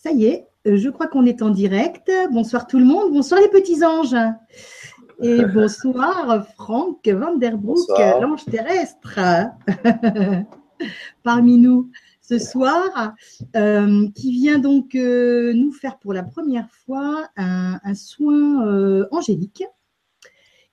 [0.00, 2.08] Ça y est, je crois qu'on est en direct.
[2.30, 4.14] Bonsoir tout le monde, bonsoir les petits anges.
[5.20, 9.18] Et bonsoir Franck Vanderbroek, l'ange terrestre,
[11.24, 11.90] parmi nous
[12.22, 13.14] ce soir,
[13.56, 19.64] euh, qui vient donc euh, nous faire pour la première fois un, soin euh, angélique.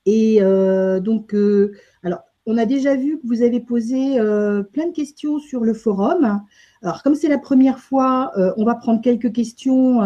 [0.05, 0.39] Et
[1.02, 1.36] donc,
[2.04, 4.18] alors, on a déjà vu que vous avez posé
[4.71, 6.41] plein de questions sur le forum.
[6.82, 10.02] Alors, comme c'est la première fois, on va prendre quelques questions.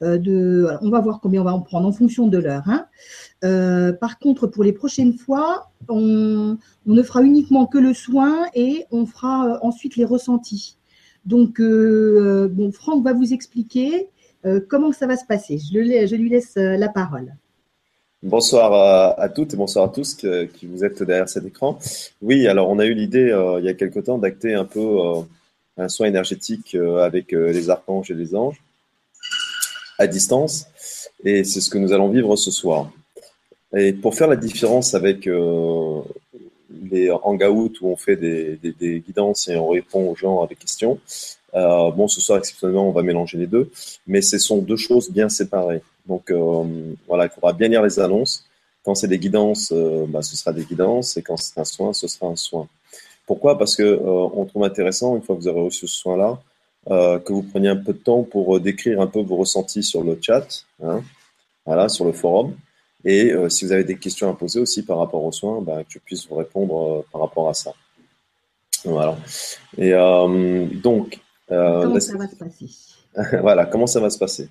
[0.00, 2.64] de, on va voir combien on va en prendre en fonction de l'heure.
[2.66, 2.86] Hein.
[4.00, 9.06] par contre, pour les prochaines fois, on, ne fera uniquement que le soin et on
[9.06, 10.78] fera ensuite les ressentis.
[11.24, 14.08] Donc, euh, bon, Franck va vous expliquer
[14.44, 15.58] euh, comment ça va se passer.
[15.58, 17.34] Je, lui laisse euh, la parole.
[18.24, 18.72] Bonsoir
[19.20, 21.78] à, toutes et bonsoir à tous qui vous êtes derrière cet écran.
[22.22, 24.98] Oui, alors on a eu l'idée il y a quelque temps d'acter un peu
[25.76, 28.62] un soin énergétique avec les archanges et les anges
[29.98, 30.68] à distance.
[31.22, 32.90] Et c'est ce que nous allons vivre ce soir.
[33.76, 35.28] Et pour faire la différence avec
[36.90, 40.98] les hangouts où on fait des, des, guidances et on répond aux gens avec questions.
[41.54, 43.70] Euh, bon, ce soir, exceptionnellement, on va mélanger les deux,
[44.06, 45.82] mais ce sont deux choses bien séparées.
[46.06, 48.44] Donc, euh, voilà, il faudra bien lire les annonces.
[48.84, 51.92] Quand c'est des guidances, euh, bah, ce sera des guidances, et quand c'est un soin,
[51.92, 52.68] ce sera un soin.
[53.26, 53.56] Pourquoi?
[53.56, 56.38] Parce que on trouve intéressant, une fois que vous aurez reçu ce soin-là,
[56.86, 60.18] que vous preniez un peu de temps pour décrire un peu vos ressentis sur le
[60.20, 61.02] chat, hein,
[61.64, 62.54] voilà, sur le forum,
[63.02, 65.92] et si vous avez des questions à poser aussi par rapport aux soins, bah, que
[65.94, 67.72] je puisse vous répondre par rapport à ça.
[68.84, 69.16] Voilà.
[69.78, 69.92] Et
[70.82, 71.23] donc.
[71.48, 72.66] Comment ça va se passer?
[73.42, 74.48] Voilà, comment ça va se passer?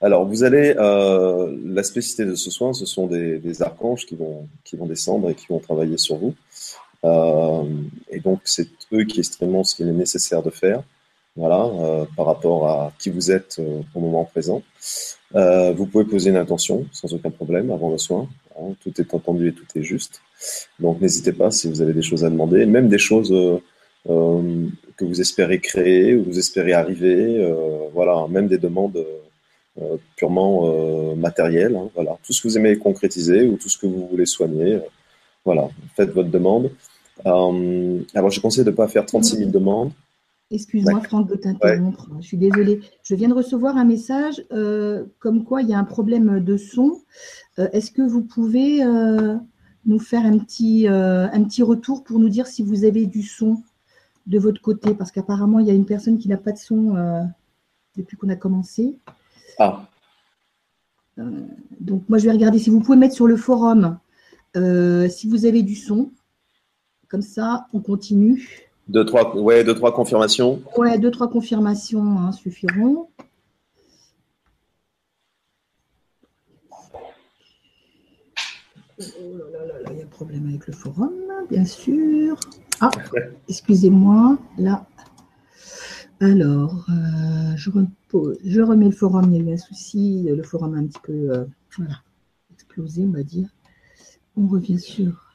[0.00, 0.74] Alors, vous allez.
[0.74, 5.34] la spécificité de ce soin, ce sont des, archanges qui vont, qui vont descendre et
[5.34, 6.34] qui vont travailler sur vous.
[7.04, 10.82] et donc, c'est eux qui extrêmement ce qu'il est nécessaire de faire
[11.34, 11.68] voilà,
[12.16, 13.60] par rapport à qui vous êtes
[13.94, 14.62] au moment présent.
[15.34, 18.28] Euh, vous pouvez poser une intention sans aucun problème avant le soin.
[18.58, 20.22] Hein, tout est entendu et tout est juste.
[20.78, 23.60] Donc n'hésitez pas si vous avez des choses à demander, même des choses euh, euh,
[24.06, 27.44] que vous espérez créer ou vous espérez arriver.
[27.92, 29.04] voilà, même des demandes
[30.16, 31.76] purement matérielles.
[31.76, 34.80] Hein, voilà, tout ce que vous aimez concrétiser ou tout ce que vous voulez soigner.
[35.44, 36.70] voilà, faites votre demande.
[37.24, 39.92] alors je conseille de ne pas faire 36 000 demandes.
[40.50, 42.08] Excuse-moi, Franck, de t'interrompre.
[42.20, 42.80] Je suis désolée.
[43.02, 46.56] Je viens de recevoir un message euh, comme quoi il y a un problème de
[46.56, 47.00] son.
[47.58, 49.36] Euh, est-ce que vous pouvez euh,
[49.86, 53.62] nous faire un petit, un petit retour pour nous dire si vous avez du son?
[54.26, 56.94] De votre côté Parce qu'apparemment, il y a une personne qui n'a pas de son
[57.96, 58.98] depuis qu'on a commencé.
[59.58, 59.88] Ah.
[61.80, 63.98] donc, moi, je vais regarder si vous pouvez mettre sur le forum
[64.54, 66.10] si vous avez du son.
[67.08, 68.66] Comme ça, on continue.
[68.88, 70.62] Deux, trois, ouais, deux, trois confirmations.
[70.76, 73.08] Ouais, deux, trois confirmations hein, suffiront.
[78.98, 79.02] Oh
[79.52, 81.12] là là là, il y a un problème avec le forum,
[81.50, 82.38] bien sûr.
[82.80, 82.90] Ah,
[83.48, 84.86] excusez-moi, là.
[86.20, 87.70] Alors, euh, je,
[88.44, 91.00] je remets le forum, il y a eu un souci, le forum a un petit
[91.02, 91.44] peu euh,
[91.76, 92.02] voilà,
[92.52, 93.48] explosé, on va dire.
[94.36, 95.26] On revient sur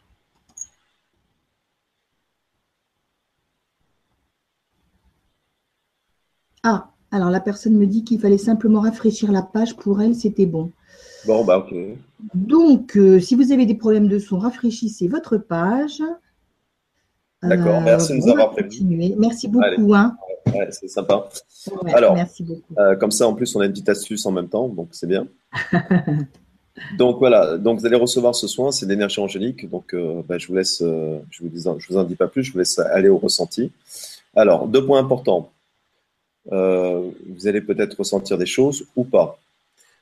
[6.64, 9.76] Ah, alors la personne me dit qu'il fallait simplement rafraîchir la page.
[9.76, 10.72] Pour elle, c'était bon.
[11.26, 11.76] Bon, bah ok.
[12.36, 16.02] Donc, euh, si vous avez des problèmes de son, rafraîchissez votre page.
[17.44, 19.14] D'accord, euh, merci de nous avoir prévenu.
[19.18, 19.94] Merci beaucoup.
[19.96, 20.16] Hein.
[20.70, 21.30] c'est sympa.
[21.94, 22.74] alors, merci beaucoup.
[22.78, 25.08] Euh, comme ça, en plus, on a une petite astuce en même temps, donc c'est
[25.08, 25.28] bien.
[26.98, 29.70] donc voilà, donc vous allez recevoir ce soin, c'est l'énergie angélique.
[29.70, 29.96] Donc,
[30.28, 32.60] bah, je vous laisse, je vous, dis, je vous en dis pas plus, je vous
[32.60, 33.72] laisse aller au ressenti.
[34.36, 35.50] Alors, deux points importants.
[36.52, 39.38] Euh, vous allez peut-être ressentir des choses ou pas.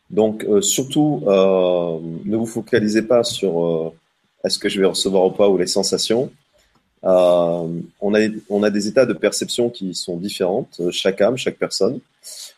[0.09, 3.94] Donc, euh, surtout, euh, ne vous focalisez pas sur
[4.44, 6.31] est-ce que je vais recevoir ou pas ou les sensations.
[7.03, 12.00] On, a, on a des états de perception qui sont différentes, chaque âme, chaque personne.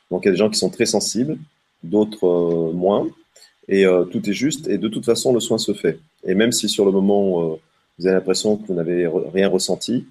[0.10, 1.38] Donc, il y a des gens qui sont très sensibles,
[1.84, 3.08] d'autres moins.
[3.68, 4.68] Et tout est juste.
[4.68, 6.00] Et de toute façon, le soin se fait.
[6.26, 7.58] Et même si sur le moment,
[8.02, 10.06] vous avez l'impression que vous n'avez rien ressenti,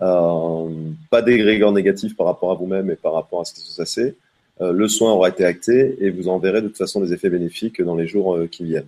[0.00, 0.68] euh,
[1.10, 4.14] pas d'égrégore négatif par rapport à vous-même et par rapport à ce qui se passait,
[4.62, 7.28] euh, le soin aura été acté et vous en verrez de toute façon des effets
[7.28, 8.86] bénéfiques dans les jours euh, qui viennent.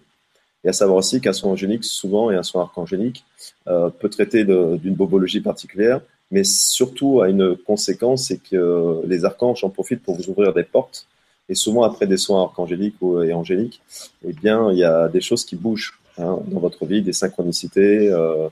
[0.65, 3.25] Et à savoir aussi qu'un soin angélique, souvent, et un soin archangélique,
[3.65, 6.01] peut traiter d'une bobologie particulière,
[6.33, 10.65] mais surtout a une conséquence, c'est que les archanges en profitent pour vous ouvrir des
[10.65, 11.07] portes.
[11.49, 13.81] Et souvent, après des soins archangéliques et angéliques,
[14.25, 18.09] eh bien, il y a des choses qui bougent Hein, dans votre vie, des synchronicités.
[18.09, 18.49] Euh,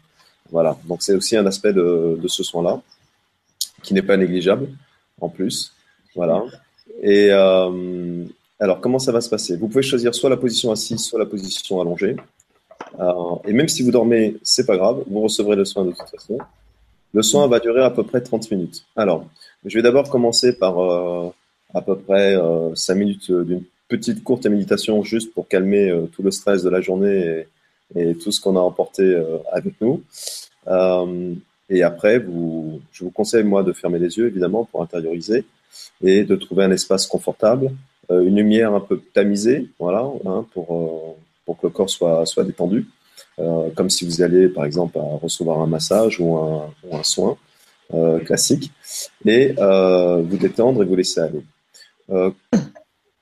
[0.50, 0.76] voilà.
[0.84, 2.80] Donc c'est aussi un aspect de, ce soin-là
[3.82, 4.68] qui n'est pas négligeable
[5.20, 5.72] en plus.
[6.14, 6.42] Voilà.
[7.02, 8.24] Et euh,
[8.60, 9.56] alors, comment ça va se passer?
[9.56, 12.16] Vous pouvez choisir soit la position assise, soit la position allongée.
[13.44, 16.38] et même si vous dormez, c'est pas grave, vous recevrez le soin de toute façon.
[17.12, 18.84] Le soin va durer à peu près 30 minutes.
[18.96, 19.26] Alors,
[19.64, 21.30] je vais d'abord commencer par euh,
[21.74, 26.22] à peu près euh, 5 minutes d'une petite courte méditation juste pour calmer euh, tout
[26.22, 27.46] le stress de la journée
[27.94, 30.02] et, tout ce qu'on a emporté euh, avec nous.
[31.68, 35.44] et après, je vous conseille, moi, de fermer les yeux, évidemment, pour intérioriser
[36.02, 37.70] et de trouver un espace confortable,
[38.10, 42.86] une lumière un peu tamisée, voilà, hein, pour, pour que le corps soit, détendu.
[43.38, 47.36] Euh, comme si vous alliez par exemple recevoir un massage ou un, soin
[47.92, 48.70] euh, classique,
[49.24, 51.42] et euh, vous détendre et vous laisser aller.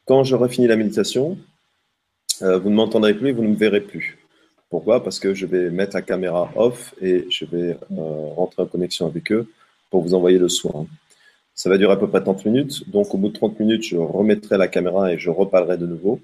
[0.07, 1.39] quand j'aurai fini la méditation,
[2.41, 4.19] vous ne m'entendrez plus et vous ne me verrez plus.
[4.69, 5.05] Pourquoi?
[5.05, 7.77] Parce que je vais mettre la caméra off et je vais
[8.37, 9.47] rentrer en connexion avec eux
[9.91, 10.87] pour vous envoyer le soin.
[11.55, 12.89] Ça va durer à peu près 30 minutes.
[12.91, 16.21] Donc, au bout de 30 minutes, je remettrai la caméra et je reparlerai de nouveau.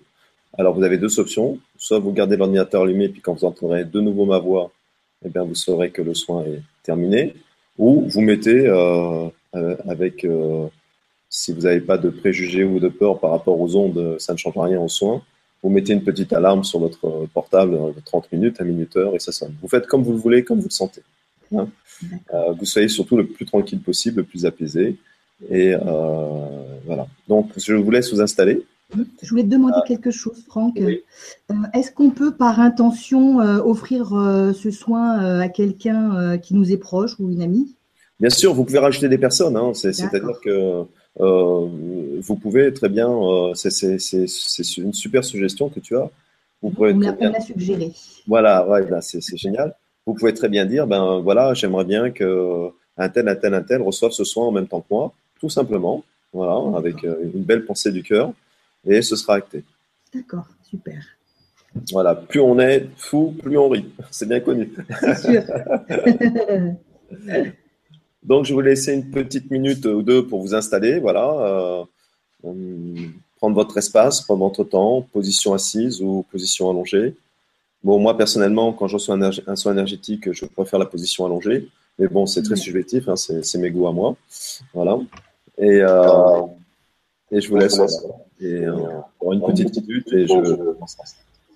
[0.56, 1.58] Alors, vous avez deux options.
[1.76, 4.72] Soit vous gardez l'ordinateur allumé, puis quand vous entendrez de nouveau ma voix,
[5.24, 7.34] eh bien, vous saurez que le soin est terminé.
[7.78, 10.66] Ou vous mettez euh, euh, avec, euh,
[11.28, 14.38] si vous n'avez pas de préjugés ou de peur par rapport aux ondes, ça ne
[14.38, 15.22] change rien au soin.
[15.62, 19.32] Vous mettez une petite alarme sur votre portable de 30 minutes, 1 minuteur, et ça
[19.32, 19.54] sonne.
[19.60, 21.02] Vous faites comme vous le voulez, comme vous le sentez.
[21.54, 21.68] Hein.
[22.58, 24.96] vous soyez surtout le plus tranquille possible, le plus apaisé.
[25.50, 25.74] Et
[26.86, 27.06] voilà.
[27.28, 28.64] Donc, je vous laisse vous installer.
[29.22, 29.84] Je voulais te demander ah.
[29.86, 30.78] quelque chose, Franck.
[30.80, 30.96] Euh,
[31.74, 36.78] est-ce qu'on peut, par intention, euh, offrir euh, ce soin à quelqu'un qui nous est
[36.78, 37.74] proche ou une amie?
[38.18, 39.56] Bien sûr, vous pouvez rajouter des personnes.
[39.56, 39.72] Hein.
[39.74, 40.84] C'est-à-dire que
[41.18, 43.08] vous pouvez très bien.
[43.54, 43.98] c'est
[44.78, 46.10] une super suggestion que tu as.
[46.62, 47.92] Vous pouvez on l'a suggéré.
[48.26, 49.74] Voilà, ouais, ben, c'est génial.
[50.06, 53.62] Vous pouvez très bien dire, ben voilà, j'aimerais bien que un tel, un tel, un
[53.62, 56.04] tel reçoive ce soin en même temps que moi, tout simplement.
[56.32, 58.32] Voilà, avec une belle pensée du cœur
[58.86, 59.64] et ce sera acté.
[60.14, 61.02] D'accord, super.
[61.92, 63.86] Voilà, plus on est fou, plus on rit.
[64.10, 64.72] C'est bien connu.
[65.00, 65.42] C'est sûr.
[68.22, 70.98] Donc, je vais vous laisser une petite minute ou deux pour vous installer.
[70.98, 71.86] Voilà.
[72.42, 77.16] Euh, prendre votre espace, prendre votre temps, position assise ou position allongée.
[77.84, 81.68] Bon, moi, personnellement, quand je reçois un, un, soin énergétique, je préfère la position allongée.
[81.98, 84.16] Mais bon, c'est très subjectif, hein, c'est mes goûts à moi.
[84.74, 84.98] Voilà.
[85.58, 86.42] Et, euh,
[87.30, 87.78] et je vous laisse.
[88.40, 88.76] Et euh,
[89.18, 90.74] pour une petite minute et je.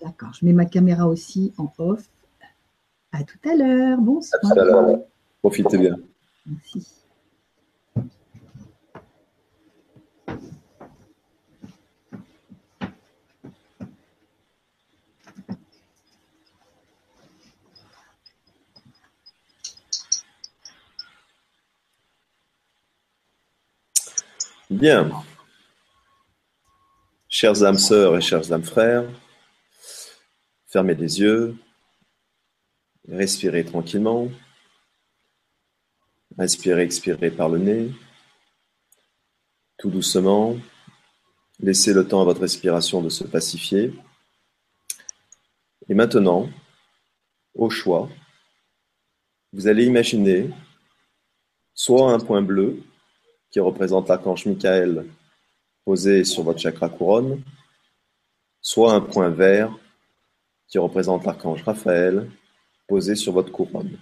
[0.02, 2.02] D'accord, je mets ma caméra aussi en off.
[3.12, 3.99] À tout à l'heure.
[4.00, 4.40] Bonsoir.
[4.43, 4.99] À tout à l'heure.
[5.40, 5.96] Profitez bien.
[6.46, 7.01] Merci.
[24.72, 25.10] Bien.
[27.28, 29.04] Chères âmes sœurs et chers âmes frères,
[30.66, 31.54] fermez les yeux,
[33.06, 34.28] respirez tranquillement,
[36.38, 37.92] inspirez, expirez par le nez,
[39.76, 40.56] tout doucement,
[41.60, 43.92] laissez le temps à votre respiration de se pacifier.
[45.90, 46.48] Et maintenant,
[47.54, 48.08] au choix,
[49.52, 50.48] vous allez imaginer
[51.74, 52.82] soit un point bleu
[53.52, 55.06] qui représente l'archange Michael
[55.84, 57.44] posé sur votre chakra couronne,
[58.60, 59.79] soit un point vert
[60.67, 62.31] qui représente l'archange Raphaël
[62.88, 63.98] posé sur votre couronne.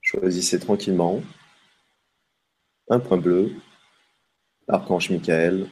[0.00, 1.20] Choisissez tranquillement
[2.88, 3.52] un point bleu,
[4.68, 5.68] archange Michael,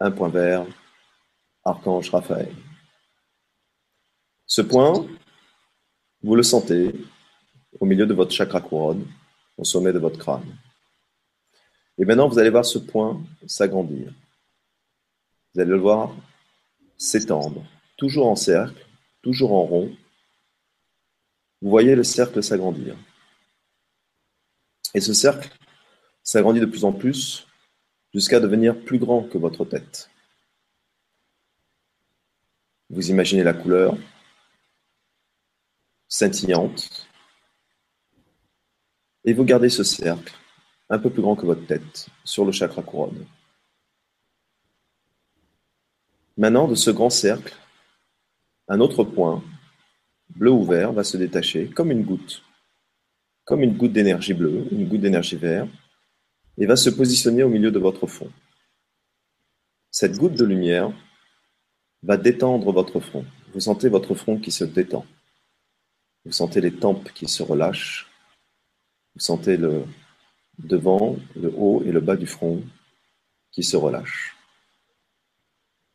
[0.00, 0.66] un point vert,
[1.64, 2.54] archange Raphaël.
[4.46, 5.06] Ce point,
[6.22, 6.94] vous le sentez
[7.78, 9.06] au milieu de votre chakra couronne,
[9.56, 10.56] au sommet de votre crâne.
[11.98, 14.12] Et maintenant, vous allez voir ce point s'agrandir.
[15.54, 16.14] Vous allez le voir
[16.96, 17.64] s'étendre,
[17.96, 18.86] toujours en cercle,
[19.22, 19.96] toujours en rond.
[21.60, 22.96] Vous voyez le cercle s'agrandir.
[24.94, 25.50] Et ce cercle
[26.22, 27.46] s'agrandit de plus en plus
[28.14, 30.10] jusqu'à devenir plus grand que votre tête.
[32.90, 33.96] Vous imaginez la couleur
[36.08, 37.07] scintillante
[39.28, 40.32] et vous gardez ce cercle
[40.88, 43.26] un peu plus grand que votre tête, sur le chakra couronne.
[46.38, 47.54] Maintenant, de ce grand cercle,
[48.68, 49.44] un autre point,
[50.30, 52.42] bleu ou vert, va se détacher comme une goutte,
[53.44, 55.68] comme une goutte d'énergie bleue, une goutte d'énergie verte,
[56.56, 58.32] et va se positionner au milieu de votre front.
[59.90, 60.90] Cette goutte de lumière
[62.02, 63.26] va détendre votre front.
[63.52, 65.04] Vous sentez votre front qui se détend.
[66.24, 68.07] Vous sentez les tempes qui se relâchent.
[69.18, 69.82] Vous sentez le,
[70.60, 72.62] devant le haut et le bas du front
[73.50, 74.36] qui se relâchent.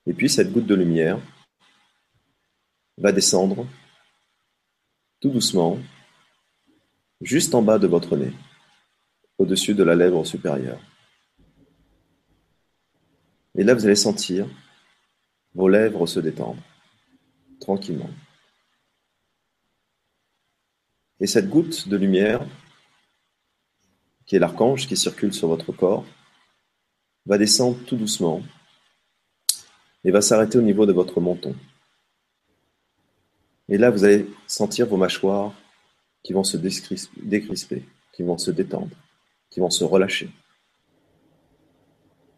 [0.05, 1.21] Et puis cette goutte de lumière
[2.97, 3.65] va descendre
[5.21, 5.79] tout doucement
[7.21, 8.33] juste en bas de votre nez,
[9.37, 10.81] au-dessus de la lèvre supérieure.
[13.55, 14.49] Et là, vous allez sentir
[15.53, 16.61] vos lèvres se détendre
[17.61, 18.09] tranquillement.
[21.21, 22.45] Et cette goutte de lumière,
[24.25, 26.05] qui est l'archange qui circule sur votre corps,
[27.25, 28.41] va descendre tout doucement
[30.03, 31.55] et va s'arrêter au niveau de votre menton.
[33.69, 35.53] Et là, vous allez sentir vos mâchoires
[36.21, 38.95] qui vont se décrisper, qui vont se détendre,
[39.49, 40.29] qui vont se relâcher.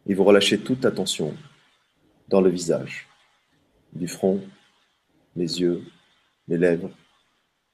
[0.06, 1.36] Et vous relâchez toute attention
[2.28, 3.08] dans le visage,
[3.92, 4.40] du front,
[5.34, 5.84] les yeux,
[6.48, 6.90] les lèvres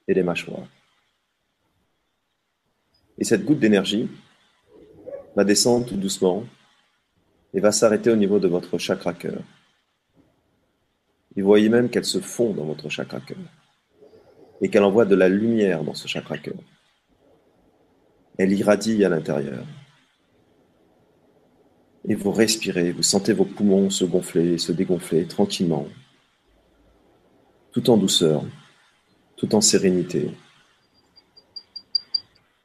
[0.08, 0.66] et les mâchoires.
[3.18, 4.08] Et cette goutte d'énergie
[5.36, 6.44] va descendre tout doucement
[7.54, 9.42] et va s'arrêter au niveau de votre chakra cœur.
[11.36, 13.38] Et vous voyez même qu'elle se fond dans votre chakra cœur
[14.60, 16.54] et qu'elle envoie de la lumière dans ce chakra cœur.
[18.38, 19.66] Elle irradie à l'intérieur.
[22.08, 25.86] Et vous respirez, vous sentez vos poumons se gonfler, se dégonfler tranquillement,
[27.72, 28.44] tout en douceur,
[29.36, 30.30] tout en sérénité.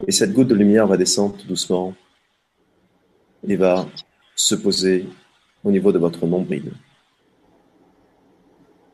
[0.06, 1.96] Et cette goutte de lumière va descendre tout doucement
[3.48, 3.88] et va
[4.36, 5.10] se poser
[5.64, 6.72] au niveau de votre nombril.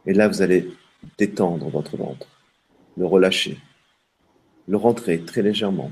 [0.05, 0.69] Et là, vous allez
[1.17, 2.27] détendre votre ventre,
[2.95, 3.59] le relâcher,
[4.67, 5.91] le rentrer très légèrement.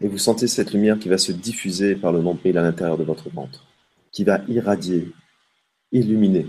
[0.00, 3.04] Et vous sentez cette lumière qui va se diffuser par le nombril à l'intérieur de
[3.04, 3.66] votre ventre,
[4.12, 5.12] qui va irradier,
[5.90, 6.46] illuminer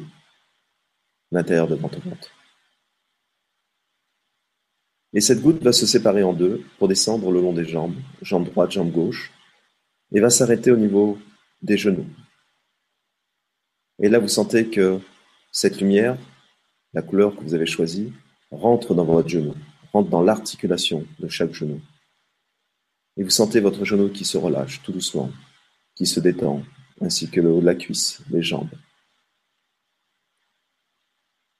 [1.32, 2.30] l'intérieur de votre ventre.
[5.16, 8.44] Et cette goutte va se séparer en deux pour descendre le long des jambes, jambe
[8.44, 9.32] droite, jambe gauche,
[10.12, 11.18] et va s'arrêter au niveau
[11.62, 12.06] des genoux.
[14.00, 15.00] Et là, vous sentez que
[15.54, 16.18] cette lumière,
[16.94, 18.12] la couleur que vous avez choisie,
[18.52, 19.56] rentre dans votre genou,
[19.94, 21.80] rentre dans l'articulation de chaque genou.
[23.16, 25.32] Et vous sentez votre genou qui se relâche tout doucement,
[25.96, 26.62] qui se détend,
[27.00, 28.76] ainsi que le haut la cuisse, les jambes.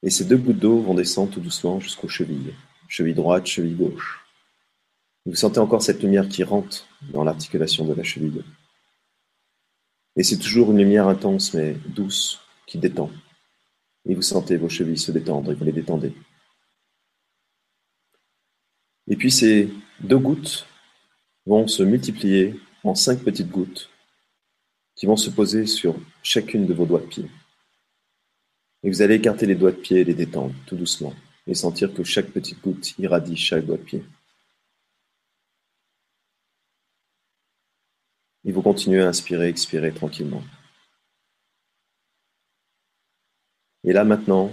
[0.04, 2.54] Et ces deux gouttes d'eau vont descendre tout doucement jusqu'aux chevilles,
[2.96, 4.26] cheville droite, cheville gauche.
[5.26, 8.42] Vous sentez encore cette lumière qui rentre dans l'articulation de la cheville.
[10.16, 13.12] Et c'est toujours une lumière intense mais douce qui détend
[14.08, 16.14] et vous sentez vos chevilles se détendre et vous les détendez.
[19.10, 20.66] Et puis ces deux gouttes
[21.46, 23.90] vont se multiplier en cinq petites gouttes
[24.96, 27.30] qui vont se poser sur chacune de vos doigts de pied.
[28.84, 31.14] Et vous allez écarter les doigts de pied et les détendre tout doucement
[31.48, 34.04] et sentir que chaque petite goutte irradie chaque doigt de pied.
[38.44, 40.44] Et vous continuez à inspirer, expirer tranquillement.
[43.84, 44.52] Et là maintenant,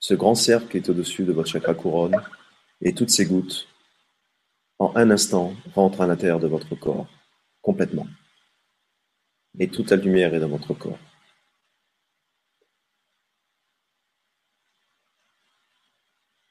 [0.00, 2.20] ce grand cercle est au-dessus de votre chakra couronne
[2.80, 3.68] et toutes ces gouttes,
[4.78, 7.08] en un instant, rentrent à l'intérieur de votre corps,
[7.62, 8.06] complètement.
[9.58, 10.98] Et toute la lumière est dans votre corps.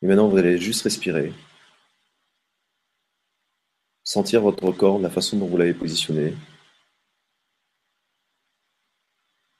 [0.02, 1.34] Et maintenant, vous allez juste respirer,
[4.04, 6.34] sentir votre corps la façon dont vous l'avez positionné,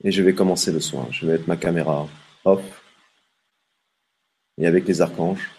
[0.04, 1.08] Et je vais commencer le soin.
[1.10, 2.08] Je vais mettre ma caméra
[2.44, 2.84] off.
[4.56, 5.50] Et avec les archanges,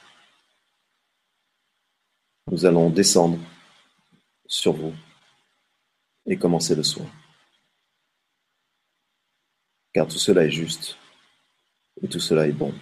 [2.48, 3.40] nous allons descendre
[4.46, 4.94] sur vous
[6.26, 7.10] et commencer le soin.
[9.94, 10.98] Car tout cela est juste
[12.02, 12.74] et tout cela est bon.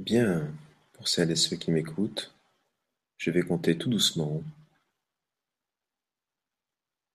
[0.00, 0.50] Bien,
[0.94, 2.34] pour celles et ceux qui m'écoutent,
[3.18, 4.42] je vais compter tout doucement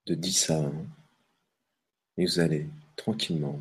[0.05, 0.71] de 10 à 1
[2.17, 3.59] et vous allez tranquillement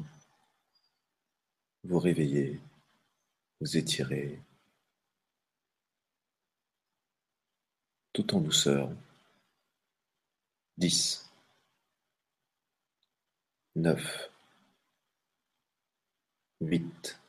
[1.85, 2.61] vous réveiller,
[3.63, 4.39] vous étirer
[8.13, 8.93] tout en douceur.
[10.77, 11.31] 10,
[13.77, 14.31] 9,
[16.61, 17.24] 8,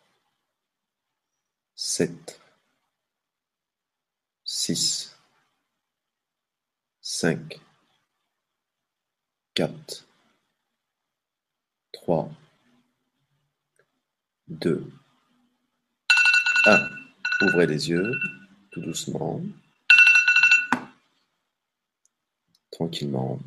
[1.87, 2.41] 7,
[4.43, 5.15] 6,
[6.99, 7.59] 5,
[9.53, 10.07] 4,
[11.93, 12.31] 3,
[14.47, 14.91] 2,
[16.65, 16.89] 1.
[17.43, 18.11] Ouvrez les yeux
[18.71, 19.43] tout doucement,
[22.71, 23.39] tranquillement.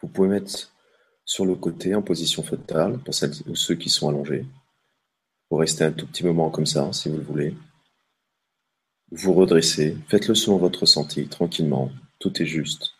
[0.00, 0.72] Vous pouvez mettre
[1.24, 4.46] sur le côté en position fœtale pour celles ou ceux qui sont allongés.
[5.50, 7.56] Vous restez un tout petit moment comme ça, si vous le voulez.
[9.10, 11.90] Vous redressez, faites-le selon votre ressenti, tranquillement,
[12.20, 12.92] tout est juste.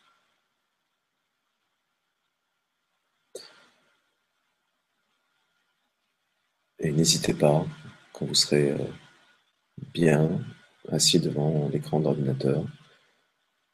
[6.80, 7.64] Et n'hésitez pas,
[8.12, 8.78] quand vous serez euh,
[9.92, 10.28] bien
[10.90, 12.64] assis devant l'écran d'ordinateur,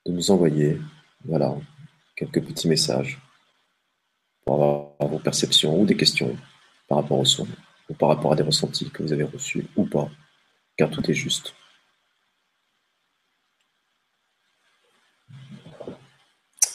[0.05, 0.79] de nous envoyer
[1.24, 1.57] voilà,
[2.14, 3.18] quelques petits messages
[4.45, 6.37] pour avoir vos perceptions ou des questions
[6.89, 7.47] par rapport au son
[7.89, 10.11] ou par rapport à des ressentis que vous avez reçus ou pas,
[10.76, 11.55] car tout est juste.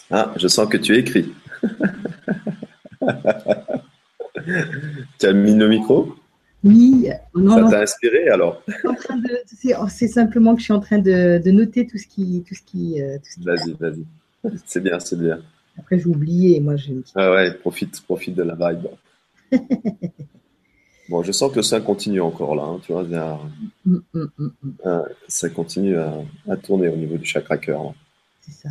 [0.10, 1.34] Ah, je sens que tu écris.
[5.20, 6.16] tu as mis le micro?
[6.64, 7.08] Oui.
[7.34, 8.62] Ça t'a inspiré alors?
[9.90, 12.44] C'est simplement que je suis en train de, noter tout ce qui.
[12.48, 14.06] Tout ce qui, euh, vas-y, vas-y.
[14.66, 15.40] C'est bien, c'est bien.
[15.78, 16.60] Après, j'ai oublié.
[16.60, 16.92] Moi, je...
[17.16, 18.88] Ah ouais, profite, profite de la vibe.
[21.12, 23.04] Bon, je sens que ça continue encore là, hein, tu vois.
[23.04, 27.94] Mm, mm, mm, ça continue à, tourner au niveau du chakra cœur.
[28.40, 28.70] C'est ça.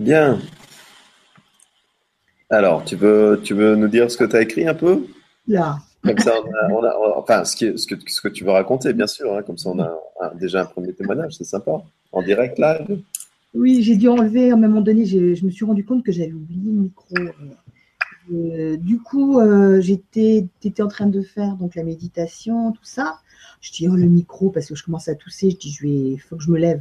[0.00, 0.38] Bien.
[2.48, 5.06] Alors, tu veux, tu veux nous dire ce que tu as écrit un peu?
[5.46, 5.78] Là.
[6.02, 6.32] Comme ça,
[6.70, 9.36] on a, enfin, ce, qui, ce, que, ce que tu veux raconter, bien sûr.
[9.36, 9.92] Hein, comme ça, on a
[10.40, 11.82] déjà un premier témoignage, c'est sympa.
[12.12, 13.02] En direct, live?
[13.52, 16.32] Oui, j'ai dû enlever, à un moment donné, je me suis rendu compte que j'avais
[16.32, 17.14] oublié le micro.
[18.32, 23.18] Euh, du coup, euh, j'étais étais en train de faire donc la méditation, tout ça.
[23.60, 25.50] Je dis, oh, le micro, parce que je commence à tousser.
[25.50, 26.80] Je dis, il faut que je me lève.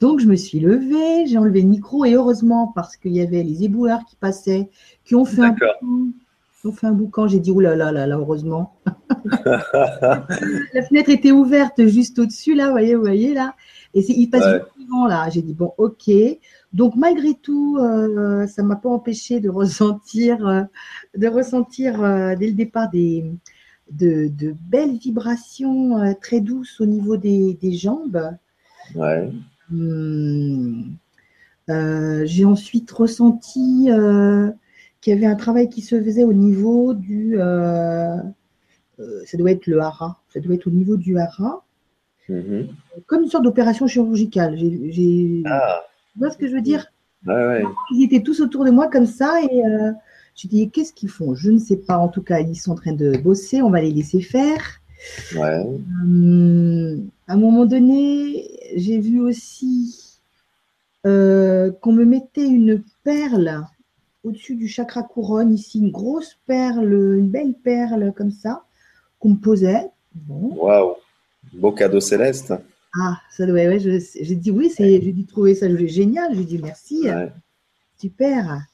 [0.00, 3.42] Donc, je me suis levée, j'ai enlevé le micro et heureusement, parce qu'il y avait
[3.42, 4.68] les éboueurs qui passaient,
[5.04, 6.12] qui ont fait un boucan.
[6.64, 7.28] Ont fait un boucan.
[7.28, 8.74] J'ai dit, oulala, là, là, là, heureusement.
[9.44, 13.54] la fenêtre était ouverte juste au-dessus, là, vous voyez, vous voyez, là.
[13.92, 15.28] Et il passe du vent, là.
[15.30, 16.10] J'ai dit, bon, ok.
[16.72, 20.62] Donc, malgré tout, euh, ça ne m'a pas empêché de ressentir, euh,
[21.16, 23.24] de ressentir euh, dès le départ des,
[23.90, 28.36] de, belles vibrations très douces au niveau des, des jambes.
[28.96, 29.30] Ouais.
[29.70, 30.94] Hmm.
[31.70, 34.50] Euh, j'ai ensuite ressenti euh,
[35.00, 37.36] qu'il y avait un travail qui se faisait au niveau du.
[37.38, 38.16] Euh,
[39.26, 40.20] ça doit être le hara.
[40.28, 41.64] Ça doit être au niveau du hara.
[42.28, 42.68] Mm-hmm.
[43.06, 44.56] Comme une sorte d'opération chirurgicale.
[44.56, 45.82] J'ai, ah.
[46.12, 46.86] Tu vois ce que je veux dire?
[47.26, 49.92] Ils étaient tous autour de moi comme ça et euh,
[50.36, 51.34] je dis qu'est-ce qu'ils font?
[51.34, 51.96] Je ne sais pas.
[51.96, 53.62] En tout cas, ils sont en train de bosser.
[53.62, 54.80] On va les laisser faire.
[55.34, 55.64] Ouais.
[56.06, 60.18] Euh, à un moment donné, j'ai vu aussi
[61.06, 63.64] euh, qu'on me mettait une perle
[64.22, 68.64] au-dessus du chakra couronne, ici, une grosse perle, une belle perle comme ça,
[69.18, 69.90] qu'on me posait.
[70.28, 70.94] Waouh,
[71.52, 72.54] beau cadeau céleste.
[72.98, 77.06] Ah, ça doit, ouais, j'ai dit oui, j'ai dit trouver ça génial, j'ai dit merci,
[77.98, 78.64] super.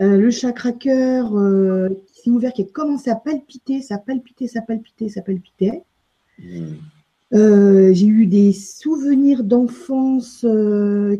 [0.00, 4.48] Euh, le chakra cœur euh, qui s'est ouvert, qui a commencé à palpiter, ça palpitait,
[4.48, 5.82] ça palpitait, ça palpitait.
[6.40, 6.74] Hmm.
[7.32, 10.44] Euh, j'ai eu des souvenirs d'enfance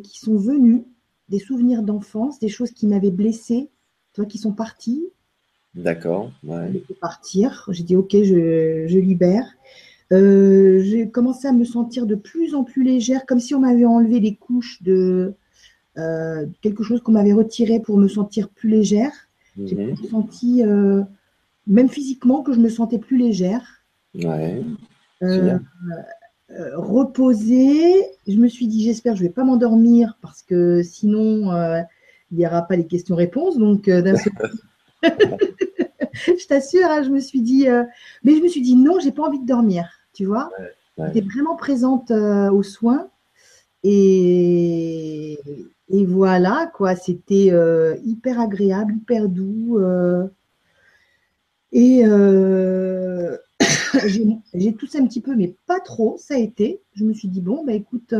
[0.02, 0.82] qui sont venus,
[1.28, 3.70] des souvenirs d'enfance, des choses qui m'avaient blessé,
[4.12, 5.04] toi, qui sont parties.
[5.74, 6.30] D'accord.
[6.44, 6.82] Ouais.
[7.00, 7.68] Partir.
[7.70, 9.46] J'ai dit ok, je, je libère.
[10.10, 14.18] j'ai commencé à me sentir de plus en plus légère, comme si on m'avait enlevé
[14.18, 15.34] les couches de,
[15.96, 19.12] euh, quelque chose qu'on m'avait retiré pour me sentir plus légère.
[19.64, 19.96] J'ai mhm.
[20.10, 21.02] senti, euh,
[21.68, 23.82] même physiquement, que je me sentais plus légère.
[24.14, 24.60] Ouais.
[25.22, 25.58] Euh,
[26.76, 28.04] reposée.
[28.26, 31.52] Je me suis dit, j'espère que je ne vais pas m'endormir parce que sinon,
[32.32, 33.58] il n'y aura pas les questions-réponses.
[33.58, 34.32] Donc, d'un seul
[35.02, 37.66] je t'assure, hein, je me suis dit,
[38.24, 39.88] mais je me suis dit, non, j'ai pas envie de dormir.
[40.12, 40.50] Tu vois
[40.98, 43.08] J'étais vraiment présente aux soins.
[43.84, 45.38] Et,
[45.96, 49.78] et voilà, quoi, c'était euh, hyper agréable, hyper doux.
[49.78, 50.26] Euh.
[51.70, 53.36] et euh,
[54.54, 56.80] j'ai toussé un petit peu, mais pas trop, ça a été.
[56.96, 58.12] Je me suis dit, bon, bah écoute,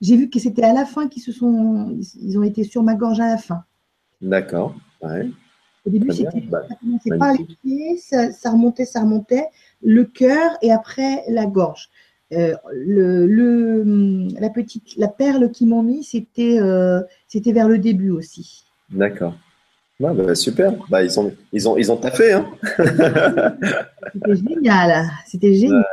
[0.00, 2.96] j'ai vu que c'était à la fin qu'ils se sont, ils ont été sur ma
[2.96, 3.62] gorge à la fin.
[4.20, 5.30] D'accord, ouais.
[5.86, 9.46] Au début, c'était, bah, ça commençait pas les pieds, ça, remontait, ça remontait,
[9.80, 11.88] le cœur et après la gorge.
[12.32, 18.10] Euh, le, la petite, la perle qu'ils m'ont mis, c'était euh, c'était vers le début
[18.10, 18.64] aussi.
[18.90, 19.34] D'accord.
[19.98, 20.72] Bah, super.
[20.88, 22.32] Bah, ils ont ils ont ils ont taffé.
[22.32, 22.46] Hein
[24.12, 25.10] c'était génial.
[25.26, 25.84] C'était génial.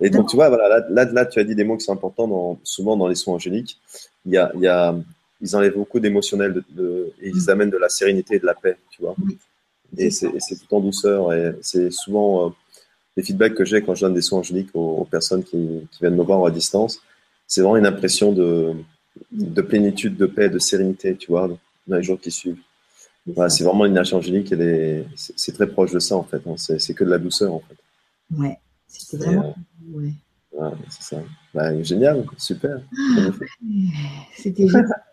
[0.00, 2.28] Et donc, tu vois, voilà, là, là, tu as dit des mots qui sont importants
[2.28, 3.78] dans, souvent dans les soins angéliques.
[4.26, 4.94] Il y a, il y a,
[5.40, 8.76] ils enlèvent beaucoup d'émotionnel de, et ils amènent de la sérénité et de la paix,
[8.90, 9.14] tu vois.
[9.96, 11.32] Et c'est tout en douceur.
[11.32, 12.50] Et c'est souvent, euh,
[13.16, 16.22] les feedbacks que j'ai quand je donne des soins angéliques aux, personnes qui, viennent me
[16.22, 17.00] voir à distance,
[17.46, 18.72] c'est vraiment une impression de,
[19.32, 21.48] de, plénitude, de paix, de sérénité, tu vois,
[21.86, 22.58] dans les jours qui suivent.
[23.48, 24.54] c'est vraiment l'énergie angélique,
[25.14, 26.42] c'est très proche de ça en fait.
[26.46, 26.56] Hein.
[26.56, 27.76] C'est que de la douceur en fait.
[28.36, 29.54] Ouais, c'était vraiment.
[29.94, 30.70] Euh, ouais.
[30.90, 31.22] c'est ça.
[31.54, 32.80] Bah, génial, super.
[33.16, 33.30] Ah,
[34.36, 35.04] c'était génial.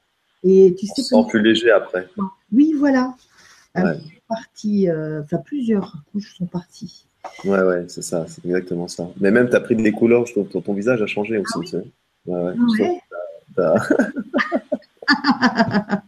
[0.43, 1.01] Et tu sais.
[1.13, 2.09] On plus léger après.
[2.51, 3.15] Oui, voilà.
[3.75, 3.97] Ouais.
[4.27, 7.05] Partie, euh, enfin plusieurs couches sont parties.
[7.45, 9.07] Ouais, ouais, c'est ça, c'est exactement ça.
[9.19, 11.53] Mais même, tu as pris des couleurs, je trouve, ton, ton visage a changé aussi.
[11.55, 11.83] Ah tu sais.
[12.27, 12.55] ouais, ouais,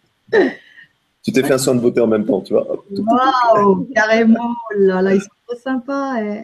[1.24, 2.66] tu t'es fait un soin de beauté en même temps, tu vois.
[2.90, 6.22] Waouh, carrément, là, là, ils sont trop sympas.
[6.22, 6.44] Hein.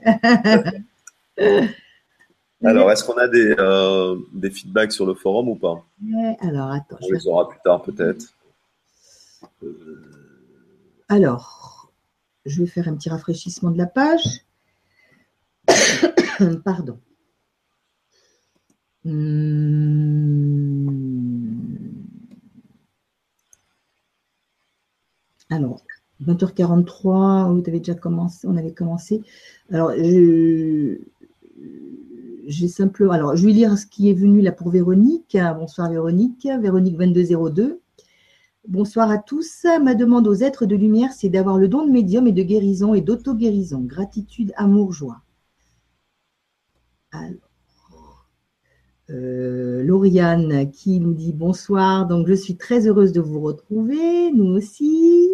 [2.63, 5.83] alors, est-ce qu'on a des, euh, des, feedbacks sur le forum ou pas?
[6.03, 6.97] Ouais, Alors, attends.
[7.01, 8.25] On les aura plus tard, peut-être.
[9.63, 10.11] Euh,
[11.09, 11.91] alors,
[12.45, 14.41] je vais faire un petit rafraîchissement de la page.
[16.65, 16.99] Pardon.
[19.03, 19.61] Hmm.
[25.49, 25.83] Alors,
[26.25, 29.21] 20h43, vous avez déjà commencé, on avait commencé.
[29.71, 29.91] Alors,
[32.47, 33.11] j'ai simplement.
[33.11, 35.37] Alors, je vais lire ce qui est venu là pour Véronique.
[35.57, 36.47] Bonsoir Véronique.
[36.61, 37.81] Véronique 2202.
[38.67, 39.65] Bonsoir à tous.
[39.83, 42.93] Ma demande aux êtres de lumière, c'est d'avoir le don de médium et de guérison
[42.93, 43.81] et d'auto-guérison.
[43.81, 45.21] Gratitude, amour, joie.
[47.11, 48.27] Alors,
[49.09, 52.07] euh, Lauriane qui nous dit bonsoir.
[52.07, 54.31] Donc, je suis très heureuse de vous retrouver.
[54.31, 55.29] Nous aussi.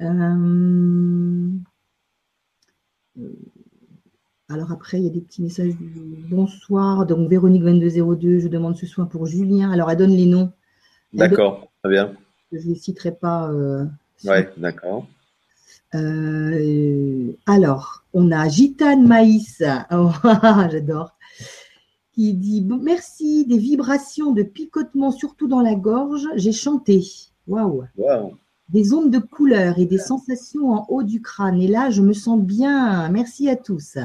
[0.00, 1.50] Euh,
[3.18, 3.32] euh,
[4.48, 5.72] alors après, il y a des petits messages
[6.30, 7.06] bonsoir.
[7.06, 9.70] Donc Véronique 2202, je demande ce soin pour Julien.
[9.70, 10.52] Alors elle donne les noms.
[11.12, 12.14] D'accord, très bien.
[12.52, 13.52] Je ne les citerai pas.
[14.24, 15.06] oui, d'accord.
[15.94, 19.62] Euh, alors, on a Gitane Maïs,
[19.92, 20.10] oh,
[20.70, 21.12] j'adore,
[22.12, 27.04] qui dit merci, des vibrations de picotement, surtout dans la gorge, j'ai chanté.
[27.46, 27.84] Waouh!
[28.68, 31.60] Des ondes de couleur et des sensations en haut du crâne.
[31.62, 33.08] Et là, je me sens bien.
[33.08, 33.96] Merci à tous.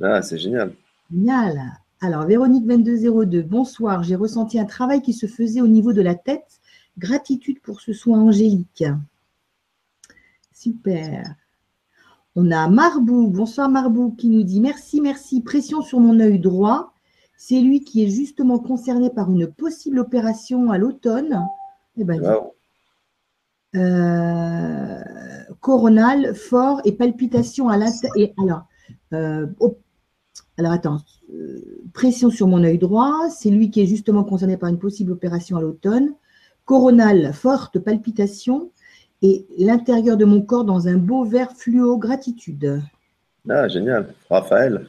[0.00, 0.72] Ah, c'est génial.
[1.12, 1.60] Génial.
[2.00, 4.02] Alors, Véronique 2202, bonsoir.
[4.04, 6.60] J'ai ressenti un travail qui se faisait au niveau de la tête.
[6.96, 8.84] Gratitude pour ce soin angélique.
[10.60, 11.36] Super.
[12.34, 16.94] On a Marbou, bonsoir Marbou, qui nous dit merci, merci, pression sur mon œil droit.
[17.36, 21.46] C'est lui qui est justement concerné par une possible opération à l'automne.
[21.96, 22.20] Eh ben,
[25.60, 28.66] coronal, fort et palpitation à l'intérieur.
[29.12, 29.74] Alors,
[30.56, 30.98] alors attends,
[31.92, 35.56] pression sur mon œil droit, c'est lui qui est justement concerné par une possible opération
[35.56, 36.16] à l'automne.
[36.64, 38.72] Coronal, forte palpitation
[39.22, 42.82] et l'intérieur de mon corps dans un beau vert fluo, gratitude.
[43.48, 44.14] Ah, génial.
[44.30, 44.86] Raphaël.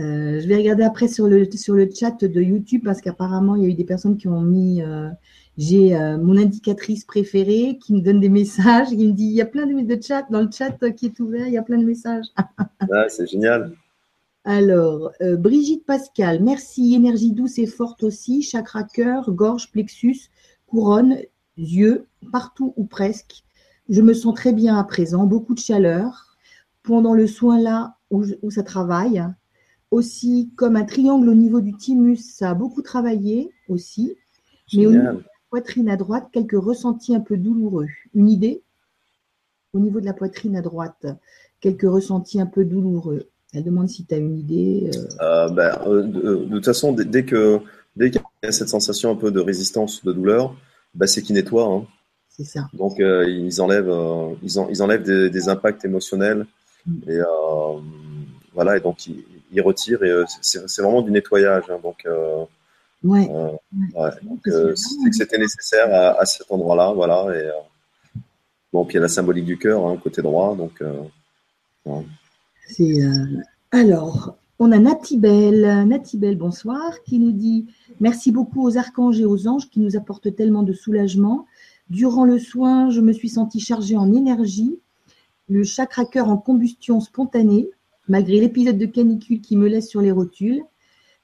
[0.00, 3.62] Euh, je vais regarder après sur le, sur le chat de YouTube parce qu'apparemment, il
[3.62, 4.82] y a eu des personnes qui ont mis.
[4.82, 5.08] Euh,
[5.56, 9.40] j'ai euh, mon indicatrice préférée qui me donne des messages, qui me dit il y
[9.40, 11.78] a plein de, de chat dans le chat qui est ouvert, il y a plein
[11.78, 12.26] de messages.
[12.36, 13.72] ah, c'est génial.
[14.44, 16.94] Alors, Brigitte Pascal, merci.
[16.94, 18.42] Énergie douce et forte aussi.
[18.42, 20.28] Chakra cœur, gorge, plexus,
[20.66, 21.16] couronne,
[21.56, 23.44] yeux, partout ou presque.
[23.88, 26.36] Je me sens très bien à présent, beaucoup de chaleur.
[26.82, 29.24] Pendant le soin là où, ça travaille,
[29.90, 34.16] aussi comme un triangle au niveau du thymus, ça a beaucoup travaillé aussi.
[34.74, 37.88] Mais au niveau de la poitrine à droite, quelques ressentis un peu douloureux.
[38.14, 38.62] Une idée?
[39.72, 41.06] Au niveau de la poitrine à droite,
[41.60, 43.28] quelques ressentis un peu douloureux.
[43.54, 44.90] Elle demande si tu as une idée.
[44.92, 45.24] Euh.
[45.24, 47.60] Euh, ben, euh, de, toute façon, dès, que
[47.96, 50.56] dès qu'il y a cette sensation un peu de résistance, de douleur,
[50.94, 51.66] bah, c'est qu'ils nettoient.
[51.66, 51.86] Hein.
[52.36, 52.68] C'est ça.
[52.72, 56.46] Donc, euh, ils enlèvent, euh, ils, ils, enlèvent des, impacts émotionnels.
[56.86, 57.10] Mm.
[57.10, 57.78] Et euh,
[58.52, 60.02] voilà, et donc ils, retirent.
[60.02, 61.64] Et c'est vraiment du nettoyage.
[61.70, 61.78] Hein.
[61.82, 62.04] donc,
[63.04, 63.30] ouais.
[63.94, 64.74] c'est que
[65.12, 66.92] c'était nécessaire à, cet endroit-là.
[66.92, 67.26] Voilà.
[67.36, 67.50] Et,
[68.72, 70.56] bon, puis il y a la symbolique du cœur, hein, côté droit.
[70.56, 70.82] Donc,
[72.68, 72.98] c'est.
[73.70, 77.66] alors, on a Natibel, Natibel, bonsoir, qui nous dit
[78.00, 81.46] Merci beaucoup aux archanges et aux anges qui nous apportent tellement de soulagement.
[81.90, 84.78] Durant le soin, je me suis sentie chargée en énergie,
[85.48, 87.68] le chakra cœur en combustion spontanée,
[88.08, 90.62] malgré l'épisode de canicule qui me laisse sur les rotules,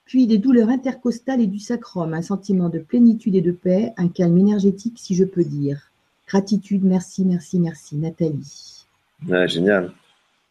[0.04, 4.08] puis des douleurs intercostales et du sacrum, un sentiment de plénitude et de paix, un
[4.08, 5.92] calme énergétique, si je peux dire.
[6.26, 7.96] Gratitude, merci, merci, merci.
[7.96, 8.86] Nathalie.
[9.46, 9.92] génial.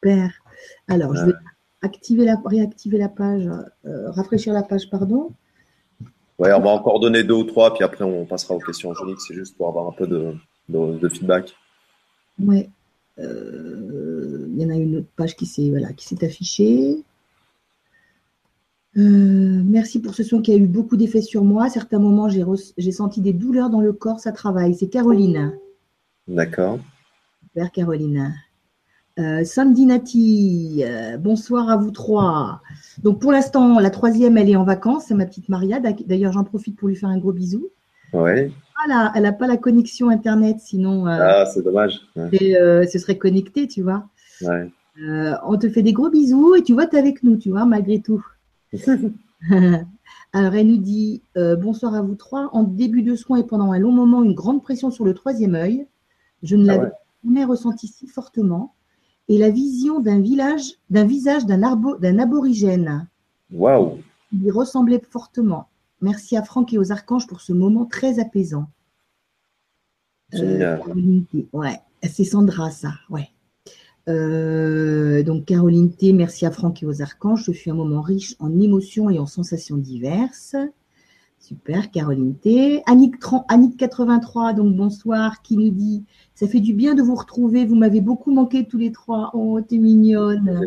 [0.01, 0.33] Père.
[0.87, 1.33] Alors, je vais
[1.81, 3.49] activer la, réactiver la page,
[3.85, 5.31] euh, rafraîchir la page, pardon.
[6.37, 9.19] Ouais, on va encore donner deux ou trois, puis après on passera aux questions angéliques.
[9.27, 11.53] C'est juste pour avoir un peu de, feedback.
[12.39, 12.69] Ouais.
[13.17, 15.89] Euh, il y en a une autre page qui s'est voilà,
[16.21, 17.03] affichée.
[18.97, 21.65] Euh, merci pour ce son qui a eu beaucoup d'effet sur moi.
[21.65, 24.75] À certains moments, j'ai senti des douleurs dans le corps, ça travaille.
[24.75, 25.53] C'est Caroline.
[26.27, 26.79] D'accord.
[27.43, 28.33] Super, Caroline.
[29.17, 32.61] Euh, Sandy Nati, euh, bonsoir à vous trois.
[33.03, 35.79] Donc pour l'instant, la troisième, elle est en vacances, c'est ma petite Maria.
[35.79, 37.69] D'ailleurs, j'en profite pour lui faire un gros bisou.
[38.13, 38.53] Oui.
[38.85, 41.05] Voilà, elle n'a pas la connexion Internet, sinon.
[41.07, 41.99] Euh, ah, c'est dommage.
[42.31, 44.05] Et, ce serait connecté, tu vois.
[44.41, 44.69] Ouais.
[45.45, 47.65] on te fait des gros bisous et tu vois, tu es avec nous, tu vois,
[47.65, 48.25] malgré tout.
[50.31, 52.49] Alors, elle nous dit bonsoir à vous trois.
[52.53, 55.55] En début de soins et pendant un long moment, une grande pression sur le troisième
[55.55, 55.87] œil.
[56.41, 56.91] Je ne ah l'avais
[57.25, 58.75] jamais ressenti si fortement
[59.29, 63.07] et la vision d'un village, d'un visage d'un, aborigène.
[63.53, 63.99] Waouh
[64.33, 65.69] Il y ressemblait fortement.
[66.01, 68.67] Merci à Franck et aux archanges pour ce moment très apaisant.
[70.33, 70.77] Euh,
[71.53, 73.29] ouais, c'est Sandra, ça, ouais.
[74.07, 77.43] Euh, donc Caroline T, merci à Franck et aux archanges.
[77.45, 80.55] Ce fut un moment riche en émotions et en sensations diverses.
[81.39, 82.83] Super, Caroline T.
[82.85, 83.15] Annick,
[83.77, 86.03] 83, donc bonsoir, qui nous dit
[86.35, 87.65] Ça fait du bien de vous retrouver.
[87.65, 89.31] Vous m'avez beaucoup manqué tous les trois.
[89.33, 90.61] Oh, t'es mignonne.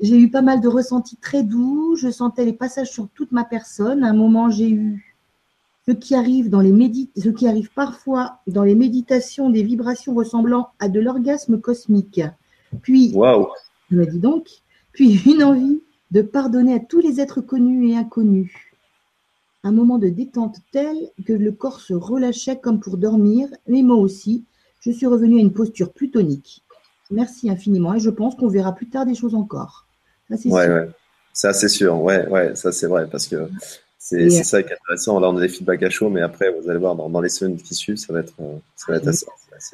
[0.00, 1.96] J'ai eu pas mal de ressentis très doux.
[1.96, 4.04] Je sentais les passages sur toute ma personne.
[4.04, 5.16] À un moment, j'ai eu
[5.86, 10.14] ce qui arrive dans les médit ce qui arrive parfois dans les méditations, des vibrations
[10.14, 12.20] ressemblant à de l'orgasme cosmique.
[12.82, 13.48] Puis, wow.
[13.90, 14.48] je me dis donc,
[14.92, 15.80] puis une envie
[16.12, 18.67] de pardonner à tous les êtres connus et inconnus
[19.64, 20.96] un moment de détente tel
[21.26, 24.44] que le corps se relâchait comme pour dormir, mais moi aussi,
[24.80, 26.62] je suis revenue à une posture plus tonique.
[27.10, 29.86] Merci infiniment et je pense qu'on verra plus tard des choses encore.
[30.28, 30.74] Ça, c'est ouais, sûr.
[30.74, 30.88] Ouais.
[31.32, 32.00] Ça, c'est sûr.
[32.00, 33.48] Ouais, ouais, ça, c'est vrai parce que
[33.98, 35.20] c'est ça qui est intéressant.
[35.20, 37.56] Là, on a des feedbacks à chaud, mais après, vous allez voir, dans, les semaines
[37.56, 39.26] qui suivent, ça va être, euh, ça va être assez,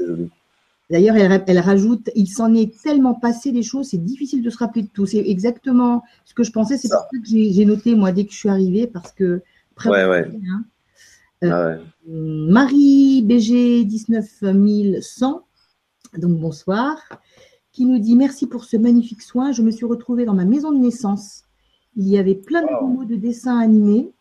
[0.07, 0.31] joli.
[0.91, 4.83] D'ailleurs, elle, rajoute, il s'en est tellement passé des choses, c'est difficile de se rappeler
[4.83, 5.07] de tout.
[5.07, 6.77] C'est exactement ce que je pensais.
[6.77, 9.41] C'est pour ça que j'ai noté, moi, dès que je suis arrivée, parce que
[9.85, 10.31] Ouais, ouais.
[10.49, 10.65] Hein.
[11.43, 15.47] Euh, ah Marie BG 19100,
[16.19, 16.97] donc bonsoir,
[17.73, 19.53] qui nous dit merci pour ce magnifique soin.
[19.53, 21.43] Je me suis retrouvée dans ma maison de naissance.
[21.97, 24.13] Il y avait plein de mots de dessins animés.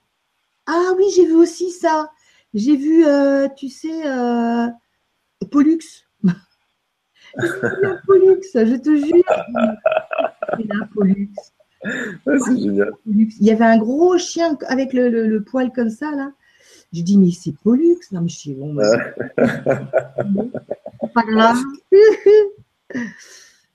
[0.66, 2.12] Ah oui, j'ai vu aussi ça.
[2.54, 4.68] J'ai vu, euh, tu sais, euh,
[5.52, 5.80] Pollux.
[8.06, 9.24] Pollux, je te jure.
[10.94, 11.34] Pollux.
[12.26, 12.94] C'est génial.
[13.06, 16.32] Il y avait un gros chien avec le, poil comme ça, là.
[16.94, 17.98] Je dis, mais c'est Pollux.
[18.12, 18.74] Non, mais je suis bon.
[18.74, 18.86] Bah,
[21.14, 21.58] pas grave.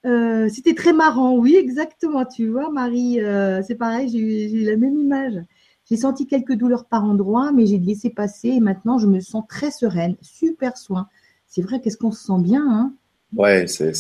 [0.07, 2.25] Euh, c'était très marrant, oui, exactement.
[2.25, 5.35] Tu vois, Marie, euh, c'est pareil, j'ai eu la même image.
[5.91, 9.45] J'ai senti quelques douleurs par endroits, mais j'ai laissé passer et maintenant je me sens
[9.49, 10.17] très sereine.
[10.23, 11.09] Super soin.
[11.47, 12.93] C'est vrai, qu'est-ce qu'on se sent bien, hein?
[13.37, 13.93] Ouais, c'est,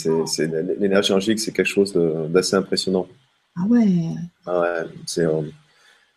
[0.78, 1.92] l'énergie angélique, c'est quelque chose
[2.30, 3.06] d'assez impressionnant.
[3.58, 3.86] Ah ouais.
[4.46, 5.42] Ah ouais, c'est, euh,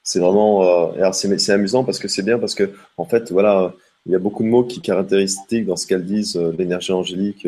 [0.03, 0.91] c'est vraiment.
[0.93, 3.73] alors c'est, amusant parce que c'est bien parce que en fait, voilà,
[4.05, 7.47] il y a beaucoup de mots qui caractéristiques dans ce qu'elles disent l'énergie angélique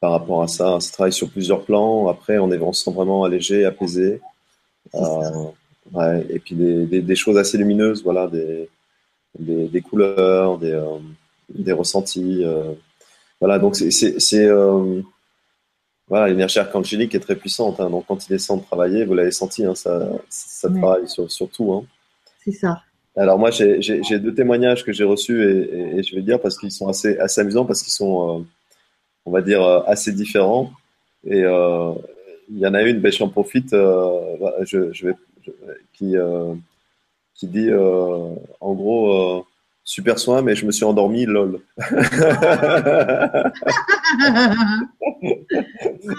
[0.00, 0.80] par rapport à ça.
[0.80, 2.08] Ça travaille sur plusieurs plans.
[2.08, 4.20] Après, on, est, on se sent vraiment allégé, apaisé.
[4.94, 8.68] Euh, et puis des, choses assez lumineuses, voilà, des,
[9.38, 10.98] des, couleurs, des, euh,
[11.54, 12.42] des ressentis.
[12.44, 12.72] Euh.
[13.40, 14.48] voilà, donc c'est
[16.08, 17.80] voilà, l'énergie archangélique est très puissante.
[17.80, 17.90] Hein.
[17.90, 21.48] donc quand il descend de travailler, vous l'avez senti, hein, ça, ça travaille sur, sur
[21.48, 21.72] tout.
[21.72, 21.84] Hein.
[22.44, 22.82] C'est ça.
[23.16, 26.72] Alors moi, j'ai deux témoignages que j'ai reçus et, et, je vais dire parce qu'ils
[26.72, 28.46] sont assez, assez amusants parce qu'ils sont
[29.24, 30.72] on va dire, euh, assez différents.
[31.24, 31.92] Et euh,
[32.50, 35.14] il y en a une, ben, j'en profite, euh, je, je, vais,
[35.92, 36.14] qui,
[37.34, 39.46] qui dit en gros
[39.84, 41.60] super soin, mais je me suis endormi, lol.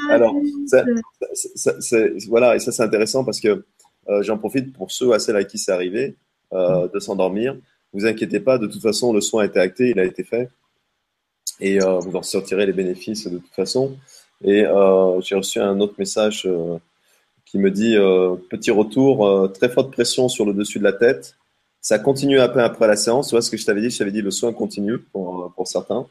[0.10, 0.36] Alors,
[2.28, 3.66] voilà, et ça c'est intéressant parce que
[4.22, 6.16] j'en profite pour ceux à celles à qui c'est arrivé
[6.52, 7.56] de s'endormir.
[7.94, 10.50] Vous inquiétez pas, de toute façon, le soin a été acté, il a été fait
[11.60, 13.96] et euh, vous en sortirez les bénéfices de toute façon.
[14.44, 16.78] Et euh, j'ai reçu un autre message euh,
[17.46, 17.96] qui me dit
[18.50, 21.36] petit retour, très forte pression sur le dessus de la tête.
[21.84, 23.28] Ça continue un peu après la séance.
[23.28, 23.92] Tu vois ce que je t'avais dit?
[23.92, 26.08] Je t'avais dit le soin continue pour, pour certains.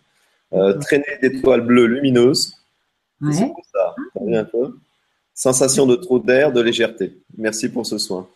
[0.81, 2.55] traîner d'étoiles bleues lumineuses.
[3.21, 3.33] Ouais.
[3.33, 3.95] C'est ça.
[4.21, 4.77] un peu.
[5.35, 7.19] Sensation de trou d'air, de légèreté.
[7.37, 8.29] Merci pour ce soin.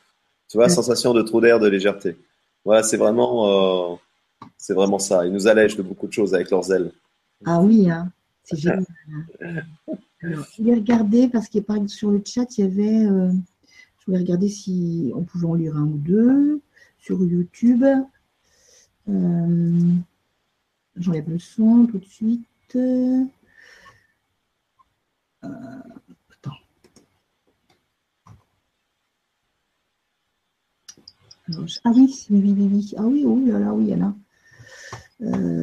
[0.48, 2.16] Tu vois, sensation de trou d'air, de légèreté.
[2.64, 4.00] Voilà, c'est vraiment
[4.56, 5.26] c'est vraiment ça.
[5.26, 6.90] Ils nous allègent de beaucoup de choses avec leurs ailes.
[7.44, 8.10] Ah oui, hein.
[8.44, 8.84] c'est génial.
[10.22, 11.58] Alors, je vais regarder parce que
[11.88, 13.06] sur le chat, il y avait.
[13.06, 13.30] Euh,
[13.98, 16.60] je voulais regarder si on pouvait en lire un ou deux
[17.06, 17.84] sur YouTube.
[19.08, 19.92] Euh,
[20.96, 22.74] J'enlève le son tout de suite.
[22.74, 23.22] Euh,
[25.40, 26.56] attends.
[31.84, 32.94] ah oui, oui, oui, oui.
[32.96, 34.12] Ah oui, oh là oui, il a.
[35.22, 35.62] Euh,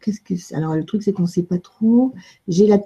[0.00, 2.12] qu'est-ce que Alors, le truc, c'est qu'on ne sait pas trop.
[2.48, 2.80] J'ai la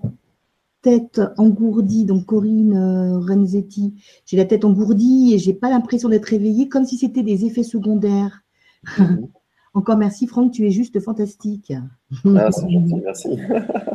[0.82, 3.94] tête engourdie, donc Corinne euh, Renzetti,
[4.26, 7.62] j'ai la tête engourdie et j'ai pas l'impression d'être réveillée, comme si c'était des effets
[7.62, 8.42] secondaires.
[8.98, 9.28] Mhm.
[9.74, 11.72] Encore merci, Franck, tu es juste fantastique.
[12.24, 12.50] Ah,
[13.04, 13.38] merci.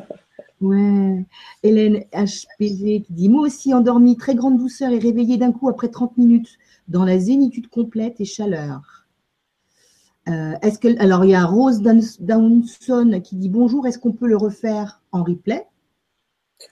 [0.61, 1.25] ouais.
[1.63, 5.89] Hélène HPV qui dit Moi aussi, endormie, très grande douceur et réveillée d'un coup après
[5.89, 6.57] 30 minutes,
[6.87, 9.05] dans la zénitude complète et chaleur.
[10.29, 13.85] Euh, est-ce que alors il y a Rose Downson qui dit bonjour.
[13.87, 15.65] Est-ce qu'on peut le refaire en replay?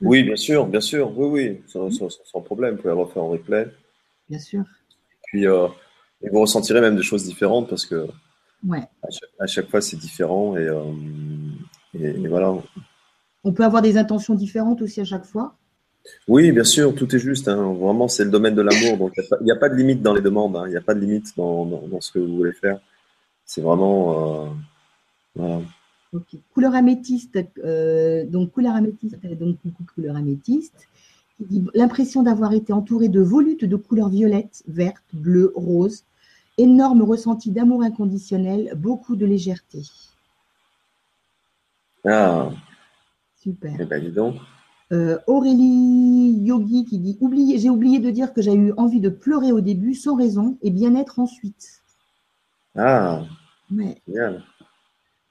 [0.01, 1.17] Oui, bien sûr, bien sûr.
[1.17, 1.89] Oui, oui,
[2.25, 2.75] sans, problème.
[2.75, 3.67] Vous pouvez le refaire en replay.
[4.29, 4.63] Bien sûr.
[5.23, 5.67] Puis euh,
[6.23, 8.07] et vous ressentirez même des choses différentes parce que
[8.67, 8.83] ouais.
[9.39, 10.83] à, chaque, fois c'est différent et, euh,
[11.99, 12.53] et, voilà.
[13.43, 15.55] On peut avoir des intentions différentes aussi à chaque fois?
[16.27, 17.47] Oui, bien sûr, tout est juste.
[17.47, 17.73] Hein.
[17.73, 18.97] Vraiment, c'est le domaine de l'amour.
[18.97, 20.55] Donc, il n'y a, pas de limite dans les demandes.
[20.55, 20.63] Hein.
[20.65, 22.79] Il n'y a pas de limite dans, dans, ce que vous voulez faire.
[23.45, 24.49] C'est vraiment.
[25.39, 25.59] Euh,
[26.53, 29.57] couleur améthyste, euh, donc couleur améthyste, donc
[29.95, 30.87] couleur améthyste.
[31.73, 36.03] L'impression d'avoir été entouré de volutes de couleurs violettes, vertes, bleues, roses.
[36.57, 39.81] Énorme ressenti d'amour inconditionnel, beaucoup de légèreté.
[42.05, 42.51] Ah.
[43.37, 43.75] Super.
[43.79, 44.35] Eh ben, dis donc.
[44.91, 47.17] Euh, Aurélie Yogi qui dit
[47.57, 50.69] J'ai oublié de dire que j'ai eu envie de pleurer au début sans raison et
[50.69, 51.81] bien-être ensuite.
[52.75, 53.23] Ah.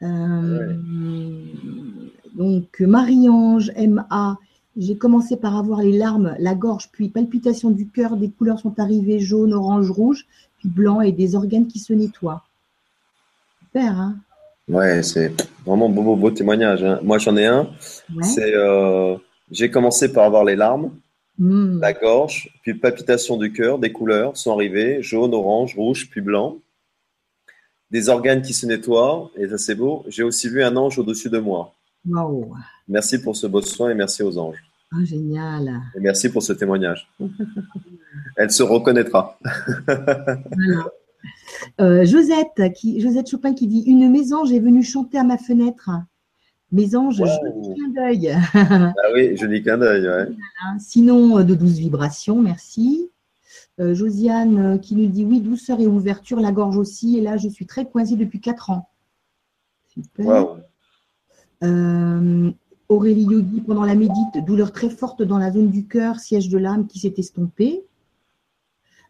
[0.03, 0.75] Euh,
[2.35, 4.39] donc, Marie-Ange, MA,
[4.77, 8.79] j'ai commencé par avoir les larmes, la gorge, puis palpitation du cœur, des couleurs sont
[8.79, 10.27] arrivées, jaune, orange, rouge,
[10.59, 12.45] puis blanc et des organes qui se nettoient.
[13.61, 14.17] Super, hein?
[14.69, 15.33] Ouais, c'est
[15.67, 16.85] vraiment beau, beau, témoignage.
[16.85, 17.01] Hein.
[17.03, 17.69] Moi, j'en ai un.
[18.23, 19.17] C'est, euh,
[19.51, 20.93] j'ai commencé par avoir les larmes,
[21.39, 21.81] hmm.
[21.81, 26.59] la gorge, puis palpitation du cœur, des couleurs sont arrivées, jaune, orange, rouge, puis blanc
[27.91, 30.05] des organes qui se nettoient, et ça c'est beau.
[30.09, 31.75] J'ai aussi vu un ange au-dessus de moi.
[32.09, 32.55] Wow.
[32.89, 34.63] Merci pour ce beau soin et merci aux anges.
[34.93, 35.83] Oh, génial.
[35.95, 37.09] Et merci pour ce témoignage.
[38.37, 39.39] Elle se reconnaîtra.
[39.87, 40.87] voilà.
[41.81, 45.91] Euh, Josette, qui, Josette Chopin qui dit Une mésange est venue chanter à ma fenêtre.
[46.73, 47.27] Mésange, wow.
[47.27, 48.37] joli clin d'œil.
[48.55, 50.29] ah oui, joli clin d'œil, ouais.
[50.79, 53.11] Sinon, euh, de douze vibrations, merci.
[53.81, 57.19] Josiane qui nous dit oui, douceur et ouverture, la gorge aussi.
[57.19, 58.89] Et là, je suis très coincée depuis 4 ans.
[59.89, 60.57] Super.
[62.91, 66.59] Aurélie Yogi, pendant la médite, douleur très forte dans la zone du cœur, siège de
[66.59, 67.85] l'âme qui s'est estompée.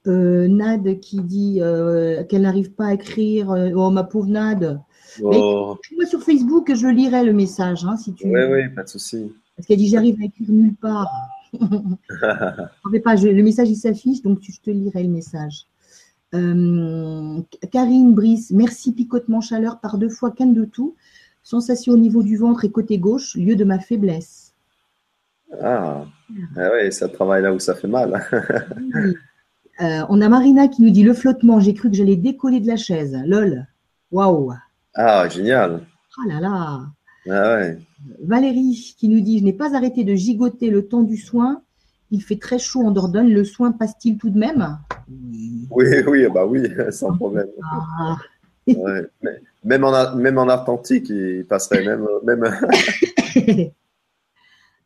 [0.06, 3.50] Euh, Nad qui dit euh, qu'elle n'arrive pas à écrire.
[3.50, 4.82] Euh, oh, ma pauvre Nad.
[5.22, 5.76] Oh.
[5.96, 7.86] Moi sur Facebook, je lirai le message.
[7.86, 8.26] Hein, si tu...
[8.26, 9.32] Oui, oui, pas de souci.
[9.56, 11.08] Parce qu'elle dit j'arrive à écrire nulle part.
[13.04, 15.66] pas, le message il s'affiche, donc je te lirai le message.
[16.32, 20.94] Karine Brice, merci picotement chaleur par deux fois, canne de tout.
[21.42, 24.54] Sensation au niveau du ventre et côté gauche, lieu de ma faiblesse.
[25.60, 26.04] Ah,
[26.56, 28.22] ah oui, ça travaille là où ça fait mal.
[29.80, 32.66] Euh, on a Marina qui nous dit le flottement, j'ai cru que j'allais décoller de
[32.66, 33.18] la chaise.
[33.24, 33.66] Lol.
[34.10, 34.52] Waouh.
[34.94, 35.86] Ah, génial.
[36.18, 36.80] Ah là là.
[37.30, 37.78] Ah ouais.
[38.22, 41.62] Valérie qui nous dit je n'ai pas arrêté de gigoter le temps du soin.
[42.10, 43.32] Il fait très chaud en Dordogne.
[43.32, 44.78] Le soin passe-t-il tout de même?
[45.70, 47.48] Oui, oui, bah oui, sans problème.
[47.62, 48.16] Ah.
[49.64, 52.06] même, en, même en Arctique, il passerait même.
[52.24, 52.44] même...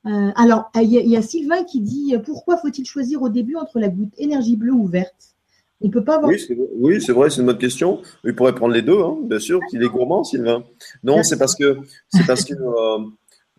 [0.06, 3.88] Euh, alors, il y, a Sylvain qui dit pourquoi faut-il choisir au début entre la
[3.88, 5.33] goutte énergie bleue ou verte?
[5.84, 6.32] On peut pas avoir.
[6.76, 8.00] Oui, c'est vrai, c'est une bonne question.
[8.24, 9.60] Il pourrait prendre les deux, hein, bien sûr.
[9.68, 10.64] qu'il est gourmand, Sylvain.
[11.04, 11.76] Non, c'est parce que
[12.08, 13.04] c'est parce que euh,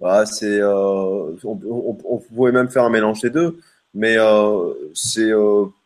[0.01, 0.59] bah, c'est.
[0.59, 3.59] Euh, on, on, même faire un mélange des deux,
[3.93, 4.17] mais
[4.93, 5.31] c'est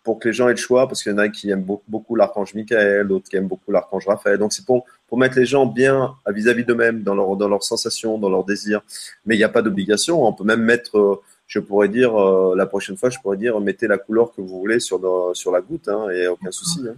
[0.10, 2.16] pour que les gens aient le choix, parce qu'il y en a qui aiment beaucoup
[2.16, 4.40] l'archange Michael, d'autres qui aiment beaucoup l'archange Raphaël.
[4.40, 8.18] Donc c'est pour, pour mettre les gens bien vis-à-vis d'eux-mêmes, dans, leur, dans leurs sensations,
[8.18, 8.82] dans leurs désirs.
[9.28, 10.26] Mais il n'y a pas d'obligation.
[10.26, 13.60] On peut même mettre, euh, je pourrais dire, euh, la prochaine fois, je pourrais dire,
[13.60, 15.02] mettez la couleur que vous voulez sur,
[15.34, 16.80] sur la goutte, hein, et aucun souci.
[16.88, 16.94] Hein.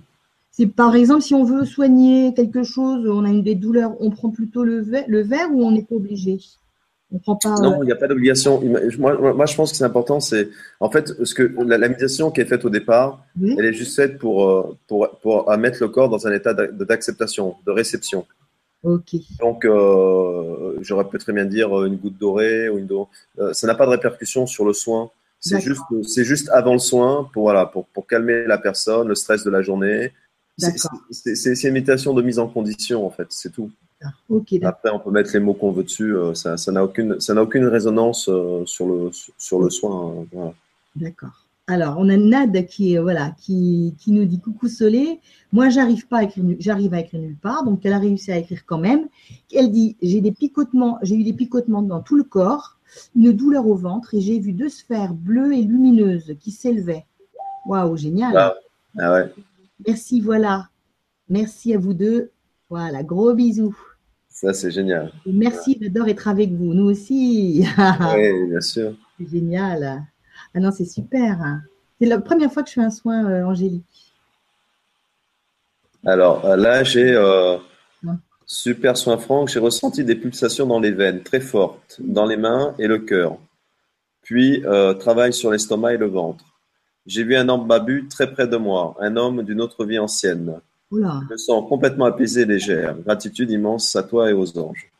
[0.51, 4.11] C'est par exemple, si on veut soigner quelque chose, on a une des douleurs, on
[4.11, 6.37] prend plutôt le, le vert ou on n'est pas obligé?
[7.43, 8.61] Non, il n'y a pas d'obligation.
[8.97, 10.21] Moi, moi, je pense que c'est important.
[10.21, 10.47] C'est
[10.79, 14.17] en fait ce que la, méditation qui est faite au départ, elle est juste faite
[14.17, 18.25] pour, euh, pour, pour, mettre le corps dans un état d'acceptation, de réception.
[19.39, 22.89] Donc, euh, j'aurais pu très bien dire euh, une goutte dorée ou une
[23.53, 25.11] ça n'a pas de répercussion sur le soin.
[25.39, 29.15] C'est juste, c'est juste avant le soin pour voilà, pour, pour calmer la personne, le
[29.15, 30.13] stress de la journée.
[30.57, 33.71] C'est une méditation de mise en condition en fait, c'est tout.
[34.63, 36.15] Après, on peut mettre les mots qu'on veut dessus.
[36.15, 40.25] Euh, ça, n'a aucune, ça n'a aucune résonance euh, sur le sur le soin.
[40.95, 41.45] D'accord.
[41.71, 45.21] Alors, on a Nad qui voilà qui, qui nous dit coucou Solé.
[45.53, 48.37] Moi, j'arrive pas à écrire, j'arrive à écrire nulle part, donc elle a réussi à
[48.37, 49.07] écrire quand même.
[49.55, 52.77] Elle dit j'ai des picotements, j'ai eu des picotements dans tout le corps,
[53.15, 57.05] une douleur au ventre et j'ai vu deux sphères bleues et lumineuses qui s'élevaient.
[57.65, 58.35] Waouh, génial.
[58.35, 58.55] Ah,
[58.99, 59.33] ah ouais.
[59.87, 60.67] Merci, voilà.
[61.29, 62.31] Merci à vous deux.
[62.69, 63.77] Voilà, gros bisous.
[64.27, 65.13] Ça, c'est génial.
[65.25, 66.73] merci, j'adore être avec vous.
[66.73, 67.63] Nous aussi.
[67.77, 68.93] oui, bien sûr.
[69.17, 70.05] C'est génial.
[70.53, 71.61] Ah non, c'est super.
[72.01, 74.13] C'est la première fois que je fais un soin, euh, Angélique.
[76.03, 77.57] Alors euh, là, j'ai euh,
[78.47, 79.45] super soin franc.
[79.45, 83.37] J'ai ressenti des pulsations dans les veines très fortes, dans les mains et le cœur.
[84.23, 84.63] Puis
[84.99, 86.45] travail sur l'estomac et le ventre.
[87.05, 90.59] J'ai vu un homme babu très près de moi, un homme d'une autre vie ancienne.
[90.91, 92.95] Je me sens complètement apaisé et légère.
[92.97, 94.91] Gratitude immense à toi et aux anges.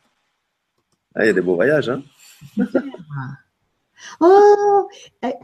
[1.14, 2.02] Ah, il y a des beaux voyages, hein
[4.20, 4.88] Oh,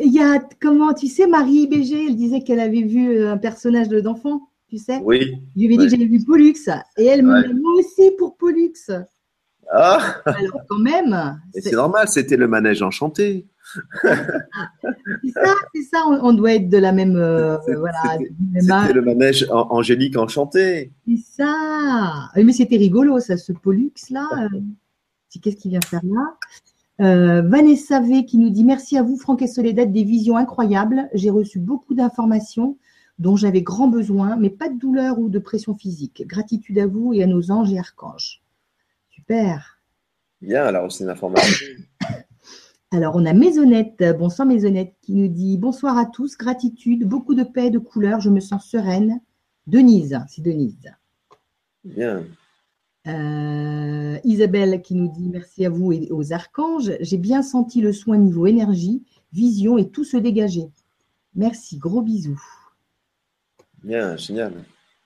[0.01, 3.39] il y a, comment, tu sais, Marie BG, elle disait qu'elle avait vu euh, un
[3.39, 5.35] personnage d'enfant, tu sais Oui.
[5.57, 6.55] Je lui ai dit que j'avais vu Pollux.
[6.97, 8.73] Et elle me dit, moi aussi pour Pollux.
[9.71, 11.41] Ah Alors, quand même.
[11.55, 13.47] C'est normal, c'était le manège enchanté
[15.23, 16.05] c'est ça, c'est ça.
[16.07, 17.17] On, doit être de la même.
[17.17, 18.19] Euh, voilà,
[18.59, 20.93] c'était le manège angélique enchanté.
[21.07, 22.31] C'est ça.
[22.37, 24.29] Mais c'était rigolo, ça, ce Pollux là.
[24.39, 24.61] Euh,
[25.43, 26.37] qu'est-ce qu'il vient faire là?
[27.01, 31.09] Euh, Vanessa V qui nous dit merci à vous, Franck et Soledad, des visions incroyables.
[31.15, 32.77] J'ai reçu beaucoup d'informations
[33.19, 36.25] dont j'avais grand besoin, mais pas de douleur ou de pression physique.
[36.27, 38.43] Gratitude à vous et à nos anges et archanges.
[39.11, 39.81] Super.
[40.41, 41.67] Bien, alors c'est une information.
[42.91, 47.43] Alors, on a Maisonnette, bonsoir Maisonnette, qui nous dit bonsoir à tous, gratitude, beaucoup de
[47.43, 49.21] paix, de couleur, je me sens sereine.
[49.67, 50.91] Denise, c'est Denise.
[51.85, 52.25] Bien.
[53.09, 56.93] Euh, Isabelle qui nous dit merci à vous et aux archanges.
[57.01, 59.03] J'ai bien senti le soin niveau énergie,
[59.33, 60.69] vision et tout se dégager.
[61.35, 62.43] Merci, gros bisous.
[63.83, 64.53] Bien, génial.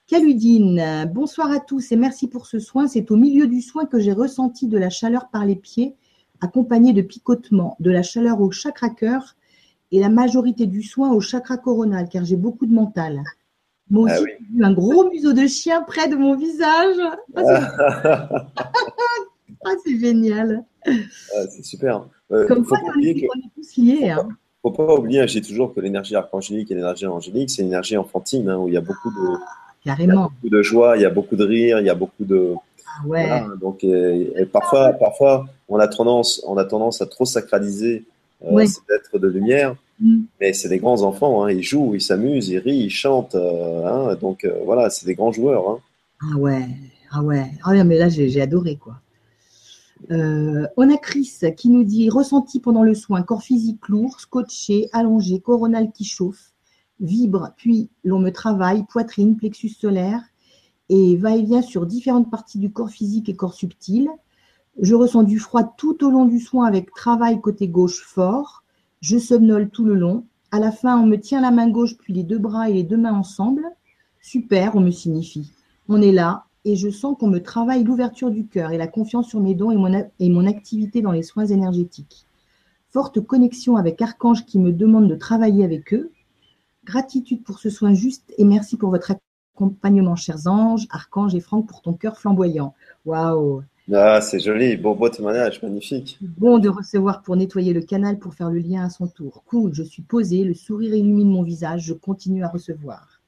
[0.06, 2.88] Caludine, bonsoir à tous et merci pour ce soin.
[2.88, 5.94] C'est au milieu du soin que j'ai ressenti de la chaleur par les pieds
[6.42, 9.36] accompagné de picotements, de la chaleur au chakra cœur
[9.92, 13.22] et la majorité du soin au chakra coronal, car j'ai beaucoup de mental.
[13.90, 16.96] Moi ah aussi, j'ai eu un gros museau de chien près de mon visage.
[19.64, 20.64] Ah, c'est génial.
[20.86, 22.08] Ah, c'est super.
[22.32, 24.10] Euh, Comme quoi, on est, tous liés.
[24.10, 24.28] Hein.
[24.62, 27.96] faut pas oublier, je dis toujours que l'énergie archangélique et l'énergie angélique, c'est une énergie
[27.96, 29.38] enfantine, hein, où il y a beaucoup de,
[29.84, 30.24] Carrément.
[30.24, 32.54] beaucoup de joie, il y a beaucoup de rire, il y a beaucoup de.
[32.86, 33.42] Ah ouais.
[33.60, 38.04] donc, et, parfois, parfois, on a tendance, on a tendance à trop sacraliser
[38.44, 39.76] euh, cet être de lumière.
[40.40, 43.34] Mais c'est des grands enfants, hein, ils jouent, ils s'amusent, ils rient, ils chantent.
[43.34, 45.68] Euh, hein, donc euh, voilà, c'est des grands joueurs.
[45.70, 45.78] Hein.
[46.20, 46.66] Ah ouais,
[47.10, 47.50] ah ouais.
[47.62, 48.96] Ah mais là, j'ai adoré quoi.
[50.10, 54.88] Euh, on a Chris qui nous dit ressenti pendant le soin, corps physique lourd, scotché,
[54.92, 56.52] allongé, coronal qui chauffe,
[57.00, 60.20] vibre, puis l'on me travaille, poitrine, plexus solaire,
[60.88, 64.08] et va-et-vient sur différentes parties du corps physique et corps subtil.
[64.80, 68.61] Je ressens du froid tout au long du soin avec travail côté gauche fort.
[69.02, 70.24] Je somnole tout le long.
[70.52, 72.84] À la fin, on me tient la main gauche puis les deux bras et les
[72.84, 73.64] deux mains ensemble.
[74.20, 75.50] Super, on me signifie.
[75.88, 79.28] On est là, et je sens qu'on me travaille l'ouverture du cœur et la confiance
[79.28, 82.26] sur mes dons et mon, activité dans les soins énergétiques.
[82.90, 86.12] Forte connexion avec Archange qui me demande de travailler avec eux.
[86.84, 89.14] Gratitude pour ce soin juste et merci pour votre
[89.56, 92.72] accompagnement, chers anges, Archange et Franck, pour ton cœur flamboyant.
[93.04, 93.64] Waouh!
[93.92, 96.18] Ah, c'est joli, beau, beau témoignage, magnifique.
[96.20, 99.42] Bon de recevoir pour nettoyer le canal pour faire le lien à son tour.
[99.46, 103.20] Cool, je suis posée, le sourire illumine mon visage, je continue à recevoir.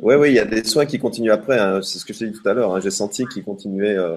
[0.00, 1.58] Oui, oui, il y a des soins qui continuent après.
[1.58, 1.80] Hein.
[1.82, 2.74] C'est ce que je t'ai dit tout à l'heure.
[2.74, 2.80] Hein.
[2.80, 3.96] J'ai senti qu'ils continuaient.
[3.96, 4.16] Euh,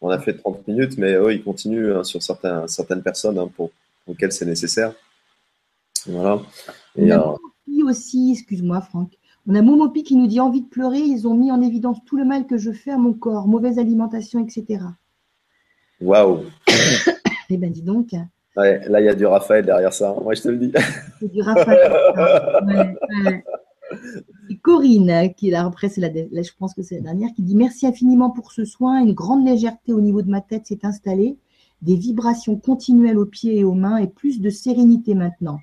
[0.00, 3.70] on a fait 30 minutes, mais eux, ils continuent hein, sur certains, certaines personnes pour,
[3.70, 4.94] pour, lesquelles c'est nécessaire.
[6.06, 6.40] Voilà.
[6.96, 7.36] Et, on a euh,
[7.66, 9.10] Momopi aussi, excuse-moi, Franck.
[9.48, 11.00] On a Momopi qui nous dit envie de pleurer.
[11.00, 13.78] Ils ont mis en évidence tout le mal que je fais à mon corps, mauvaise
[13.78, 14.84] alimentation, etc.
[16.00, 16.44] Waouh!
[17.50, 18.14] eh bien, dis donc.
[18.56, 20.14] Ouais, là, il y a du Raphaël derrière ça.
[20.22, 20.72] Moi, je te le dis.
[21.20, 21.92] C'est du Raphaël.
[22.66, 23.44] ouais,
[24.62, 27.54] Corinne, qui est là, après, c'est la, je pense que c'est la dernière, qui dit
[27.54, 29.00] Merci infiniment pour ce soin.
[29.02, 31.36] Une grande légèreté au niveau de ma tête s'est installée,
[31.82, 35.60] des vibrations continuelles aux pieds et aux mains et plus de sérénité maintenant.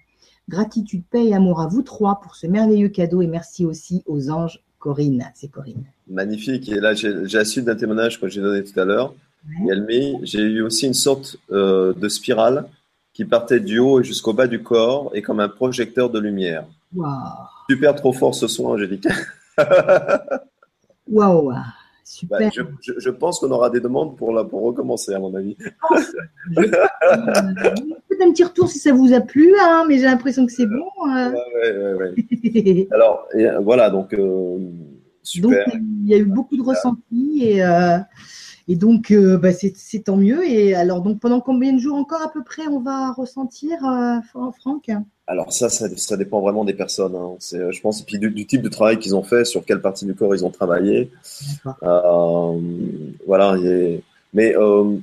[0.49, 4.29] Gratitude, paix et amour à vous trois pour ce merveilleux cadeau et merci aussi aux
[4.29, 4.63] anges.
[4.79, 5.83] Corinne, c'est Corinne.
[6.07, 6.69] Magnifique.
[6.69, 9.13] Et là, j'ai la suite d'un témoignage que j'ai donné tout à l'heure.
[10.23, 12.65] J'ai eu aussi une sorte euh, de spirale
[13.13, 16.65] qui partait du haut et jusqu'au bas du corps et comme un projecteur de lumière.
[17.69, 19.07] Super trop fort ce soir, Angélique.
[21.09, 21.53] Waouh,
[22.03, 22.39] super.
[22.39, 22.49] Bah,
[22.81, 25.57] je, pense qu'on aura des demandes pour, la, pour recommencer, à mon avis.
[26.55, 26.75] Faites
[28.21, 30.89] un petit retour si ça vous a plu, hein, mais j'ai l'impression que c'est bon.
[31.07, 31.33] Hein.
[32.91, 33.27] Alors,
[33.61, 34.59] voilà, donc, euh,
[35.23, 35.65] super.
[35.65, 37.65] Donc, il y a eu beaucoup de ressentis et.
[37.65, 37.97] Euh,
[38.67, 40.45] et donc, euh, bah, c'est tant mieux.
[40.49, 43.79] Et alors, donc, pendant combien de jours encore à peu près on va ressentir,
[44.59, 44.89] Franck?
[45.29, 47.15] Alors ça, ça, dépend vraiment des personnes.
[47.15, 47.35] Hein.
[47.39, 50.05] C'est, je pense, et puis du, type de travail qu'ils ont fait, sur quelle partie
[50.05, 51.11] du corps ils ont travaillé.
[51.83, 52.59] Euh,
[53.25, 53.57] voilà.
[54.33, 54.97] mais euh,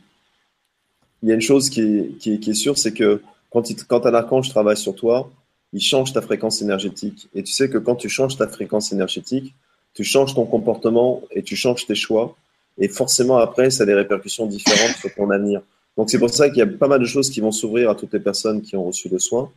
[1.23, 3.21] il y a une chose qui est, qui est, sûre, c'est que
[3.51, 5.31] quand, quand un archange travaille sur toi,
[5.75, 7.29] il change ta fréquence énergétique.
[7.35, 9.55] Et tu sais que quand tu changes ta fréquence énergétique,
[9.93, 12.35] tu changes ton comportement et tu changes tes choix.
[12.79, 15.63] Et forcément, après, ça a des répercussions différentes sur ton avenir.
[15.97, 17.95] Donc c'est pour ça qu'il y a pas mal de choses qui vont s'ouvrir à
[17.95, 19.51] toutes les personnes qui ont reçu le soin.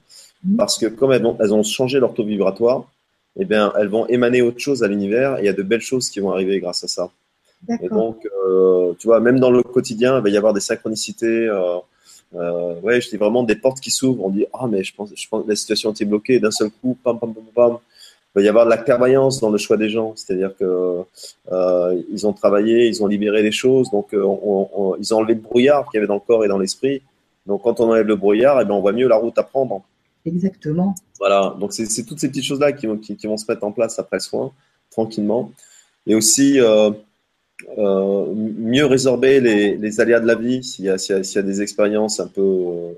[0.44, 0.58] Mhm.
[0.58, 2.86] Parce que comme elles, elles ont changé leur taux vibratoire,
[3.40, 5.82] eh bien, elles vont émaner autre chose à l'univers et il y a de belles
[5.82, 7.10] choses qui vont arriver grâce à ça.
[7.82, 11.48] Et donc, euh, tu vois, même dans le quotidien, il va y avoir des synchronicités.
[11.48, 11.78] Euh,
[12.36, 14.26] euh, ouais, je dis vraiment des portes qui s'ouvrent.
[14.26, 16.40] On dit, ah, mais je pense, je pense que la situation était bloquée.
[16.40, 17.78] D'un seul coup, pam, pam, pam, pam.
[18.36, 20.14] Il va y avoir de la clairvoyance dans le choix des gens.
[20.16, 21.02] C'est-à-dire que
[21.52, 23.90] euh, ils ont travaillé, ils ont libéré les choses.
[23.90, 26.46] Donc, euh, on, on, ils ont enlevé le brouillard qu'il y avait dans le corps
[26.46, 27.02] et dans l'esprit.
[27.48, 29.82] Donc, quand on enlève le brouillard, eh bien, on voit mieux la route à prendre.
[30.28, 30.94] Exactement.
[31.20, 34.20] Voilà, donc c'est toutes ces petites choses-là qui, qui, vont se mettre en place après
[34.20, 34.52] soin,
[34.92, 35.52] tranquillement.
[36.06, 36.92] Et aussi, euh,
[37.78, 42.20] euh, mieux résorber les, les, aléas de la vie s'il y, y, a des expériences
[42.20, 42.44] un peu,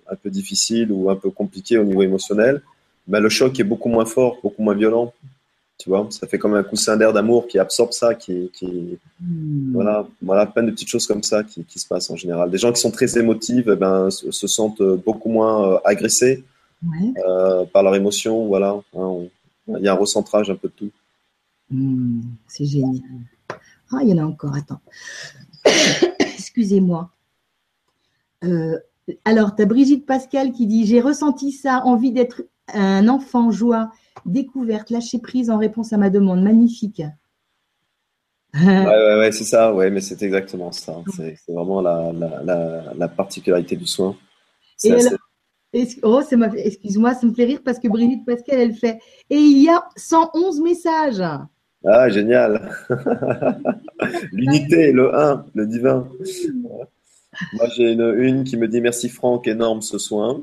[0.09, 2.61] un peu difficiles ou un peu compliquées au niveau émotionnel.
[3.09, 5.11] Ben, le choc est beaucoup moins fort, beaucoup moins violent.
[5.79, 9.71] Tu vois, ça fait comme un coussin d'air d'amour qui absorbe ça, qui, qui hmm.
[9.73, 12.51] voilà, voilà, plein de petites choses comme ça qui, qui, se passent en général.
[12.51, 16.43] Des gens qui sont très émotifs, eh ben, se, sentent beaucoup moins euh, agressés,
[17.25, 18.45] euh, par leur émotion.
[18.47, 19.13] Voilà, hein,
[19.67, 20.91] il y a un recentrage un peu de tout.
[21.71, 23.01] Hmm, c'est génial.
[23.91, 24.81] Ah, il y en a encore, attends.
[26.19, 27.09] Excusez-moi.
[28.43, 28.77] Euh,
[29.25, 32.43] alors, tu as Brigitte Pascal qui dit J'ai ressenti ça, envie d'être
[32.73, 33.91] un enfant, joie,
[34.25, 36.41] découverte, lâcher prise en réponse à ma demande.
[36.43, 37.01] Magnifique.
[38.53, 40.95] ouais, ouais, ouais c'est ça, ouais, mais c'est exactement ça.
[41.15, 44.15] C'est vraiment la, la, la, particularité du soin.
[46.01, 46.21] Oh,
[46.53, 49.83] excuse-moi, ça me fait rire parce que Brigitte Pascal, elle fait Et il y a
[49.95, 51.23] 111 messages.
[51.85, 52.75] Ah, génial.
[54.31, 56.07] L'unité, le 1, le divin.
[57.53, 60.41] Moi, j'ai une, une, qui me dit Merci Franck, énorme ce soin.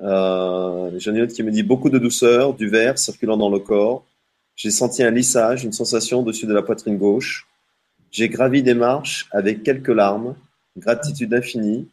[0.00, 3.50] Euh, J'en ai une autre qui me dit beaucoup de douceur, du verre circulant dans
[3.50, 4.04] le corps.
[4.56, 7.48] J'ai senti un lissage, une sensation dessus de la poitrine gauche.
[8.10, 10.34] J'ai gravi des marches avec quelques larmes,
[10.76, 11.88] gratitude infinie.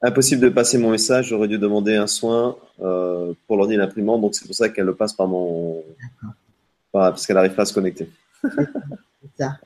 [0.00, 4.34] Impossible de passer mon message, j'aurais dû demander un soin euh, pour l'ordi l'imprimante, donc
[4.34, 5.82] c'est pour ça qu'elle le passe par mon.
[6.92, 8.10] parce qu'elle n'arrive pas à se connecter.
[8.42, 9.58] c'est ça.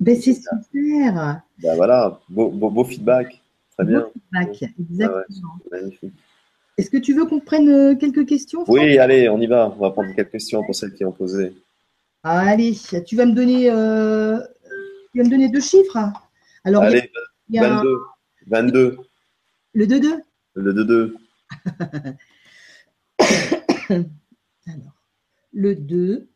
[0.00, 1.42] Ben, c'est super.
[1.62, 3.40] Ben, voilà, beau, beau, feedback.
[3.76, 4.08] Très bien.
[4.12, 5.58] feedback, exactement.
[5.70, 6.14] magnifique.
[6.78, 9.68] Est-ce que tu veux qu'on prenne euh, quelques questions Oui, allez, on y va.
[9.76, 11.52] On va prendre quelques questions pour celles qui ont posé.
[12.22, 14.38] Allez, tu vas me donner, euh,
[15.12, 15.98] tu vas me donner deux chiffres.
[16.62, 17.10] Alors, allez,
[17.50, 17.98] 22.
[18.46, 18.96] 22.
[19.72, 20.20] Le 2-2
[20.54, 21.14] Le 2-2.
[24.66, 24.92] Alors,
[25.52, 26.28] le 2.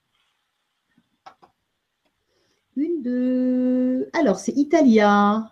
[2.76, 4.08] Une, deux.
[4.12, 5.51] Alors, c'est Italia.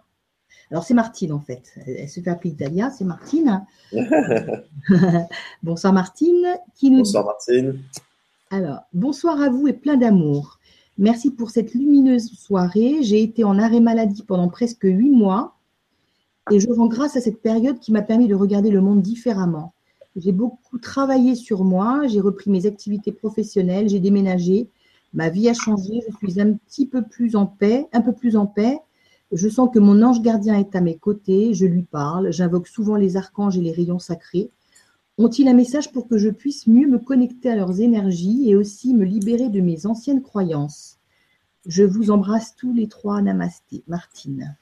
[0.70, 1.72] Alors, c'est Martine, en fait.
[1.86, 3.64] Elle, se fait appeler Italia, c'est Martine.
[5.62, 6.46] bonsoir, Martine.
[6.76, 7.80] Qui nous bonsoir, Martine.
[8.50, 10.58] Alors, bonsoir à vous et plein d'amour.
[10.98, 13.02] Merci pour cette lumineuse soirée.
[13.02, 15.56] J'ai été en arrêt maladie pendant presque huit mois
[16.50, 19.72] et je rends grâce à cette période qui m'a permis de regarder le monde différemment.
[20.16, 24.68] J'ai beaucoup travaillé sur moi, j'ai repris mes activités professionnelles, j'ai déménagé,
[25.14, 28.36] ma vie a changé, je suis un petit peu plus en paix, un peu plus
[28.36, 28.78] en paix
[29.32, 32.96] je sens que mon ange gardien est à mes côtés, je lui parle, j'invoque souvent
[32.96, 34.50] les archanges et les rayons sacrés.
[35.18, 38.94] Ont-ils un message pour que je puisse mieux me connecter à leurs énergies et aussi
[38.94, 40.98] me libérer de mes anciennes croyances?
[41.66, 43.20] Je vous embrasse tous les trois.
[43.20, 43.84] Namasté.
[43.86, 44.56] Martine.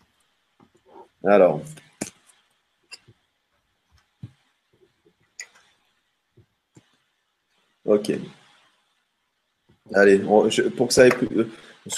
[1.24, 1.60] Alors.
[7.84, 8.12] Ok.
[9.94, 11.46] Allez, pour que ça ait plus,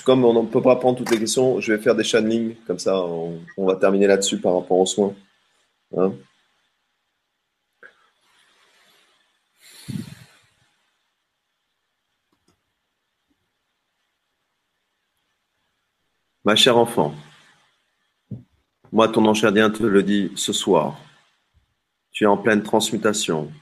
[0.04, 2.78] comme on ne peut pas prendre toutes les questions, je vais faire des channelings, comme
[2.78, 5.14] ça on, va terminer là-dessus par rapport aux soins.
[5.96, 6.12] Hein.
[16.44, 17.14] Ma chère enfant,
[18.92, 20.98] moi ton ange te le dit ce soir.
[22.12, 23.52] Tu es en pleine transmutation,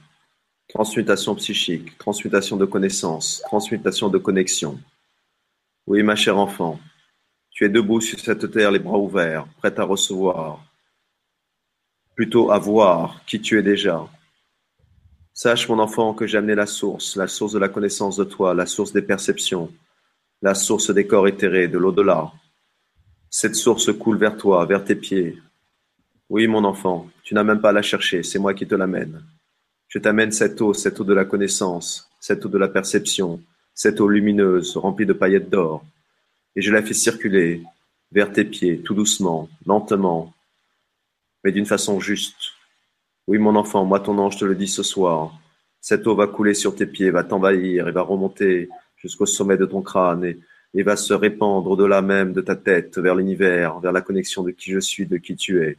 [0.69, 4.79] transmutation psychique, transmutation de connaissances, transmutation de connexion.
[5.91, 6.79] Oui, ma chère enfant,
[7.49, 10.63] tu es debout sur cette terre, les bras ouverts, prête à recevoir,
[12.15, 14.07] plutôt à voir qui tu es déjà.
[15.33, 18.53] Sache, mon enfant, que j'ai amené la source, la source de la connaissance de toi,
[18.53, 19.73] la source des perceptions,
[20.43, 22.33] la source des corps éthérés, de l'au-delà.
[23.31, 25.39] Cette source coule vers toi, vers tes pieds.
[26.29, 29.25] Oui, mon enfant, tu n'as même pas à la chercher, c'est moi qui te l'amène.
[29.89, 33.41] Je t'amène cette eau, cette eau de la connaissance, cette eau de la perception,
[33.79, 35.85] cette eau lumineuse remplie de paillettes d'or,
[36.57, 37.63] et je la fais circuler
[38.11, 40.35] vers tes pieds, tout doucement, lentement,
[41.45, 42.55] mais d'une façon juste.
[43.29, 45.33] Oui, mon enfant, moi ton ange te le dis ce soir,
[45.81, 49.65] cette eau va couler sur tes pieds, va t'envahir et va remonter jusqu'au sommet de
[49.65, 50.39] ton crâne et,
[50.75, 54.51] et va se répandre au-delà même de ta tête, vers l'univers, vers la connexion de
[54.51, 55.77] qui je suis, de qui tu es.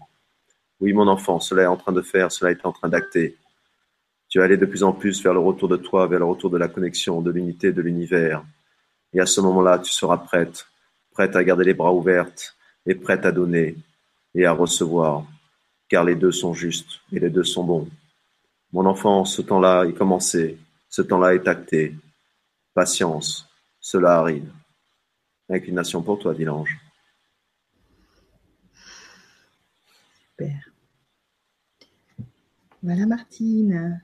[0.80, 3.36] Oui, mon enfant, cela est en train de faire, cela est en train d'acter.
[4.30, 6.52] Tu vas aller de plus en plus vers le retour de toi, vers le retour
[6.52, 8.46] de la connexion, de l'unité, de l'univers.
[9.12, 10.68] Et à ce moment-là, tu seras prête,
[11.12, 12.30] prête à garder les bras ouverts
[12.86, 13.76] et prête à donner
[14.36, 15.26] et à recevoir,
[15.88, 17.90] car les deux sont justes et les deux sont bons.
[18.72, 21.96] Mon enfant, ce temps-là est commencé, ce temps-là est acté.
[22.76, 23.50] Patience,
[23.80, 24.52] cela arrive.
[25.50, 26.78] Inclination pour toi, dit l'ange.
[30.38, 30.70] Super.
[32.84, 34.00] Voilà Martine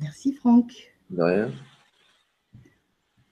[0.00, 0.72] merci Franck.
[1.10, 1.50] De rien.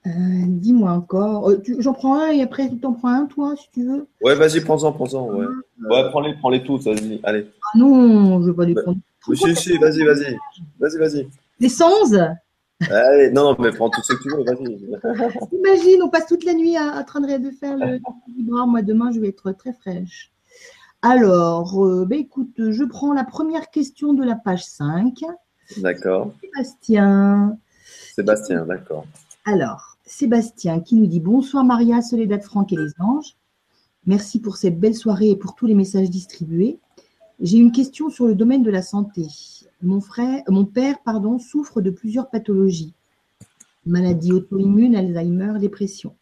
[0.07, 0.11] Euh,
[0.47, 1.51] dis-moi encore.
[1.51, 4.07] Euh, j'en prends un et après tu t'en prends un, toi, si tu veux?
[4.23, 5.35] Ouais, vas-y, prends-en, prends-en.
[5.35, 5.47] Ouais,
[5.85, 7.21] ah, ouais prends-les, prends-les tous, vas-y.
[7.25, 7.51] Allez.
[7.63, 8.99] Ah non, je veux pas les bah, prendre.
[9.35, 10.37] si, si, vas-y, vas-y.
[10.79, 11.29] Vas-y, vas-y.
[11.59, 12.29] Les 111
[12.91, 15.49] Allez, non, non, mais prends tout ce que tu veux, vas-y.
[15.59, 17.99] Imagine, on passe toute la nuit à, à train de faire le
[18.45, 18.67] bras.
[18.67, 20.31] Moi, demain, je vais être très fraîche.
[21.03, 25.15] Alors, euh, ben, écoute, je prends la première question de la page 5.
[25.79, 26.33] D'accord.
[26.41, 27.59] Sébastien.
[28.15, 29.07] Sébastien, d'accord.
[29.45, 33.37] Alors, Sébastien qui nous dit Bonsoir Maria, Soledad, Franck et les anges.
[34.07, 36.79] Merci pour cette belle soirée et pour tous les messages distribués.
[37.41, 39.27] J'ai une question sur le domaine de la santé.
[39.83, 42.95] Mon, frère, mon père pardon, souffre de plusieurs pathologies
[43.87, 46.15] maladie auto-immune, Alzheimer, dépression,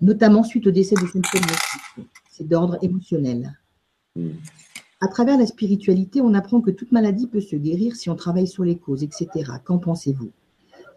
[0.00, 1.46] notamment suite au décès de son premier
[2.38, 3.58] c'est d'ordre émotionnel.
[4.16, 4.30] Hmm.
[5.00, 8.46] À travers la spiritualité, on apprend que toute maladie peut se guérir si on travaille
[8.46, 9.28] sur les causes, etc.
[9.64, 10.30] Qu'en pensez-vous?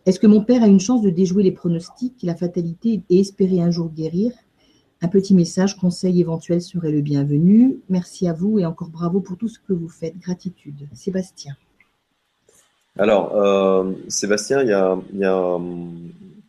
[0.05, 3.61] Est-ce que mon père a une chance de déjouer les pronostics, la fatalité et espérer
[3.61, 4.31] un jour guérir?
[5.01, 7.80] Un petit message, conseil éventuel serait le bienvenu.
[7.89, 10.18] Merci à vous et encore bravo pour tout ce que vous faites.
[10.18, 10.88] Gratitude.
[10.93, 11.55] Sébastien.
[12.97, 15.59] Alors, euh, Sébastien, il y a, y a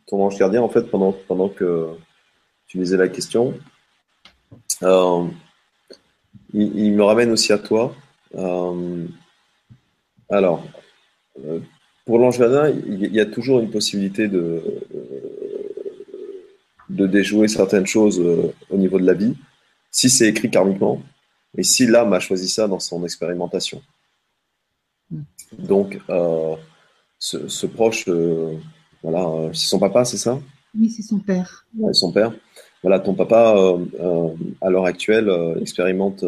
[0.06, 1.89] ton ange gardien, en fait, pendant, pendant que
[2.66, 3.52] tu lisais la question,
[4.82, 5.24] euh,
[6.52, 7.94] il, me ramène aussi à toi.
[8.34, 9.06] Euh,
[10.30, 10.64] alors,
[12.04, 14.62] pour l'ange gardien, il y a toujours une possibilité de,
[16.88, 18.20] de déjouer certaines choses
[18.70, 19.36] au niveau de la vie,
[19.90, 21.02] si c'est écrit karmiquement,
[21.56, 23.82] et si l'âme a choisi ça dans son expérimentation.
[25.59, 26.56] Donc, euh,
[27.18, 28.56] ce, proche, euh,
[29.02, 30.40] voilà, euh, c'est son papa, c'est ça?
[30.78, 31.66] Oui, c'est son père.
[31.92, 32.32] son père.
[32.82, 33.54] Voilà, ton papa,
[34.60, 35.30] à l'heure actuelle,
[35.60, 36.24] expérimente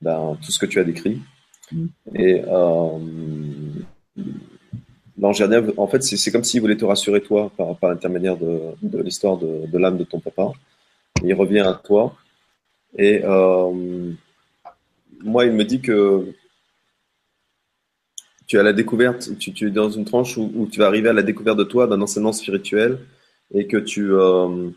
[0.00, 1.20] ben, tout ce que tu as décrit.
[1.72, 1.86] Mm.
[2.14, 2.42] Et
[5.18, 5.42] l'ange
[5.76, 9.78] en fait, c'est comme s'il voulait te rassurer, toi, par, l'intermédiaire de, l'histoire de, de
[9.78, 10.52] l'âme de ton papa.
[11.24, 12.14] Il revient à toi.
[12.96, 13.22] Et
[15.22, 16.32] moi, il me dit que
[18.46, 21.22] tu as la découverte, tu, es dans une tranche où, tu vas arriver à la
[21.22, 22.98] découverte de toi, d'un enseignement spirituel,
[23.52, 24.70] et que tu, euh,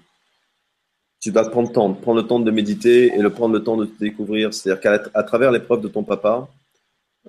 [1.20, 3.86] tu prendre le temps, prendre le temps de méditer et le prendre le temps de
[3.86, 4.54] te découvrir.
[4.54, 6.48] C'est-à-dire qu'à travers l'épreuve de ton papa,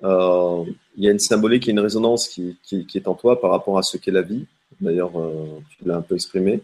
[0.03, 0.63] euh,
[0.97, 3.83] il y a une symbolique et une résonance qui, est en toi par rapport à
[3.83, 4.45] ce qu'est la vie.
[4.81, 6.61] D'ailleurs, euh, tu l'as un peu exprimé.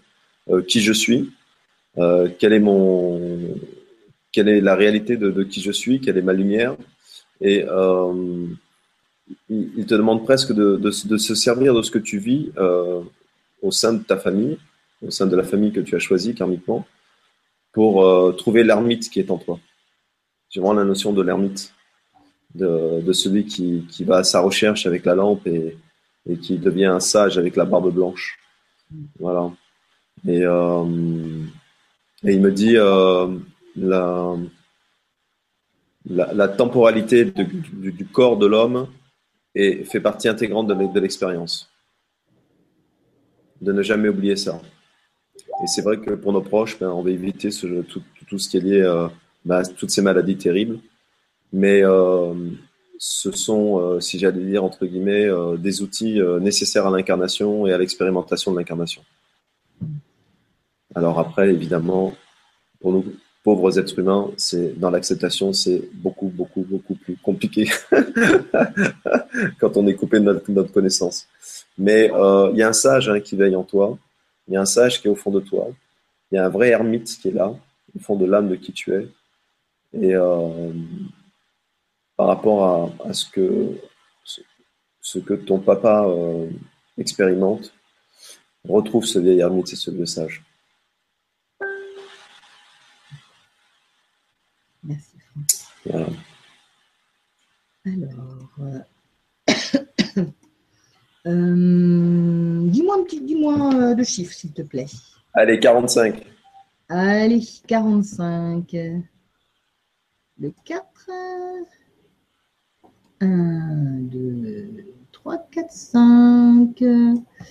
[0.68, 1.32] qui je suis,
[1.96, 3.56] quelle est mon,
[4.32, 6.76] quelle est la réalité de, de, qui je suis, quelle est ma lumière,
[7.40, 7.64] et
[9.50, 13.02] il, te demande presque de, se servir de ce que tu vis euh,
[13.62, 14.58] au sein de ta famille,
[15.02, 16.86] au sein de la famille que tu as choisie karmiquement,
[17.72, 19.60] pour euh, trouver l'ermite qui est en toi.
[20.50, 21.74] J'ai vraiment la notion de l'ermite,
[22.54, 25.78] de, celui qui, va à sa recherche avec la lampe et,
[26.42, 28.38] qui devient un sage avec la barbe blanche.
[29.20, 29.50] Voilà.
[30.28, 30.86] Et, euh,
[32.24, 32.74] il me dit
[33.76, 34.36] la,
[36.06, 38.88] la, temporalité du, corps de l'homme
[39.56, 41.72] fait partie intégrante de l'expérience.
[43.62, 44.62] De ne jamais oublier ça.
[45.64, 48.62] Et c'est vrai que pour nos proches, ben, on va éviter tout, ce qui est
[48.62, 49.08] lié euh,
[49.50, 50.80] à toutes ces maladies terribles.
[51.54, 52.34] Mais euh,
[52.98, 57.78] ce sont, euh, si j'allais dire, entre guillemets, des outils nécessaires à l'incarnation et à
[57.78, 59.02] l'expérimentation de l'incarnation.
[60.96, 62.14] Alors après, évidemment,
[62.80, 63.06] pour nous,
[63.44, 67.70] pauvres êtres humains, c'est dans l'acceptation, c'est beaucoup, beaucoup, beaucoup plus compliqué
[69.60, 71.28] quand on est coupé de notre, connaissance.
[71.78, 73.98] Mais euh, il y a un sage hein, qui veille en toi,
[74.52, 75.70] il y a un sage qui est au fond de toi,
[76.30, 77.56] il y a un vrai ermite qui est là,
[77.96, 79.08] au fond de l'âme de qui tu es.
[79.94, 80.74] Et euh,
[82.18, 83.80] par rapport à, ce, que,
[85.00, 86.50] ce, que ton papa euh,
[86.98, 87.74] expérimente,
[88.68, 90.44] retrouve ce vieil ermite et ce vieux sage.
[94.84, 95.16] Merci
[95.86, 96.10] Alors,
[98.60, 100.26] euh,
[101.28, 104.88] euh, dis-moi un petit, dis-moi euh, le chiffre, s'il te plaît.
[105.34, 106.24] Allez, 45.
[106.90, 108.76] Allez, 45.
[110.40, 110.84] Le 4.
[113.22, 113.28] 1,
[114.02, 116.84] 2, 3, 4, 5.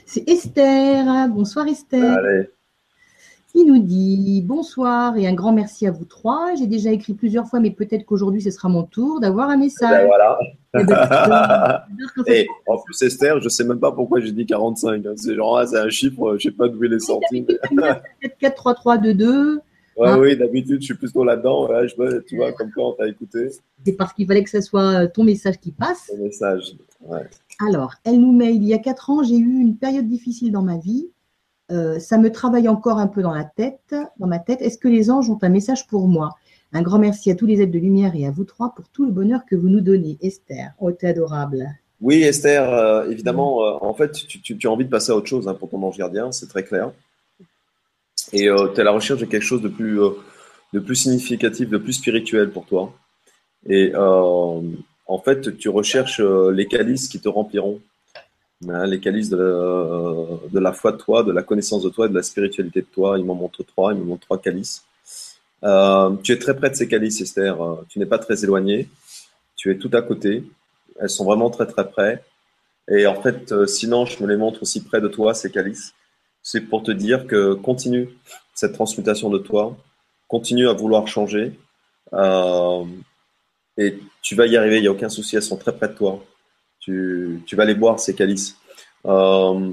[0.04, 1.28] C'est Esther.
[1.28, 2.18] Bonsoir Esther.
[2.18, 2.48] Allez
[3.52, 6.54] qui nous dit bonsoir et un grand merci à vous trois.
[6.58, 10.02] J'ai déjà écrit plusieurs fois, mais peut-être qu'aujourd'hui ce sera mon tour d'avoir un message.
[10.02, 10.38] Ben voilà.
[10.72, 11.82] Eh ben,
[12.28, 15.04] et en plus, Esther, je ne sais même pas pourquoi j'ai dit 45.
[15.04, 15.14] Hein.
[15.16, 17.44] C'est genre, ah, c'est un chiffre, je ne sais pas d'où il est sorti.
[18.38, 19.60] 4, 3, 3, 2, 2.
[19.96, 21.66] Ouais, Oui, d'habitude, je suis plutôt là-dedans.
[21.66, 23.48] je, tu vois, comme quand on t'a écouté.
[23.84, 26.06] C'est parce qu'il fallait que ce soit ton message qui passe.
[26.06, 27.28] Ton message, ouais.
[27.68, 30.62] Alors, elle nous met il y a 4 ans, j'ai eu une période difficile dans
[30.62, 31.10] ma vie.
[31.70, 34.60] Euh, ça me travaille encore un peu dans la tête, dans ma tête.
[34.60, 36.36] Est-ce que les anges ont un message pour moi?
[36.72, 39.04] Un grand merci à tous les êtres de lumière et à vous trois pour tout
[39.04, 40.18] le bonheur que vous nous donnez.
[40.20, 41.68] Esther, oh, t'es adorable.
[42.00, 45.48] Oui, Esther, euh, évidemment, euh, en fait, tu, as envie de passer à autre chose
[45.48, 46.92] hein, pour ton ange gardien, c'est très clair.
[48.32, 49.98] Et tu es à la recherche de quelque chose de plus,
[50.72, 52.92] de plus significatif, de plus spirituel pour toi.
[53.68, 57.80] Et en fait, tu recherches les calices qui te rempliront
[58.60, 62.80] les calices de la, foi de toi, de la connaissance de toi de la spiritualité
[62.80, 63.18] de toi.
[63.18, 64.84] Il m'en montre trois, il me montre trois calices.
[65.64, 67.60] Euh, tu es très près de ces calices, Esther.
[67.62, 68.88] Euh, tu n'es pas très éloigné.
[69.56, 70.44] Tu es tout à côté.
[71.00, 72.24] Elles sont vraiment très très près.
[72.88, 75.94] Et en fait, euh, sinon, je me les montre aussi près de toi, ces calices.
[76.42, 78.08] C'est pour te dire que continue
[78.54, 79.76] cette transmutation de toi.
[80.28, 81.52] Continue à vouloir changer.
[83.76, 85.94] et tu vas y arriver, il n'y a aucun souci, elles sont très près de
[85.94, 86.22] toi
[86.80, 88.56] tu, vas les boire, ces calices.
[89.06, 89.70] Euh,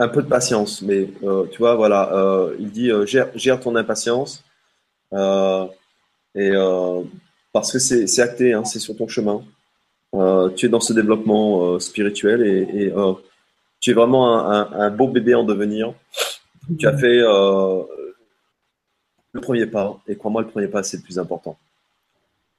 [0.00, 4.44] un peu de patience, mais euh, tu vois, voilà, euh, il dit gère, ton impatience.
[5.12, 6.52] et
[7.52, 9.42] parce que c'est acté, hein, c'est sur ton chemin.
[10.56, 12.92] tu es dans ce développement spirituel et,
[13.80, 15.94] tu es vraiment un, beau bébé en devenir.
[16.78, 17.18] Tu as fait
[19.32, 21.58] le premier pas, et crois-moi, le premier pas, c'est le plus important.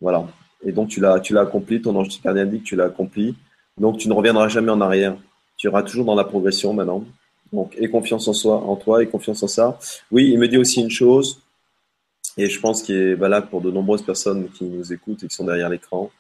[0.01, 0.25] Voilà.
[0.65, 3.36] Et donc, tu l'as, tu l'as accompli, ton ange gardien dit que tu l'as accompli.
[3.77, 5.15] Donc, tu ne reviendras jamais en arrière.
[5.57, 7.03] Tu iras toujours dans la progression maintenant.
[7.52, 9.80] Donc, et confiance en soi, en toi, et confiance en ça.
[10.11, 11.41] Oui, il me dit aussi une chose,
[12.38, 15.36] et je pense qu'il est valable pour de nombreuses personnes qui nous écoutent et qui
[15.36, 16.11] sont derrière l'écran.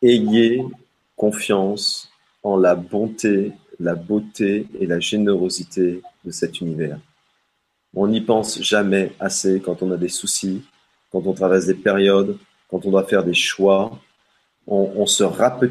[0.00, 0.64] Ayez
[1.16, 2.10] confiance
[2.42, 6.98] en la bonté, la beauté et la générosité de cet univers.
[7.94, 10.62] On n'y pense jamais assez quand on a des soucis,
[11.10, 12.36] quand on traverse des périodes,
[12.74, 13.96] quand on doit faire des choix.
[14.66, 15.22] On, on se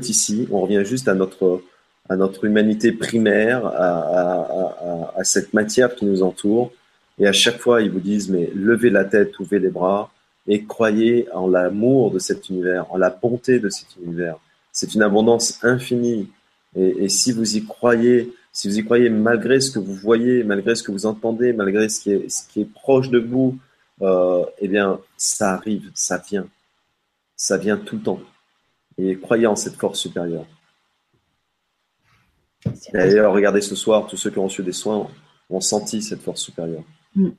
[0.09, 6.71] ici, on revient juste à notre humanité primaire, à, cette matière qui nous entoure.
[7.19, 10.11] Et à chaque fois, ils vous disent, mais levez la tête, ouvrez les bras
[10.47, 14.37] et croyez en l'amour de cet univers, en la bonté de cet univers.
[14.71, 16.29] C'est une abondance infinie.
[16.77, 20.73] Et, si vous y croyez, si vous y croyez malgré ce que vous voyez, malgré
[20.75, 23.57] ce que vous entendez, malgré ce qui est, ce qui est proche de vous,
[24.01, 26.47] euh, eh bien, ça arrive, ça vient.
[27.43, 28.21] Ça vient tout le temps.
[28.97, 30.45] Et croyez en cette force supérieure.
[32.93, 35.09] D'ailleurs, regardez ce soir, tous ceux qui ont reçu des soins
[35.49, 36.85] ont senti cette force supérieure.
[37.13, 37.29] Mm.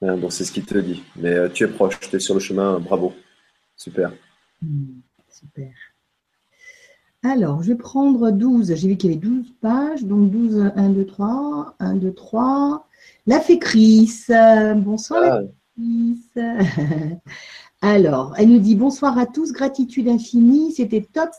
[0.00, 1.02] Hein, donc c'est ce qu'il te dit.
[1.16, 3.12] Mais euh, tu es proche, tu es sur le chemin, bravo.
[3.76, 4.10] Super.
[4.62, 5.70] Mm, super.
[7.24, 8.74] Alors, je vais prendre 12.
[8.74, 10.02] J'ai vu qu'il y avait 12 pages.
[10.02, 11.76] Donc 12, 1, 2, 3.
[11.78, 12.88] 1, 2, 3.
[13.26, 14.32] La fécrice.
[14.76, 15.42] Bonsoir, la ah.
[17.82, 21.30] Alors, elle nous dit bonsoir à tous, gratitude infinie, c'était top.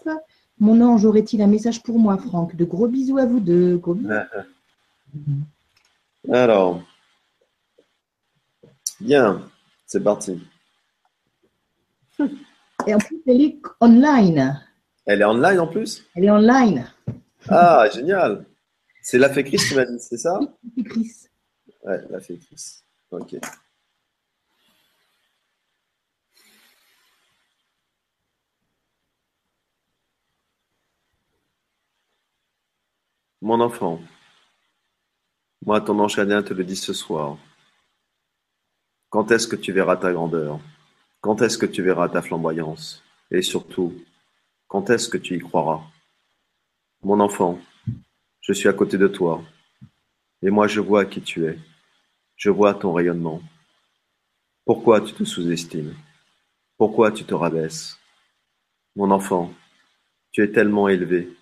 [0.59, 2.55] Mon ange aurait-il un message pour moi, Franck?
[2.55, 3.81] De gros bisous à vous deux.
[6.31, 6.81] Alors,
[8.99, 9.41] bien,
[9.85, 10.41] c'est parti.
[12.87, 14.59] Et en plus, elle est online.
[15.05, 16.05] Elle est online en plus?
[16.15, 16.91] Elle est online.
[17.49, 18.45] Ah, génial.
[19.01, 20.39] C'est la fécrice qui m'a dit, c'est ça?
[20.75, 21.29] La fécrice.
[21.83, 22.83] Ouais, la fécrice.
[23.11, 23.37] Ok.
[33.39, 34.01] Mon enfant,
[35.63, 37.37] moi ton ange te le dit ce soir.
[39.09, 40.59] Quand est-ce que tu verras ta grandeur?
[41.21, 43.03] Quand est-ce que tu verras ta flamboyance?
[43.29, 43.93] Et surtout,
[44.67, 45.83] quand est-ce que tu y croiras?
[47.03, 47.59] Mon enfant,
[48.41, 49.43] je suis à côté de toi,
[50.41, 51.59] et moi je vois qui tu es.
[52.37, 53.43] Je vois ton rayonnement.
[54.65, 55.95] Pourquoi tu te sous-estimes?
[56.75, 57.99] Pourquoi tu te rabaisses?
[58.95, 59.53] Mon enfant,
[60.31, 61.36] tu es tellement élevé,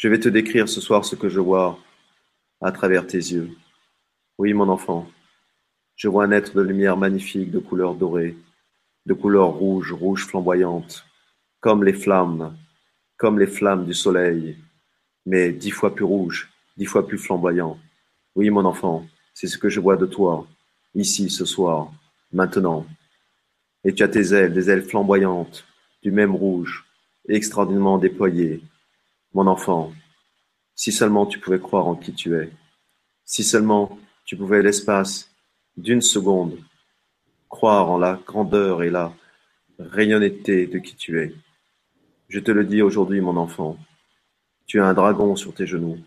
[0.00, 1.78] je vais te décrire ce soir ce que je vois
[2.62, 3.50] à travers tes yeux.
[4.38, 5.06] Oui, mon enfant,
[5.94, 8.34] je vois un être de lumière magnifique de couleur dorée,
[9.04, 11.04] de couleur rouge, rouge flamboyante,
[11.60, 12.56] comme les flammes,
[13.18, 14.56] comme les flammes du soleil,
[15.26, 16.48] mais dix fois plus rouge,
[16.78, 17.78] dix fois plus flamboyant.
[18.34, 20.46] Oui, mon enfant, c'est ce que je vois de toi,
[20.94, 21.92] ici, ce soir,
[22.32, 22.86] maintenant.
[23.84, 25.66] Et tu as tes ailes, des ailes flamboyantes,
[26.02, 26.86] du même rouge,
[27.28, 28.62] extraordinairement déployées,
[29.34, 29.92] mon enfant,
[30.74, 32.50] si seulement tu pouvais croire en qui tu es,
[33.24, 35.30] si seulement tu pouvais l'espace
[35.76, 36.58] d'une seconde
[37.48, 39.12] croire en la grandeur et la
[39.78, 41.34] rayonnetté de qui tu es.
[42.28, 43.76] Je te le dis aujourd'hui, mon enfant,
[44.66, 45.98] tu as un dragon sur tes genoux.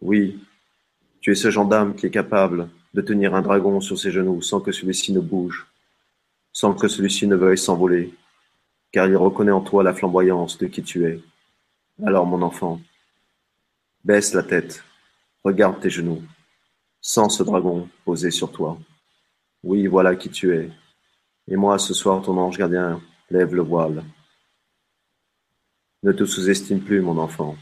[0.00, 0.38] Oui,
[1.20, 4.60] tu es ce gendarme qui est capable de tenir un dragon sur ses genoux sans
[4.60, 5.66] que celui-ci ne bouge,
[6.52, 8.14] sans que celui-ci ne veuille s'envoler,
[8.92, 11.20] car il reconnaît en toi la flamboyance de qui tu es.
[12.04, 12.80] Alors, mon enfant,
[14.04, 14.84] baisse la tête,
[15.42, 16.22] regarde tes genoux,
[17.00, 18.78] sens ce dragon posé sur toi.
[19.62, 20.70] Oui, voilà qui tu es.
[21.48, 23.00] Et moi, ce soir, ton ange gardien,
[23.30, 24.04] lève le voile.
[26.02, 27.56] Ne te sous-estime plus, mon enfant.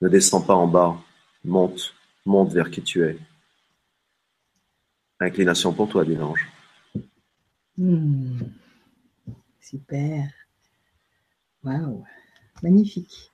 [0.00, 0.96] Ne descends pas en bas.
[1.44, 1.94] Monte,
[2.24, 3.18] monte vers qui tu es.
[5.18, 6.46] Inclination pour toi, dit l'ange.
[7.76, 8.38] Hmm.
[9.60, 10.30] Super.
[11.64, 12.04] Waouh.
[12.62, 13.30] Magnifique.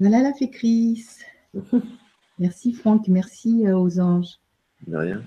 [0.00, 1.04] Voilà la Chris.
[2.38, 4.40] merci Franck, merci euh, aux anges.
[4.86, 5.22] De rien.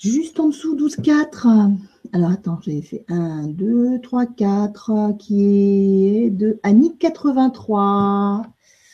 [0.00, 1.76] Juste en dessous, 12-4.
[2.12, 8.46] Alors attends, j'ai fait 1, 2, 3, 4, qui est de Annick 83.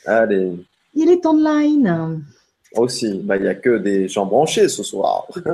[0.06, 0.56] Allez.
[0.94, 2.24] Il est online.
[2.74, 5.28] Aussi, bah, il n'y a que des gens branchés ce soir.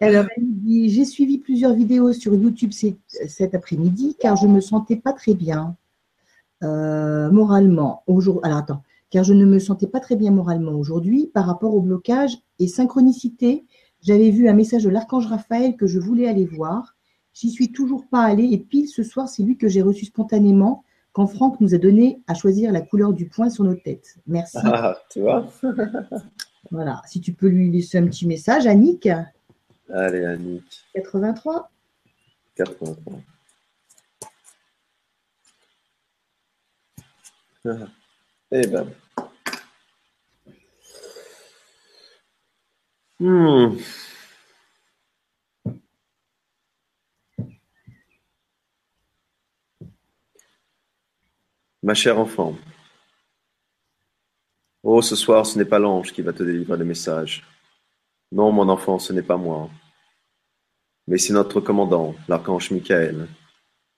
[0.00, 4.60] Alors, elle dit J'ai suivi plusieurs vidéos sur YouTube cet après-midi car je ne me
[4.62, 5.76] sentais pas très bien.
[6.62, 11.46] Moralement, aujourd'hui, alors attends, car je ne me sentais pas très bien moralement aujourd'hui par
[11.46, 13.64] rapport au blocage et synchronicité.
[14.02, 16.96] J'avais vu un message de l'archange Raphaël que je voulais aller voir.
[17.34, 20.84] J'y suis toujours pas allée et pile ce soir, c'est lui que j'ai reçu spontanément
[21.12, 24.16] quand Franck nous a donné à choisir la couleur du point sur nos têtes.
[24.26, 24.58] Merci.
[24.64, 25.46] Ah, tu vois
[26.70, 29.08] Voilà, si tu peux lui laisser un petit message, Annick.
[29.90, 30.64] Allez, Annick.
[30.94, 31.70] 83.
[32.54, 33.12] 83.
[37.64, 38.92] Eh ben.
[43.20, 43.78] Hmm.
[51.82, 52.56] Ma chère enfant,
[54.82, 57.44] oh, ce soir, ce n'est pas l'ange qui va te délivrer le message.
[58.32, 59.70] Non, mon enfant, ce n'est pas moi.
[61.06, 63.28] Mais c'est notre commandant, l'archange Michael,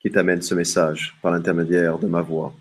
[0.01, 2.55] qui t'amène ce message par l'intermédiaire de ma voix.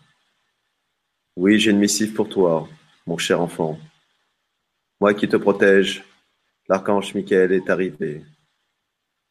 [1.35, 2.67] Oui, j'ai une missive pour toi,
[3.05, 3.79] mon cher enfant.
[4.99, 6.03] Moi qui te protège,
[6.69, 8.23] l'archange Michael est arrivé.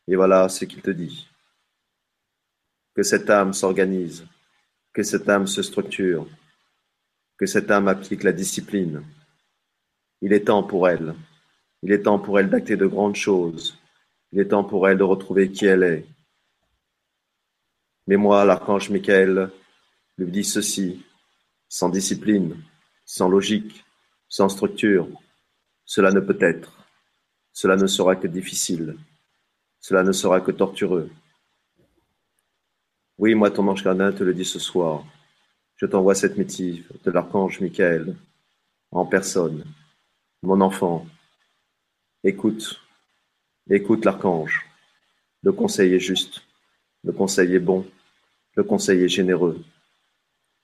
[0.09, 1.29] Et voilà ce qu'il te dit.
[2.95, 4.27] Que cette âme s'organise
[4.93, 6.27] que cette âme se structure,
[7.39, 9.03] que cette âme applique la discipline.
[10.21, 11.15] Il est temps pour elle.
[11.83, 13.79] Il est temps pour elle d'acter de grandes choses.
[14.33, 16.07] Il est temps pour elle de retrouver qui elle est.
[18.07, 19.51] Mais moi, l'archange Michael,
[20.19, 21.05] lui dit ceci,
[21.73, 22.63] sans discipline,
[23.07, 23.83] sans logique,
[24.29, 25.09] sans structure,
[25.87, 26.87] cela ne peut être.
[27.55, 28.99] Cela ne sera que difficile.
[29.81, 31.11] Cela ne sera que tortureux.
[33.17, 35.03] Oui, moi, ton ange gardien te le dit ce soir.
[35.77, 38.17] Je t'envoie cette missive de l'archange Michael,
[38.91, 39.65] en personne.
[40.43, 41.07] Mon enfant,
[42.23, 42.83] écoute,
[43.71, 44.63] écoute l'archange.
[45.43, 46.43] Le conseil est juste,
[47.03, 47.87] le conseil est bon,
[48.57, 49.65] le conseil est généreux.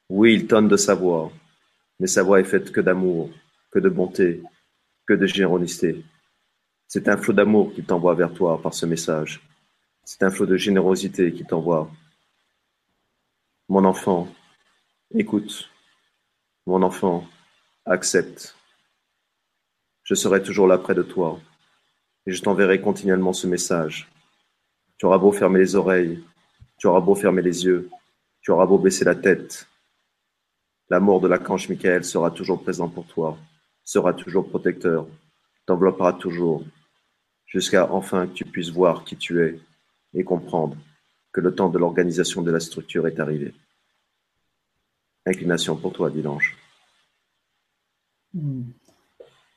[0.08, 1.30] Oui, il tonne de sa voix,
[2.00, 3.30] mais sa voix est faite que d'amour,
[3.70, 4.42] que de bonté,
[5.06, 6.04] que de générosité.
[6.86, 9.40] C'est un flot d'amour qui t'envoie vers toi par ce message.
[10.04, 11.90] C'est un flot de générosité qui t'envoie
[13.70, 14.26] mon enfant,
[15.14, 15.68] écoute.
[16.64, 17.26] Mon enfant,
[17.84, 18.56] accepte.
[20.04, 21.38] Je serai toujours là près de toi
[22.26, 24.08] et je t'enverrai continuellement ce message.
[24.96, 26.24] Tu auras beau fermer les oreilles,
[26.78, 27.90] tu auras beau fermer les yeux,
[28.40, 29.68] tu auras beau baisser la tête.
[30.90, 33.38] L'amour de l'archange Michael sera toujours présent pour toi,
[33.84, 35.06] sera toujours protecteur,
[35.66, 36.64] t'enveloppera toujours,
[37.46, 39.58] jusqu'à enfin que tu puisses voir qui tu es
[40.14, 40.76] et comprendre
[41.32, 43.54] que le temps de l'organisation de la structure est arrivé.
[45.26, 46.56] Inclination pour toi, dit l'ange.
[48.32, 48.62] Hmm.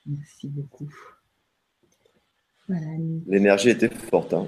[0.05, 0.89] Merci beaucoup.
[2.67, 4.33] L'énergie était forte.
[4.33, 4.47] Hein.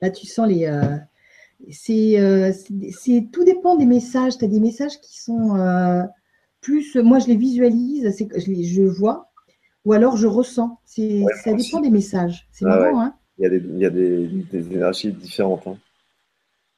[0.00, 0.66] Là, tu sens les.
[0.66, 0.96] Euh,
[1.60, 4.38] euh, c'est, tout dépend des messages.
[4.38, 6.02] Tu as des messages qui sont euh,
[6.60, 6.96] plus.
[6.96, 9.30] Moi, je les visualise, je, les, je vois,
[9.84, 10.80] ou alors je ressens.
[10.84, 12.48] C'est, ça dépend des messages.
[12.52, 15.66] C'est ah marrant, hein il y a des, il y a des, des énergies différentes.
[15.66, 15.76] Hein.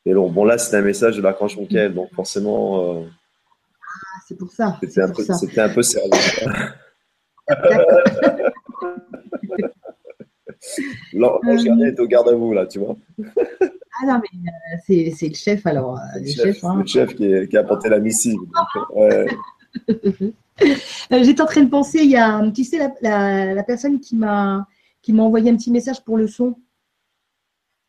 [0.05, 3.01] Et bon, bon là, c'était un message de l'archange Michael, donc forcément.
[3.01, 4.79] Euh, ah, c'est pour ça.
[4.81, 5.23] C'était un, peu,
[5.57, 6.11] un peu sérieux.
[11.15, 12.97] L'ange gardien est au garde à vous, là, tu vois.
[14.03, 15.99] Ah non, mais euh, c'est le chef, alors.
[15.99, 16.77] Euh, le, chef, hein.
[16.81, 18.39] le chef qui, qui, a apporté la missive.
[21.11, 24.17] J'étais en train de penser, il y a, tu sais, la, la, la personne qui
[24.17, 24.67] m'a
[25.03, 26.57] qui m'a envoyé un petit message pour le son.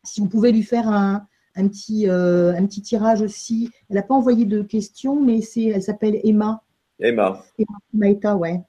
[0.02, 3.70] Si on pouvait lui faire un, un, petit, euh, un petit tirage aussi.
[3.88, 6.62] Elle n'a pas envoyé de questions, mais c'est, elle s'appelle Emma.
[6.98, 7.44] Emma.
[7.58, 8.60] Emma Maïta, ouais.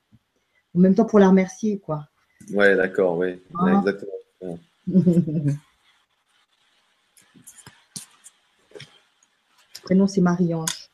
[0.75, 2.07] En même temps pour la remercier, quoi.
[2.51, 3.39] Ouais, d'accord, oui.
[3.57, 3.79] Ah.
[3.79, 4.59] exactement.
[9.83, 10.89] prénom, c'est Marie-Ange.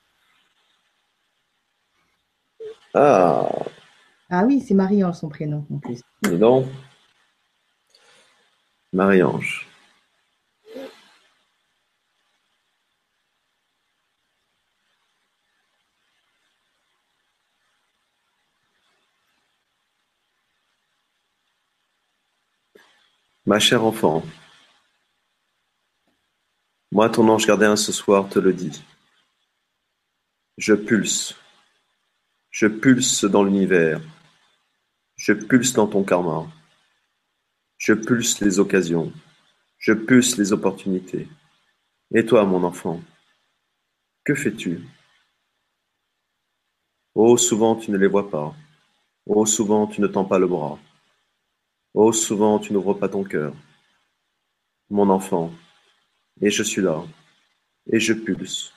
[2.94, 3.50] Ah.
[4.30, 6.02] Ah oui, c'est Marie-Ange son prénom en plus.
[6.32, 6.68] non.
[8.92, 9.68] Marie-Ange.
[23.46, 24.24] Ma chère enfant,
[27.00, 28.84] moi ton ange gardien ce soir te le dit.
[30.58, 31.34] Je pulse,
[32.52, 34.02] je pulse dans l'univers,
[35.16, 36.46] je pulse dans ton karma.
[37.78, 39.14] Je pulse les occasions,
[39.78, 41.30] je pulse les opportunités.
[42.14, 43.00] Et toi, mon enfant,
[44.26, 44.86] que fais-tu?
[47.16, 48.54] Oh, souvent tu ne les vois pas.
[49.26, 50.78] Oh, souvent tu ne tends pas le bras.
[51.94, 53.54] Oh, souvent tu n'ouvres pas ton cœur.
[54.90, 55.54] Mon enfant,
[56.42, 57.04] et je suis là,
[57.92, 58.74] et je pulse,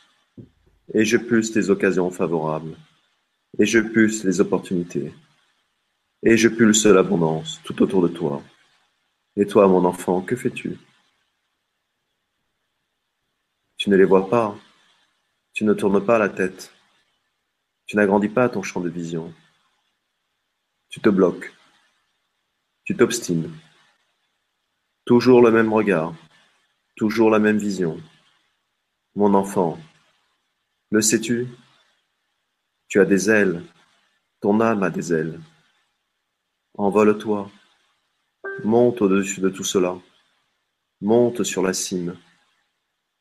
[0.95, 2.77] Et je pulse les occasions favorables.
[3.59, 5.13] Et je pulse les opportunités.
[6.23, 8.43] Et je pulse l'abondance tout autour de toi.
[9.37, 10.79] Et toi, mon enfant, que fais-tu?
[13.77, 14.57] Tu ne les vois pas.
[15.53, 16.73] Tu ne tournes pas la tête.
[17.87, 19.35] Tu n'agrandis pas ton champ de vision.
[20.89, 21.53] Tu te bloques.
[22.85, 23.51] Tu t'obstines.
[25.05, 26.15] Toujours le même regard.
[26.97, 28.01] Toujours la même vision.
[29.15, 29.79] Mon enfant,
[30.91, 31.49] le sais-tu?
[32.89, 33.63] Tu as des ailes.
[34.41, 35.41] Ton âme a des ailes.
[36.75, 37.51] Envole-toi.
[38.65, 39.97] Monte au-dessus de tout cela.
[41.01, 42.19] Monte sur la cime.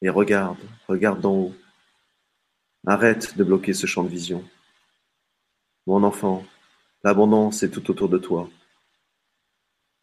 [0.02, 1.56] Et regarde, regarde d'en haut.
[2.86, 4.44] Arrête de bloquer ce champ de vision.
[5.88, 6.46] Mon enfant,
[7.04, 8.50] l'abondance est tout autour de toi.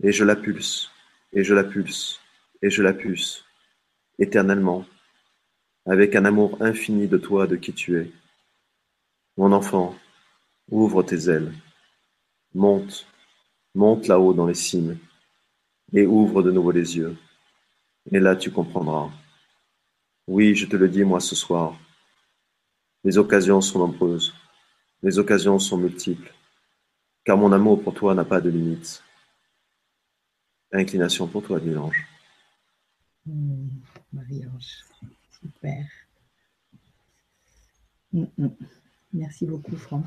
[0.03, 0.91] Et je la pulse,
[1.33, 2.21] et je la pulse,
[2.63, 3.45] et je la pulse,
[4.19, 4.85] éternellement,
[5.87, 8.11] avec un amour infini de toi, de qui tu es.
[9.37, 9.95] Mon enfant,
[10.71, 11.53] ouvre tes ailes,
[12.55, 13.07] monte,
[13.75, 14.99] monte là-haut dans les cimes,
[15.93, 17.17] et ouvre de nouveau les yeux.
[18.11, 19.11] Et là tu comprendras.
[20.27, 21.75] Oui, je te le dis moi ce soir.
[23.05, 24.35] Les occasions sont nombreuses,
[25.03, 26.35] les occasions sont multiples,
[27.25, 29.03] car mon amour pour toi n'a pas de limite.
[30.73, 32.07] Inclination pour toi, dit l'ange.
[34.13, 34.85] Marie-Ange,
[35.41, 35.87] super.
[38.13, 38.49] Hmm, hmm.
[39.13, 40.05] Merci beaucoup, Franck.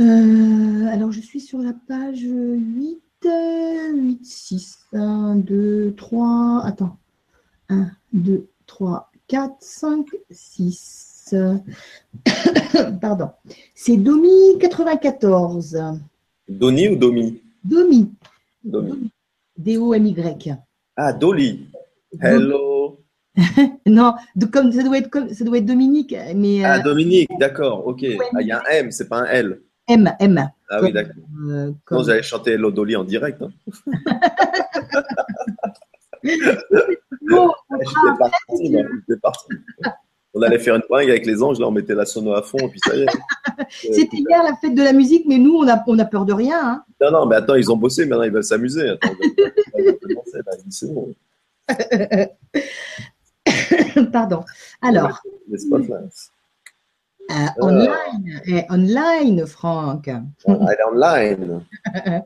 [0.00, 6.98] Euh, alors, je suis sur la page 8, 8, 6, 1, 2, 3, attends,
[7.68, 11.34] 1, 2, 3, 4, 5, 6.
[13.00, 13.30] Pardon.
[13.74, 15.78] C'est Domi 94.
[16.48, 17.40] Doni ou Domi?
[17.64, 18.12] Domi.
[18.62, 19.10] Domi.
[19.56, 20.63] D-O-M-Y.
[20.96, 21.68] Ah, Dolly.
[22.20, 23.00] Hello.
[23.86, 24.14] non,
[24.52, 26.14] comme, ça, doit être, comme, ça doit être Dominique.
[26.36, 28.04] Mais, ah, euh, Dominique, d'accord, ok.
[28.34, 29.60] Ah, il y a un M, c'est pas un L.
[29.88, 30.48] M, M.
[30.70, 31.24] Ah oui, d'accord.
[31.48, 31.98] Euh, comme...
[31.98, 33.42] Non, j'allais chanter Hello Dolly en direct.
[33.42, 33.50] Hein.
[37.28, 39.50] bon, j'étais parti,
[40.34, 42.58] On allait faire une bringue avec les anges, là, on mettait la sono à fond,
[42.58, 43.06] et puis ça y est.
[43.70, 46.32] C'était hier la fête de la musique, mais nous, on a, on a peur de
[46.32, 46.60] rien.
[46.60, 46.84] Hein.
[47.00, 48.94] Non, non, mais attends, ils ont bossé, maintenant ils veulent s'amuser.
[54.12, 54.44] Pardon.
[54.82, 55.22] Alors.
[57.30, 60.08] Euh, online, eh, online, Franck.
[60.08, 61.64] Elle est online.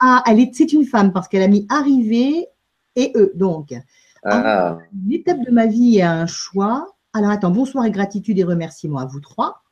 [0.00, 2.46] ah, elle est, c'est une femme parce qu'elle a mis arrivé
[2.94, 3.32] et eux.
[3.34, 3.74] Donc,
[4.24, 4.78] ah.
[5.06, 6.94] l'étape de ma vie est un choix.
[7.12, 9.62] Alors, attends, bonsoir et gratitude et remerciements à vous trois.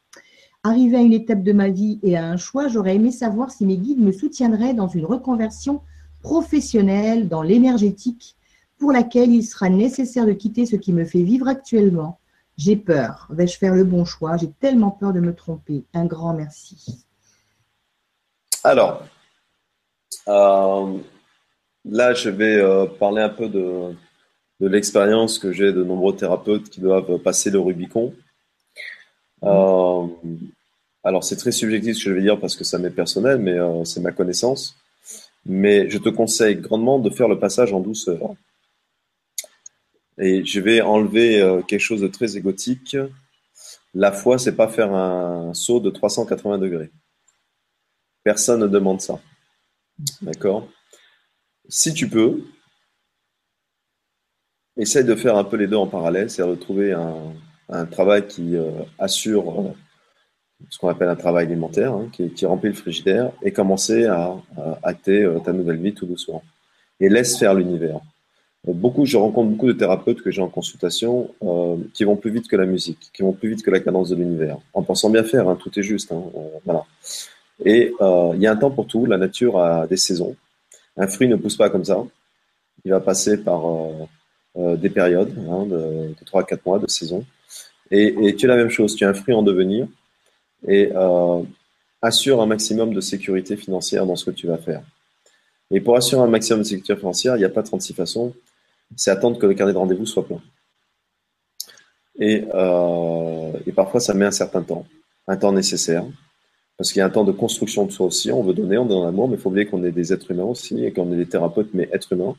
[0.62, 3.64] Arrivé à une étape de ma vie et à un choix, j'aurais aimé savoir si
[3.64, 5.80] mes guides me soutiendraient dans une reconversion
[6.22, 8.36] professionnelle dans l'énergétique
[8.78, 12.18] pour laquelle il sera nécessaire de quitter ce qui me fait vivre actuellement.
[12.58, 13.26] J'ai peur.
[13.30, 14.36] Vais-je faire le bon choix?
[14.36, 15.84] J'ai tellement peur de me tromper.
[15.94, 17.06] Un grand merci.
[18.64, 19.02] Alors,
[20.28, 20.98] euh,
[21.86, 23.94] là, je vais euh, parler un peu de,
[24.60, 28.14] de l'expérience que j'ai de nombreux thérapeutes qui doivent passer le Rubicon.
[29.42, 30.06] Euh,
[31.02, 33.58] alors, c'est très subjectif ce que je vais dire parce que ça m'est personnel, mais
[33.58, 34.76] euh, c'est ma connaissance.
[35.46, 38.34] Mais je te conseille grandement de faire le passage en douceur.
[40.18, 42.98] Et je vais enlever euh, quelque chose de très égotique.
[43.94, 46.90] La foi, c'est pas faire un saut de 380 degrés.
[48.22, 49.18] Personne ne demande ça.
[50.20, 50.68] D'accord?
[51.70, 52.44] Si tu peux,
[54.80, 58.56] essaye de faire un peu les deux en parallèle, c'est-à-dire de trouver un, travail qui
[58.56, 59.72] euh, assure euh,
[60.68, 64.34] ce qu'on appelle un travail alimentaire, hein, qui, remplit le frigidaire, et commencer à,
[64.82, 66.42] acter euh, ta nouvelle vie tout doucement.
[66.98, 68.00] Et laisse faire l'univers.
[68.66, 71.30] Beaucoup, je rencontre beaucoup de thérapeutes que j'ai en consultation
[71.94, 74.16] qui vont plus vite que la musique, qui vont plus vite que la cadence de
[74.16, 76.12] l'univers, en pensant bien faire, hein, tout est juste.
[76.12, 76.22] Hein,
[76.66, 76.84] voilà.
[77.64, 80.36] Et il y a un temps pour tout, la nature a des saisons.
[80.98, 82.04] Un fruit ne pousse pas comme ça.
[82.84, 83.62] Il va passer par
[84.56, 87.24] des périodes hein, de, 3 à 4 mois de saison.
[87.90, 89.86] Et, tu as la même chose, tu as un fruit en devenir
[90.66, 91.42] et euh,
[92.02, 94.82] assure un maximum de sécurité financière dans ce que tu vas faire.
[95.70, 98.34] Et pour assurer un maximum de sécurité financière, il n'y a pas 36 façons,
[98.96, 100.40] c'est attendre que le carnet de rendez-vous soit plein.
[102.18, 104.86] Et, euh, et, parfois, ça met un certain temps,
[105.26, 106.04] un temps nécessaire,
[106.76, 108.30] parce qu'il y a un temps de construction de soi aussi.
[108.30, 110.44] On veut donner, on donne l'amour, mais il faut oublier qu'on est des êtres humains
[110.44, 112.36] aussi, et qu'on est des thérapeutes, mais êtres humains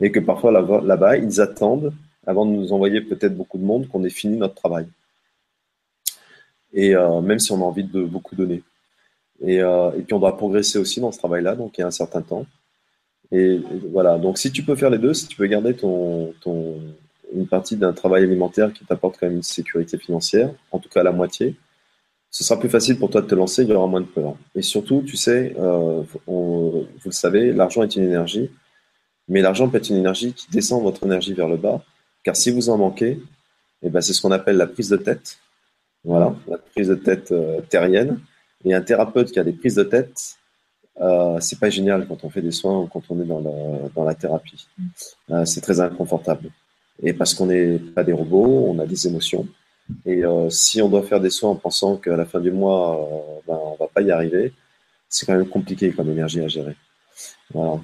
[0.00, 1.92] et que parfois là-bas, ils attendent,
[2.26, 4.86] avant de nous envoyer peut-être beaucoup de monde, qu'on ait fini notre travail.
[6.72, 8.62] Et euh, même si on a envie de beaucoup donner.
[9.40, 11.86] Et, euh, et, puis on doit progresser aussi dans ce travail-là, donc il y a
[11.86, 12.46] un certain temps.
[13.30, 13.60] Et,
[13.90, 16.32] voilà, donc si tu peux faire les deux, si tu peux garder ton
[17.34, 21.02] une partie d'un travail alimentaire qui t'apporte quand même une sécurité financière, en tout cas
[21.02, 21.56] la moitié,
[22.30, 24.36] ce sera plus facile pour toi de te lancer, il y aura moins de peur.
[24.54, 28.50] Et surtout, tu sais, euh, vous le savez, l'argent est une énergie,
[29.28, 31.82] mais l'argent peut être une énergie qui descend votre énergie vers le bas,
[32.22, 33.20] car si vous en manquez,
[33.82, 35.38] eh ben, c'est ce qu'on appelle la prise de tête.
[36.04, 38.20] Voilà, la prise de tête euh, terrienne.
[38.64, 40.36] Et un thérapeute qui a des prises de tête,
[41.00, 43.88] euh, c'est pas génial quand on fait des soins ou quand on est dans la,
[43.94, 44.66] dans la thérapie.
[45.30, 46.50] Euh, c'est très inconfortable.
[47.02, 49.46] Et parce qu'on n'est pas des robots, on a des émotions.
[50.06, 53.08] Et euh, si on doit faire des soins en pensant qu'à la fin du mois,
[53.46, 54.52] ben, on va pas y arriver,
[55.08, 56.76] c'est quand même compliqué comme énergie à gérer.
[57.52, 57.80] Voilà.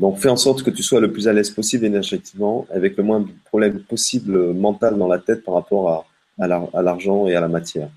[0.00, 3.02] Donc fais en sorte que tu sois le plus à l'aise possible énergétiquement, avec le
[3.02, 6.06] moins de problèmes possible mental dans la tête par rapport
[6.38, 6.46] à,
[6.82, 7.90] l'argent et à la matière.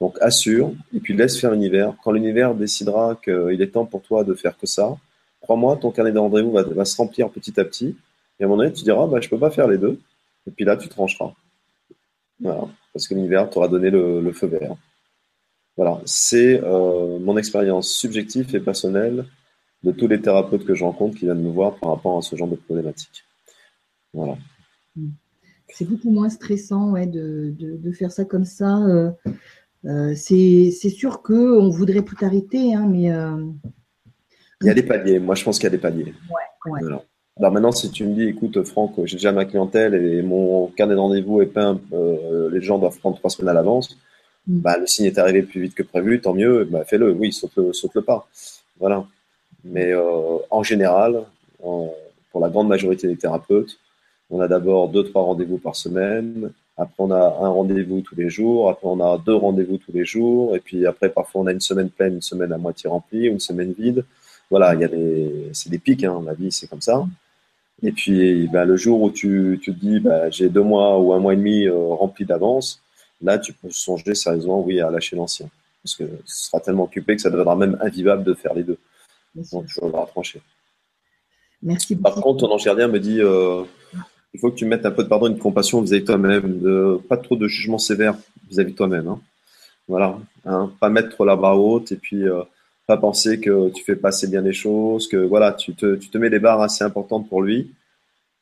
[0.00, 1.94] Donc assure, et puis laisse faire l'univers.
[2.02, 4.96] Quand l'univers décidera qu'il est temps pour toi de faire que ça,
[5.40, 7.96] crois-moi, ton carnet de rendez-vous va, se remplir petit à petit.
[8.40, 10.00] Et à un moment donné, tu diras, bah, je peux pas faire les deux.
[10.48, 11.32] Et puis là, tu trancheras.
[12.40, 12.62] Voilà,
[12.92, 14.74] parce que l'univers t'aura donné le, feu vert.
[15.76, 19.26] Voilà, c'est euh, mon expérience subjective et personnelle
[19.82, 22.34] de tous les thérapeutes que je rencontre qui viennent me voir par rapport à ce
[22.36, 23.24] genre de problématique.
[24.12, 24.36] Voilà.
[25.68, 28.78] C'est beaucoup moins stressant ouais, de, de, faire ça comme ça.
[28.78, 29.10] Euh,
[29.84, 33.10] euh, c'est sûr qu'on voudrait tout arrêter, hein, mais.
[34.62, 35.18] Il y a des paliers.
[35.18, 36.14] Moi, je pense qu'il y a des paliers.
[36.30, 36.98] Ouais, ouais.
[37.38, 40.94] Alors maintenant, si tu me dis, écoute, Franck, j'ai déjà ma clientèle et mon carnet
[40.94, 43.98] de rendez-vous est peint, euh, les gens doivent prendre trois semaines à l'avance,
[44.46, 44.60] mm.
[44.60, 47.74] bah, le signe est arrivé plus vite que prévu, tant mieux, bah, fais-le, oui, saute-le
[47.74, 48.26] saute -le pas.
[48.80, 49.06] Voilà.
[49.66, 51.22] Mais euh, en général,
[51.60, 53.78] pour la grande majorité des thérapeutes,
[54.30, 58.28] on a d'abord deux, trois rendez-vous par semaine, après on a un rendez-vous tous les
[58.28, 61.52] jours, après on a deux rendez-vous tous les jours, et puis après parfois on a
[61.52, 64.04] une semaine pleine, une semaine à moitié remplie, une semaine vide.
[64.50, 67.04] Voilà, il y a des, c'est des pics, hein, la vie c'est comme ça.
[67.82, 71.18] Et puis, bah, le jour où tu, te dis, bah, j'ai deux mois ou un
[71.18, 72.80] mois et demi euh, rempli d'avance,
[73.22, 75.48] là, tu peux songer sérieusement, oui, à lâcher l'ancien.
[75.82, 78.78] Parce que ce sera tellement occupé que ça deviendra même invivable de faire les deux.
[79.52, 80.40] Donc, vas trancher.
[81.62, 82.14] Merci beaucoup.
[82.14, 83.62] Par contre, ton ange gardien me dit, euh,
[84.34, 86.60] il faut que tu mettes un peu de pardon et de compassion vis-à-vis de toi-même,
[86.60, 88.16] de, pas trop de jugement sévère
[88.48, 89.08] vis-à-vis de toi-même.
[89.08, 89.20] Hein.
[89.88, 92.42] Voilà, hein, pas mettre trop la barre haute et puis euh,
[92.86, 96.18] pas penser que tu fais passer bien les choses, que voilà, tu te, tu te
[96.18, 97.70] mets des barres assez importantes pour lui.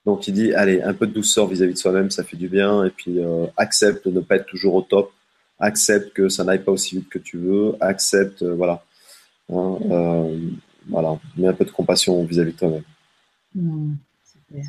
[0.05, 2.85] Donc il dit, allez, un peu de douceur vis-à-vis de soi-même, ça fait du bien,
[2.85, 5.13] et puis euh, accepte de ne pas être toujours au top,
[5.59, 8.85] accepte que ça n'aille pas aussi vite que tu veux, accepte, euh, voilà,
[9.51, 10.39] hein, euh,
[10.89, 12.83] voilà, mets un peu de compassion vis-à-vis de toi-même.
[13.55, 13.95] Mmh,
[14.25, 14.65] super.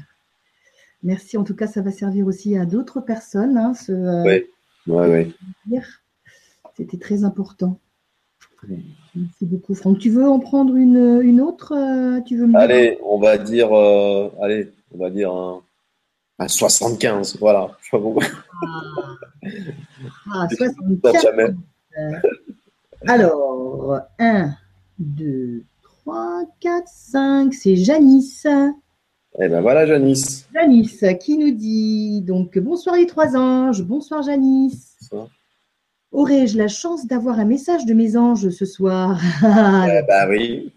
[1.04, 3.58] Merci, en tout cas, ça va servir aussi à d'autres personnes.
[3.58, 4.46] Hein, ce, oui,
[4.88, 5.34] oui,
[5.68, 5.80] oui.
[6.76, 7.80] C'était très important.
[9.16, 10.00] Merci beaucoup, Franck.
[10.00, 14.30] Tu veux en prendre une, une autre euh, tu veux Allez, on va dire, euh,
[14.42, 15.62] allez, on va dire un,
[16.48, 17.78] 75, voilà.
[17.82, 18.04] Je sais
[20.34, 21.56] Ah, 75.
[21.96, 22.02] Ah,
[23.08, 24.50] alors, 1,
[25.00, 25.64] 2,
[26.06, 28.46] 3, 4, 5, c'est Janice.
[29.40, 30.48] Eh ben voilà, Janice.
[30.54, 34.96] Janice qui nous dit donc bonsoir les trois anges, bonsoir Janice.
[35.02, 35.30] Bonsoir.
[36.12, 39.20] Aurais-je la chance d'avoir un message de mes anges ce soir?
[39.42, 40.72] Bah oui.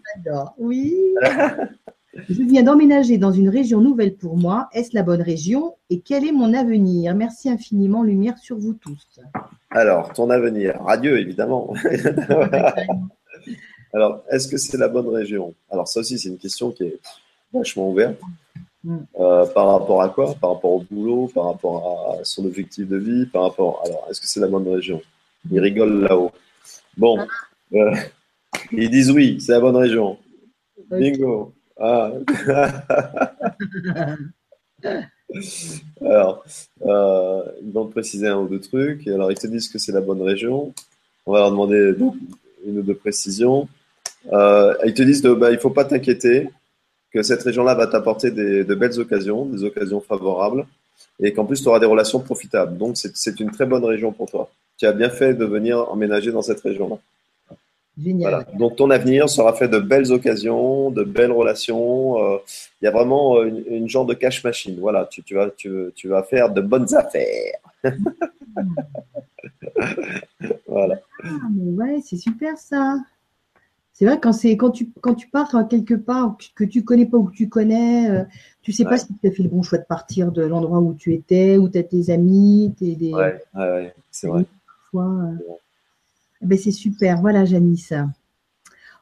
[0.57, 0.95] Oui.
[2.27, 4.67] Je viens d'emménager dans une région nouvelle pour moi.
[4.73, 7.13] Est-ce la bonne région Et quel est mon avenir?
[7.15, 9.19] Merci infiniment, lumière sur vous tous.
[9.69, 11.71] Alors, ton avenir, radieux évidemment.
[13.93, 15.53] Alors, est-ce que c'est la bonne région?
[15.69, 16.99] Alors, ça aussi, c'est une question qui est
[17.53, 18.19] vachement ouverte.
[18.83, 18.97] Mm.
[19.19, 20.33] Euh, par rapport à quoi?
[20.35, 23.81] Par rapport au boulot, par rapport à son objectif de vie, par rapport.
[23.85, 25.01] Alors, est-ce que c'est la bonne région?
[25.51, 26.31] Ils rigolent là-haut.
[26.97, 27.19] Bon.
[27.73, 27.95] Euh,
[28.71, 30.17] ils disent oui, c'est la bonne région.
[30.89, 31.53] Bingo.
[31.79, 32.11] Ah.
[36.01, 36.43] alors,
[36.85, 39.07] euh, ils vont préciser un ou deux trucs.
[39.07, 40.73] Alors, ils te disent que c'est la bonne région.
[41.25, 41.95] On va leur demander
[42.65, 43.67] une ou deux précisions.
[44.31, 46.49] Euh, ils te disent de, bah, il faut pas t'inquiéter,
[47.11, 50.65] que cette région-là va t'apporter de belles occasions, des occasions favorables,
[51.19, 52.77] et qu'en plus, tu auras des relations profitables.
[52.77, 56.31] Donc, c'est une très bonne région pour toi tu as bien fait de venir emménager
[56.31, 56.97] dans cette région-là.
[58.01, 58.47] Génial.
[58.57, 62.23] Donc ton avenir sera fait de belles occasions, de belles relations.
[62.23, 62.37] Euh,
[62.81, 64.77] il y a vraiment euh, une, genre de cash machine.
[64.79, 67.59] Voilà, tu, vas, tu, vas faire de bonnes affaires.
[70.65, 70.95] voilà.
[71.25, 71.27] Ah,
[71.57, 72.95] ouais, c'est super ça.
[73.99, 77.17] C'est vrai quand c'est quand tu quand tu pars quelque part que tu connais pas
[77.17, 78.23] ou que tu connais, euh,
[78.61, 80.93] tu sais pas si tu as fait le bon choix de partir de l'endroit où
[80.93, 83.13] tu étais, où tu as tes amis, tes des...
[83.13, 84.45] ouais, ouais c'est vrai.
[84.95, 85.35] Euh,
[86.41, 87.19] eh ben, c'est super.
[87.19, 87.93] Voilà, Janice.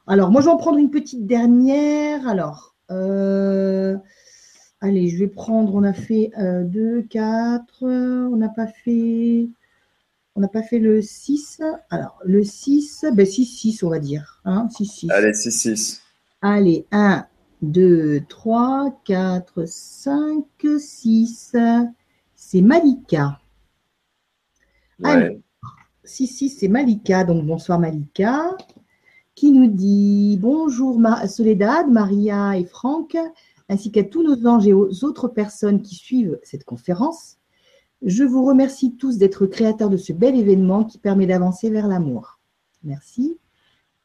[0.08, 2.26] Alors, moi, je vais en prendre une petite dernière.
[2.26, 3.96] Alors, euh,
[4.80, 9.48] Allez, je vais prendre, on a fait 2, 4, on n'a pas fait
[10.38, 11.62] on n'a pas fait le 6.
[11.90, 14.40] Alors, le 6, ben 6, 6, on va dire.
[14.44, 15.10] Hein 6, 6.
[15.10, 16.02] Allez, 6, 6.
[16.40, 17.26] Allez, 1,
[17.62, 20.44] 2, 3, 4, 5,
[20.78, 21.56] 6.
[22.36, 23.40] C'est Malika.
[25.00, 25.40] Ouais.
[26.04, 27.24] 6, 6, c'est Malika.
[27.24, 28.56] Donc, bonsoir Malika.
[29.34, 33.16] Qui nous dit Bonjour Soledad, Maria et Franck,
[33.68, 37.38] ainsi qu'à tous nos anges et aux autres personnes qui suivent cette conférence.
[38.02, 42.38] Je vous remercie tous d'être créateurs de ce bel événement qui permet d'avancer vers l'amour.
[42.84, 43.38] Merci.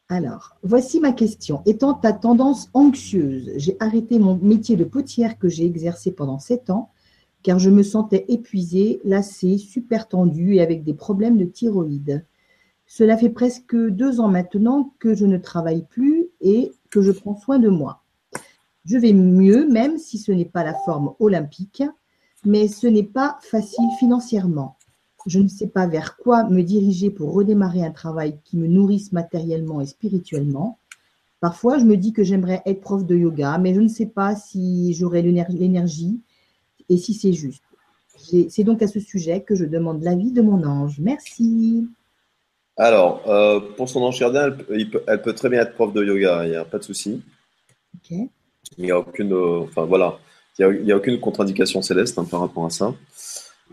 [0.10, 1.62] Alors, voici ma question.
[1.66, 6.70] Étant à tendance anxieuse, j'ai arrêté mon métier de potière que j'ai exercé pendant sept
[6.70, 6.90] ans
[7.44, 12.26] car je me sentais épuisée, lassée, super tendue et avec des problèmes de thyroïde.
[12.88, 17.36] Cela fait presque deux ans maintenant que je ne travaille plus et que je prends
[17.36, 18.04] soin de moi.
[18.86, 21.84] Je vais mieux, même si ce n'est pas la forme olympique
[22.46, 24.78] mais ce n'est pas facile financièrement.
[25.26, 29.14] Je ne sais pas vers quoi me diriger pour redémarrer un travail qui me nourrisse
[29.14, 30.80] matériellement et spirituellement.
[31.40, 34.36] Parfois, je me dis que j'aimerais être prof de yoga, mais je ne sais pas
[34.36, 36.22] si j'aurai l'énergie
[36.90, 37.64] et si c'est juste.
[38.50, 41.00] C'est donc à ce sujet que je demande l'avis de mon ange.
[41.00, 41.88] Merci.
[42.78, 46.52] Alors, euh, pour son ange gardien, elle, peut très bien être prof de yoga, il
[46.52, 47.22] n'y a pas de souci.
[47.96, 48.18] Ok.
[48.78, 49.34] Il n'y a aucune.
[49.34, 50.20] Euh, enfin, voilà.
[50.60, 52.94] Il n'y a, aucune contre-indication céleste hein, par rapport à ça.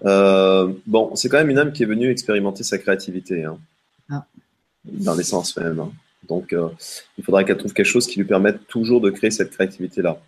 [0.05, 3.59] Euh, bon, c'est quand même une âme qui est venue expérimenter sa créativité, hein,
[4.11, 4.25] ah.
[4.85, 5.79] dans l'essence même.
[5.81, 5.93] Hein.
[6.27, 6.69] Donc, euh,
[7.19, 10.19] il faudra qu'elle trouve quelque chose qui lui permette toujours de créer cette créativité-là.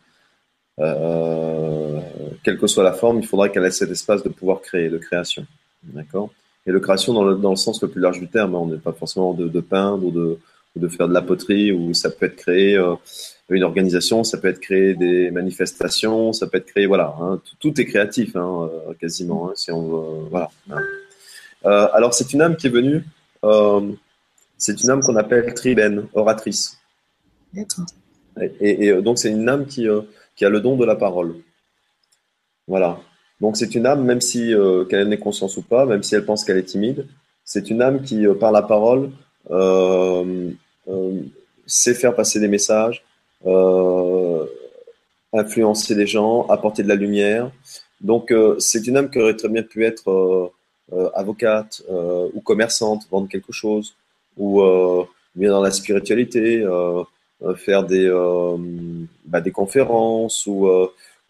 [0.79, 2.01] Euh,
[2.43, 4.99] quelle que soit la forme, il faudra qu'elle ait cet espace de pouvoir créer, de
[4.99, 5.47] création.
[5.85, 6.31] D'accord?
[6.67, 8.55] Et de création dans le, dans le, sens le plus large du terme.
[8.55, 10.39] On n'est pas forcément de, de peindre ou de,
[10.77, 12.79] de, faire de la poterie, ou ça peut être créé
[13.55, 17.81] une organisation, ça peut être créer des manifestations, ça peut être créé, voilà, hein, tout,
[17.81, 20.51] est créatif hein, euh, quasiment, hein, si on voilà.
[21.65, 23.05] Euh, alors c'est une âme qui est venue,
[23.45, 23.93] euh,
[24.57, 26.79] c'est une âme qu'on appelle tribène, oratrice.
[28.61, 29.87] Et, donc c'est une âme qui,
[30.37, 31.37] qui a le don de la parole.
[32.67, 32.99] Voilà.
[33.41, 34.55] Donc c'est une âme, même si
[34.89, 37.07] qu'elle en ait conscience ou pas, même si elle pense qu'elle est timide,
[37.45, 39.11] c'est une âme qui, par la parole,
[41.67, 43.05] sait faire passer des messages,
[43.47, 44.45] euh,
[45.33, 47.51] influencer les gens, apporter de la lumière.
[48.01, 50.53] Donc, euh, c'est une âme qui aurait très bien pu être
[50.93, 51.83] euh, avocate
[52.35, 53.95] ou commerçante, vendre quelque chose,
[54.37, 54.63] ou
[55.35, 56.67] bien dans la spiritualité,
[57.57, 58.11] faire des,
[59.25, 60.69] bah, des conférences ou,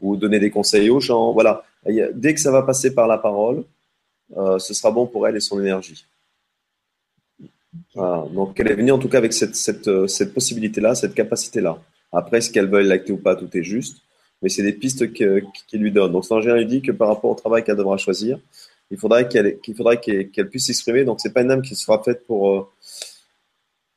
[0.00, 1.32] ou donner des conseils aux gens.
[1.32, 1.64] Voilà.
[1.86, 3.62] Dès que ça va passer par la parole,
[4.34, 6.04] ce sera bon pour elle et son énergie.
[7.94, 11.78] Donc, elle est venue en tout cas avec cette, cette, cette possibilité-là, cette capacité-là.
[12.12, 14.02] Après, ce qu'elle veuille l'acter ou pas, tout est juste.
[14.42, 16.12] Mais c'est des pistes qu'il lui donne.
[16.12, 18.38] Donc, Saint-Gérard lui dit que par rapport au travail qu'elle devra choisir,
[18.90, 21.04] il faudrait qu'elle qu'il faudrait qu'elle puisse s'exprimer.
[21.04, 22.68] Donc, c'est pas une âme qui sera faite pour, euh,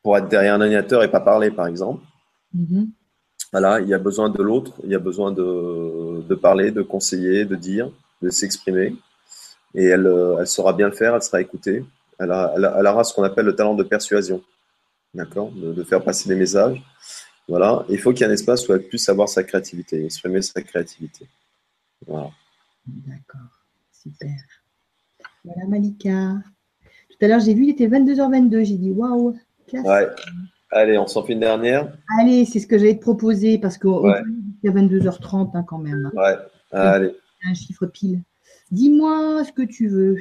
[0.01, 2.03] pour être derrière un ordinateur et pas parler, par exemple.
[2.55, 2.87] Mm-hmm.
[3.51, 6.81] Voilà, il y a besoin de l'autre, il y a besoin de, de, parler, de
[6.81, 7.89] conseiller, de dire,
[8.21, 8.95] de s'exprimer.
[9.73, 11.83] Et elle, euh, elle saura bien le faire, elle sera écoutée.
[12.19, 14.43] Elle, elle, aura ce qu'on appelle le talent de persuasion.
[15.13, 15.51] D'accord?
[15.51, 16.81] De, de, faire passer des messages.
[17.47, 20.41] Voilà, il faut qu'il y ait un espace où elle puisse avoir sa créativité, exprimer
[20.41, 21.27] sa créativité.
[22.07, 22.31] Voilà.
[22.87, 24.35] D'accord, super.
[25.43, 26.33] Voilà Malika.
[27.09, 28.65] Tout à l'heure, j'ai vu, il était 22h22.
[28.65, 29.37] J'ai dit waouh,
[29.73, 30.07] Ouais.
[30.71, 31.95] Allez, on s'en fait une dernière.
[32.19, 33.89] Allez, c'est ce que j'allais te proposer parce qu'il
[34.63, 36.11] y a 22h30 hein, quand même.
[36.13, 36.35] Ouais,
[36.71, 37.15] allez.
[37.43, 38.21] Un chiffre pile.
[38.71, 40.17] Dis-moi ce que tu veux.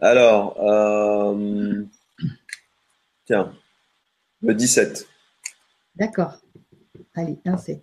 [0.00, 1.84] Alors, euh...
[3.26, 3.54] tiens,
[4.40, 5.06] le 17.
[5.96, 6.40] D'accord.
[7.14, 7.82] Allez, 1, 7.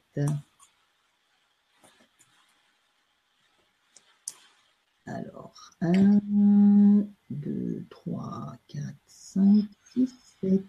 [5.06, 6.20] Alors, 1,
[7.30, 9.44] 2, 3, 4, 5,
[9.94, 10.10] 6,
[10.42, 10.62] 7.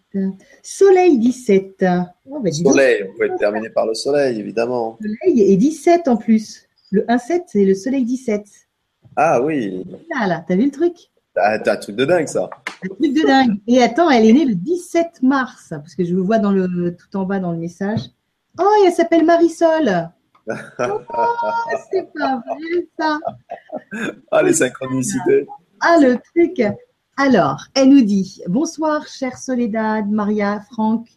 [0.62, 1.84] Soleil 17.
[2.26, 4.98] Oh, ben, soleil, on peut terminer par le soleil, évidemment.
[5.00, 6.68] Soleil et 17 en plus.
[6.90, 8.44] Le 1-7, c'est le soleil 17.
[9.16, 9.84] Ah oui.
[10.10, 11.10] Là, là, t'as vu le truc?
[11.64, 12.50] T'as un truc de dingue, ça.
[12.84, 13.60] Un truc de dingue.
[13.66, 16.96] Et attends, elle est née le 17 mars, parce que je vous vois dans le,
[16.96, 18.00] tout en bas dans le message.
[18.58, 20.10] Oh, elle s'appelle Marisol.
[20.50, 21.00] Oh,
[21.92, 23.18] c'est pas vrai ça.
[24.30, 25.46] Ah, les synchronicités.
[25.80, 26.62] Ah, le truc.
[27.16, 31.08] Alors, elle nous dit Bonsoir, chère Soledad, Maria, Franck,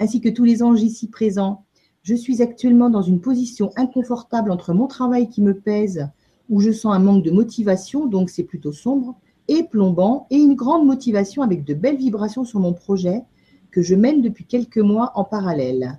[0.00, 1.64] ainsi que tous les anges ici présents.
[2.02, 6.08] Je suis actuellement dans une position inconfortable entre mon travail qui me pèse,
[6.48, 9.16] où je sens un manque de motivation, donc c'est plutôt sombre,
[9.50, 13.24] et plombant et une grande motivation avec de belles vibrations sur mon projet
[13.72, 15.98] que je mène depuis quelques mois en parallèle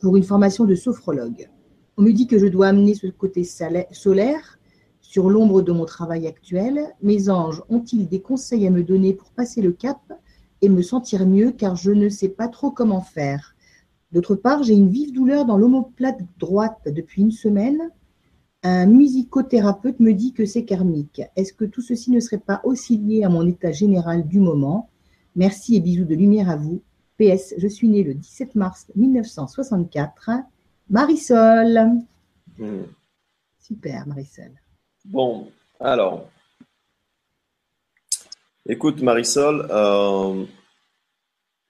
[0.00, 1.48] pour une formation de sophrologue.
[1.96, 4.58] On me dit que je dois amener ce côté solaire
[5.00, 6.92] sur l'ombre de mon travail actuel.
[7.00, 10.00] Mes anges ont-ils des conseils à me donner pour passer le cap
[10.60, 13.54] et me sentir mieux car je ne sais pas trop comment faire?
[14.10, 17.90] D'autre part, j'ai une vive douleur dans l'omoplate droite depuis une semaine.
[18.64, 21.22] Un musicothérapeute me dit que c'est karmique.
[21.36, 24.90] Est-ce que tout ceci ne serait pas aussi lié à mon état général du moment?
[25.36, 26.82] Merci et bisous de lumière à vous.
[27.18, 30.30] PS, je suis née le 17 mars 1964.
[30.90, 32.02] Marisol.
[32.58, 32.82] Hmm.
[33.60, 34.52] Super, Marisol.
[35.04, 36.28] Bon, alors.
[38.66, 40.44] Écoute, Marisol, euh,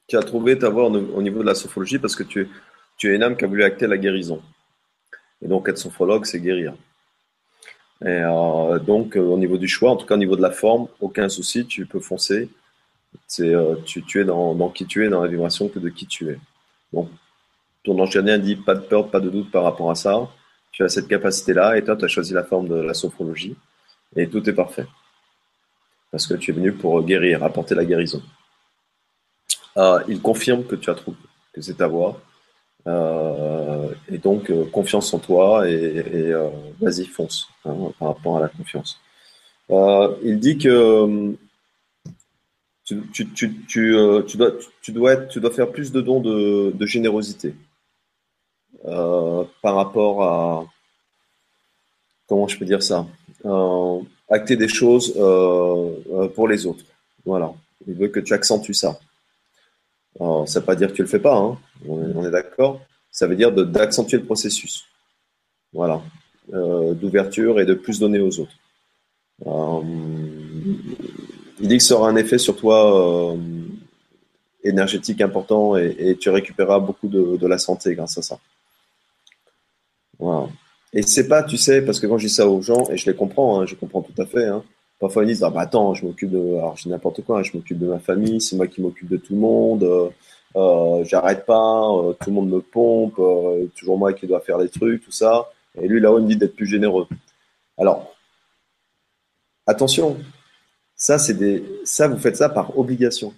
[0.06, 2.48] tu as trouvé ta voie au niveau de la sophrologie parce que tu,
[2.97, 4.40] tu es une âme qui a voulu acter la guérison.
[5.43, 6.74] Et donc, être sophrologue, c'est guérir.
[8.02, 10.51] Et euh, donc, euh, au niveau du choix, en tout cas au niveau de la
[10.51, 12.48] forme, aucun souci, tu peux foncer.
[13.27, 16.28] C'est, euh, tu, es dans, qui tu es, dans la vibration que de qui tu
[16.31, 16.39] es.
[16.93, 17.10] Donc,
[17.85, 20.28] ton ange dit pas de peur, pas de doute par rapport à ça.
[20.73, 23.56] Tu as cette capacité-là et toi, tu as choisi la forme de la sophrologie
[24.15, 24.86] et tout est parfait.
[26.10, 28.23] Parce que tu es venu pour guérir, apporter la guérison.
[30.09, 31.16] Il confirme que tu as trouvé,
[31.52, 32.20] que c'est ta voix.
[32.87, 36.33] Euh, et donc, euh, confiance en toi et,
[36.81, 39.01] vas-y, fonce hein, par rapport à la confiance.
[39.71, 41.37] il dit que
[42.85, 43.29] tu,
[43.67, 43.97] tu,
[44.93, 47.55] dois tu dois faire plus de dons de, générosité
[48.83, 50.67] par rapport à.
[52.27, 53.07] Comment je peux dire ça
[54.31, 55.13] Acter des choses
[56.35, 56.85] pour les autres.
[57.25, 57.53] Voilà.
[57.87, 58.99] Il veut que tu accentues ça.
[60.20, 61.59] Alors, ça ne veut pas dire que tu ne le fais pas, hein.
[61.86, 62.81] on, est, d'accord.
[63.11, 64.85] Ça veut dire d'accentuer le processus.
[65.73, 66.03] Voilà.
[66.53, 68.55] Euh, d'ouverture et de plus donner aux autres.
[69.47, 69.82] Euh,
[71.61, 73.36] il dit que ça aura un effet sur toi euh,
[74.65, 78.39] énergétique important et, tu récupéreras beaucoup de, la santé grâce à ça.
[80.19, 80.49] Voilà.
[80.95, 83.05] Et c'est pas, tu sais, parce que quand je dis ça aux gens, et je
[83.11, 84.65] les comprends, hein, je comprends tout à fait, hein,
[84.99, 87.79] Parfois, ils disent ah bah attends, je m'occupe de, alors je n'importe quoi, je m'occupe
[87.79, 90.09] de ma famille, c'est moi qui m'occupe de tout le monde, euh,
[90.57, 93.20] euh j'arrête pas, euh, tout le monde me pompe,
[93.77, 95.51] toujours moi qui dois faire les trucs, tout ça.
[95.81, 97.07] Et lui là-haut, il me dit d'être plus généreux.
[97.79, 98.12] Alors,
[99.66, 100.16] attention,
[100.97, 103.35] ça c'est des, ça vous faites ça par obligation.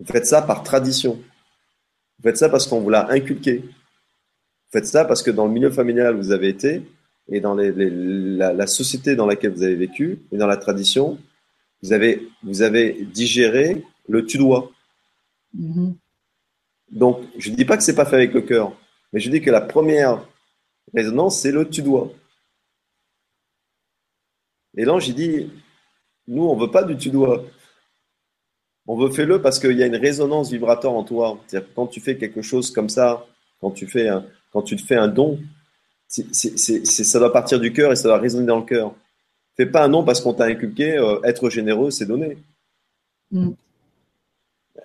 [0.00, 1.14] Vous faites ça par tradition.
[2.18, 3.58] Vous faites ça parce qu'on vous l'a inculqué.
[3.58, 6.82] Vous faites ça parce que dans le milieu familial vous avez été,
[7.32, 11.18] et dans la, société dans laquelle vous avez vécu et dans la tradition,
[11.82, 14.70] vous avez, vous avez digéré le tu dois.
[15.58, 15.94] Mm-hmm.
[16.90, 18.76] Donc, je ne dis pas que c'est pas fait avec le cœur,
[19.12, 20.28] mais je dis que la première
[20.92, 22.12] résonance, c'est le tu dois.
[24.76, 25.50] Et là, j'ai dit,
[26.28, 27.44] nous, on veut pas du tu dois.
[28.86, 31.38] On veut faire-le parce qu'il y a une résonance vibratoire en toi.
[31.46, 33.26] C'est-à-dire quand tu fais quelque chose comme ça,
[33.60, 34.10] quand tu fais
[34.52, 35.38] quand tu te fais un don,
[36.12, 38.94] ça doit partir du cœur et ça doit résonner dans le cœur.
[39.56, 42.38] Fais pas un nom parce qu'on t'a inculqué euh, être généreux, c'est donné.
[43.30, 43.50] Mm.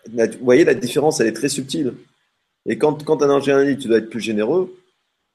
[0.07, 1.93] Vous voyez, la différence, elle est très subtile.
[2.65, 4.73] Et quand, quand un ingénieur dit tu dois être plus généreux,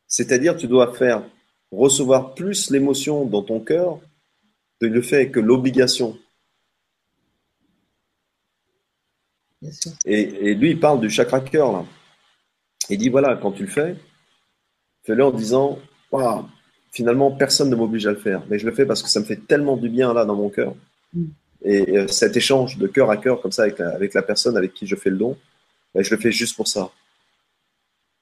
[0.06, 1.24] c'est-à-dire tu dois faire
[1.70, 3.98] recevoir plus l'émotion dans ton cœur
[4.80, 6.18] de le fait que l'obligation.
[10.04, 10.20] Et,
[10.50, 11.84] et, lui, il parle du chakra cœur là.
[12.90, 13.96] Il dit voilà, quand tu le fais,
[15.04, 15.78] Fais-le en disant
[16.92, 19.24] finalement, personne ne m'oblige à le faire, mais je le fais parce que ça me
[19.24, 20.74] fait tellement du bien là dans mon cœur.
[21.14, 21.24] Mm.
[21.64, 24.56] Et euh, cet échange de cœur à cœur, comme ça, avec la, avec la personne
[24.56, 25.36] avec qui je fais le don,
[25.94, 26.90] ben, je le fais juste pour ça.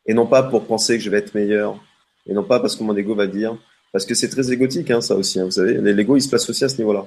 [0.07, 1.83] Et non pas pour penser que je vais être meilleur,
[2.27, 3.57] et non pas parce que mon ego va dire,
[3.93, 6.49] parce que c'est très égotique, hein, ça aussi, hein, vous savez, l'ego, il se place
[6.49, 7.07] aussi à ce niveau-là.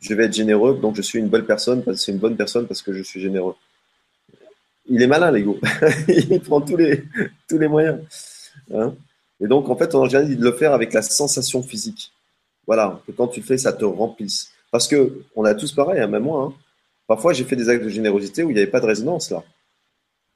[0.00, 2.36] Je vais être généreux, donc je suis une bonne personne, parce que c'est une bonne
[2.36, 3.54] personne parce que je suis généreux.
[4.86, 5.58] Il est malin, l'ego.
[6.08, 7.04] il prend tous les,
[7.48, 8.00] tous les moyens.
[8.72, 8.94] Hein.
[9.40, 12.12] et donc, en fait, on a dit de le faire avec la sensation physique.
[12.66, 14.50] Voilà, que quand tu le fais, ça te remplisse.
[14.70, 16.44] Parce que on a tous pareil, hein, même moi.
[16.44, 16.54] Hein.
[17.06, 19.44] Parfois, j'ai fait des actes de générosité où il n'y avait pas de résonance là.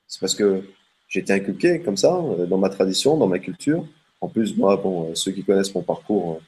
[0.07, 0.63] C'est parce que
[1.09, 3.87] j'ai été inculqué comme ça, euh, dans ma tradition, dans ma culture.
[4.21, 6.45] En plus, moi, bon, euh, ceux qui connaissent mon parcours, euh,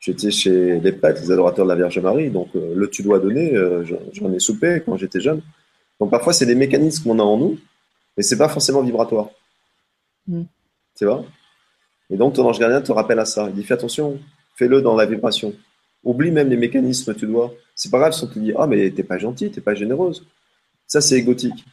[0.00, 2.30] j'étais chez les prêtres, les adorateurs de la Vierge Marie.
[2.30, 3.54] Donc, le tu dois donner,
[4.12, 5.42] j'en ai soupé quand j'étais jeune.
[6.00, 7.58] Donc, parfois, c'est des mécanismes qu'on a en nous,
[8.16, 9.30] mais c'est pas forcément vibratoire.
[10.26, 10.42] Mm.
[10.96, 11.24] Tu vois?
[12.10, 13.48] Et donc, ton ange gardien te rappelle à ça.
[13.48, 14.20] Il dit fais attention,
[14.56, 15.54] fais-le dans la vibration.
[16.04, 17.54] Oublie même les mécanismes, tu dois.
[17.74, 20.26] C'est pas grave si on te dit ah, mais t'es pas gentil, t'es pas généreuse.
[20.86, 21.64] Ça, c'est égotique.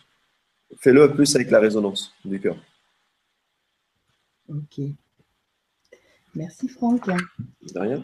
[0.78, 2.56] Fais-le plus avec la résonance du cœur.
[4.48, 4.82] Ok.
[6.36, 7.08] Merci Franck.
[7.08, 8.04] De rien.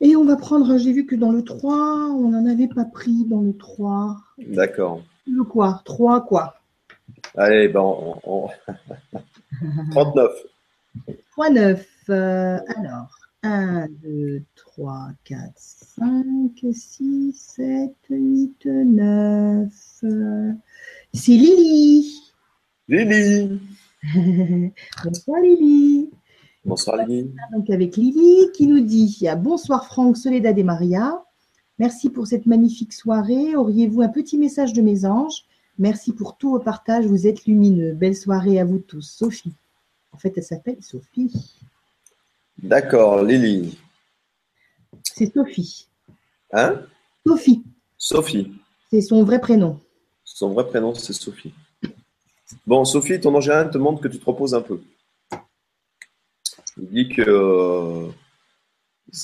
[0.00, 3.24] Et on va prendre, j'ai vu que dans le 3, on n'en avait pas pris
[3.24, 4.16] dans le 3.
[4.38, 5.02] D'accord.
[5.26, 5.80] Le quoi?
[5.84, 6.61] 3 quoi?
[7.36, 8.48] Allez, ben on,
[9.90, 10.32] 39.
[11.32, 11.86] 39.
[12.08, 13.08] alors,
[13.42, 16.24] 1, 2, 3, 4, 5,
[16.72, 19.68] 6, 7, 8, 9.
[21.14, 22.20] C'est Lily.
[22.88, 23.60] Lily.
[25.04, 26.10] Bonsoir Lily.
[26.64, 27.32] Bonsoir Lily.
[27.52, 31.24] Donc avec Lily qui nous dit Bonsoir Franck, Soledad et Maria.
[31.78, 33.56] Merci pour cette magnifique soirée.
[33.56, 35.46] Auriez-vous un petit message de mes anges?
[35.78, 37.06] Merci pour tout vos partages.
[37.06, 37.92] Vous êtes lumineux.
[37.92, 39.02] Belle soirée à vous tous.
[39.02, 39.52] Sophie.
[40.12, 41.32] En fait, elle s'appelle Sophie.
[42.62, 43.78] D'accord, Lily.
[45.02, 45.88] C'est Sophie.
[46.52, 46.82] Hein?
[47.26, 47.62] Sophie.
[47.96, 48.52] Sophie.
[48.90, 49.80] C'est son vrai prénom.
[50.24, 51.54] Son vrai prénom, c'est Sophie.
[52.66, 54.80] Bon, Sophie, ton ange te demande que tu te reposes un peu.
[56.76, 58.08] Il dit que, euh,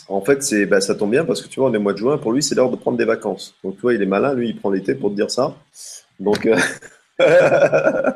[0.08, 1.92] en fait, c'est, bah, ça tombe bien parce que tu vois, on est au mois
[1.92, 3.54] de juin, pour lui, c'est l'heure de prendre des vacances.
[3.62, 5.56] Donc, tu vois, il est malin, lui, il prend l'été pour te dire ça.
[6.18, 6.56] Donc, euh,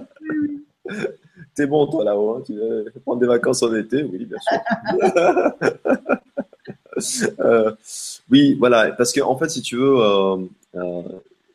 [1.55, 2.37] t'es bon, toi, là-haut.
[2.37, 4.03] Hein, tu veux prendre des vacances en été?
[4.03, 4.59] Oui, bien sûr.
[7.41, 7.73] Euh,
[8.31, 9.97] oui, voilà, parce qu'en en fait, si tu veux,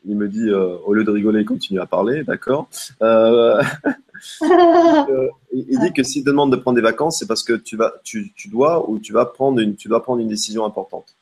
[0.04, 2.68] il me dit, au lieu de rigoler, il continue à parler, d'accord?
[3.02, 3.62] Euh,
[5.52, 7.94] il dit que s'il te demande de prendre des vacances, c'est parce que tu, vas,
[8.02, 11.14] tu, dois ou tu vas, prendre une, tu dois prendre une décision importante.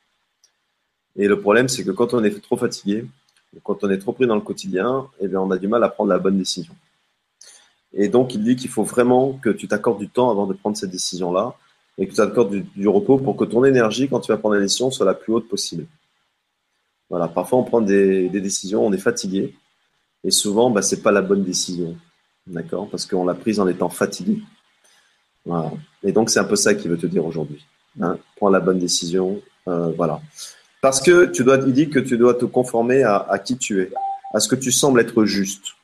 [1.16, 3.06] Et le problème, c'est que quand on est trop fatigué,
[3.62, 5.89] quand on est trop pris dans le quotidien, eh bien, on a du mal à
[5.89, 6.74] prendre la bonne décision.
[7.93, 10.77] Et donc, il dit qu'il faut vraiment que tu t'accordes du temps avant de prendre
[10.77, 11.56] cette décision-là
[11.98, 14.60] et que tu t'accordes du, repos pour que ton énergie, quand tu vas prendre la
[14.60, 15.86] décision, soit la plus haute possible.
[17.09, 19.55] Voilà, parfois on prend des, décisions, on est fatigué
[20.24, 21.97] et souvent, bah, ce n'est pas la bonne décision.
[22.47, 22.89] D'accord?
[22.90, 24.43] Parce qu'on l'a prise en étant fatigué.
[26.02, 27.64] Et donc, c'est un peu ça qu'il veut te dire aujourd'hui.
[28.01, 28.18] Hein?
[28.36, 29.40] Prends la bonne décision.
[29.68, 30.20] Euh, voilà.
[30.80, 33.90] Parce que tu dois, il dit que tu dois te conformer à, qui tu es,
[34.32, 35.74] à ce que tu sembles être juste.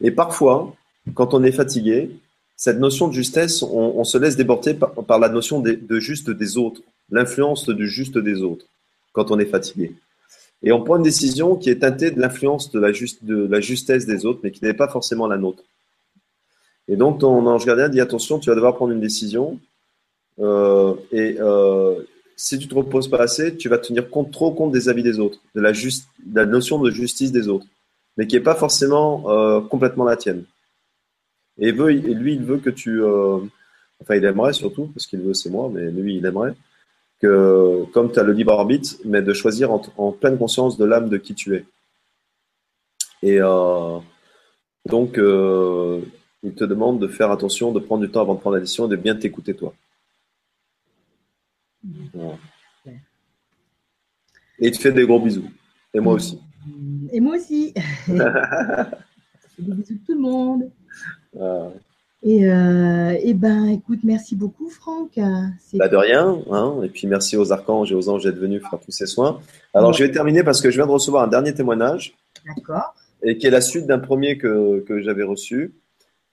[0.00, 0.74] Et parfois,
[1.14, 2.10] quand on est fatigué,
[2.56, 6.80] cette notion de justesse, on, se laisse déborder par, la notion de, juste des autres,
[7.10, 8.66] l'influence du juste des autres,
[9.12, 9.92] quand on est fatigué.
[10.62, 12.80] Et on prend une décision qui est teintée de l'influence de,
[13.22, 15.62] de la justesse des autres, mais qui n'est pas forcément la nôtre.
[16.88, 19.60] Et donc, ton ange gardien dit attention, tu vas devoir prendre une décision.
[20.40, 22.00] Euh, et euh,
[22.38, 25.40] si tu te reposes pas assez, tu vas tenir trop compte des avis des autres,
[25.56, 27.66] de la, juste, la notion de justice des autres,
[28.16, 30.44] mais qui n'est pas forcément euh, complètement la tienne.
[31.58, 33.02] Et, lui, il veut que tu.
[34.00, 36.54] enfin, il aimerait surtout, parce qu'il veut, c'est moi, mais lui, il aimerait
[37.20, 40.84] que, comme tu as le libre arbitre, mais de choisir en, en pleine conscience de
[40.84, 41.64] l'âme de qui tu es.
[43.22, 43.40] Et
[44.86, 48.60] donc, il te demande de faire attention, de prendre du temps avant de prendre la
[48.60, 49.74] décision et de bien t'écouter toi.
[54.60, 55.48] Et il te fait des gros bisous.
[55.94, 56.40] Et moi aussi.
[57.12, 57.72] Et moi aussi.
[58.08, 58.14] des
[59.58, 60.70] bisous de tout le monde.
[62.24, 65.20] Et, euh, et, ben, écoute, merci beaucoup, Franck.
[65.74, 66.36] Bah de rien.
[66.50, 66.80] Hein.
[66.82, 69.40] Et puis, merci aux archanges et aux anges d'être venus faire tous ces soins.
[69.72, 72.14] Alors, je vais terminer parce que je viens de recevoir un dernier témoignage.
[72.44, 72.94] D'accord.
[73.22, 75.74] Et qui est la suite d'un premier que, que j'avais reçu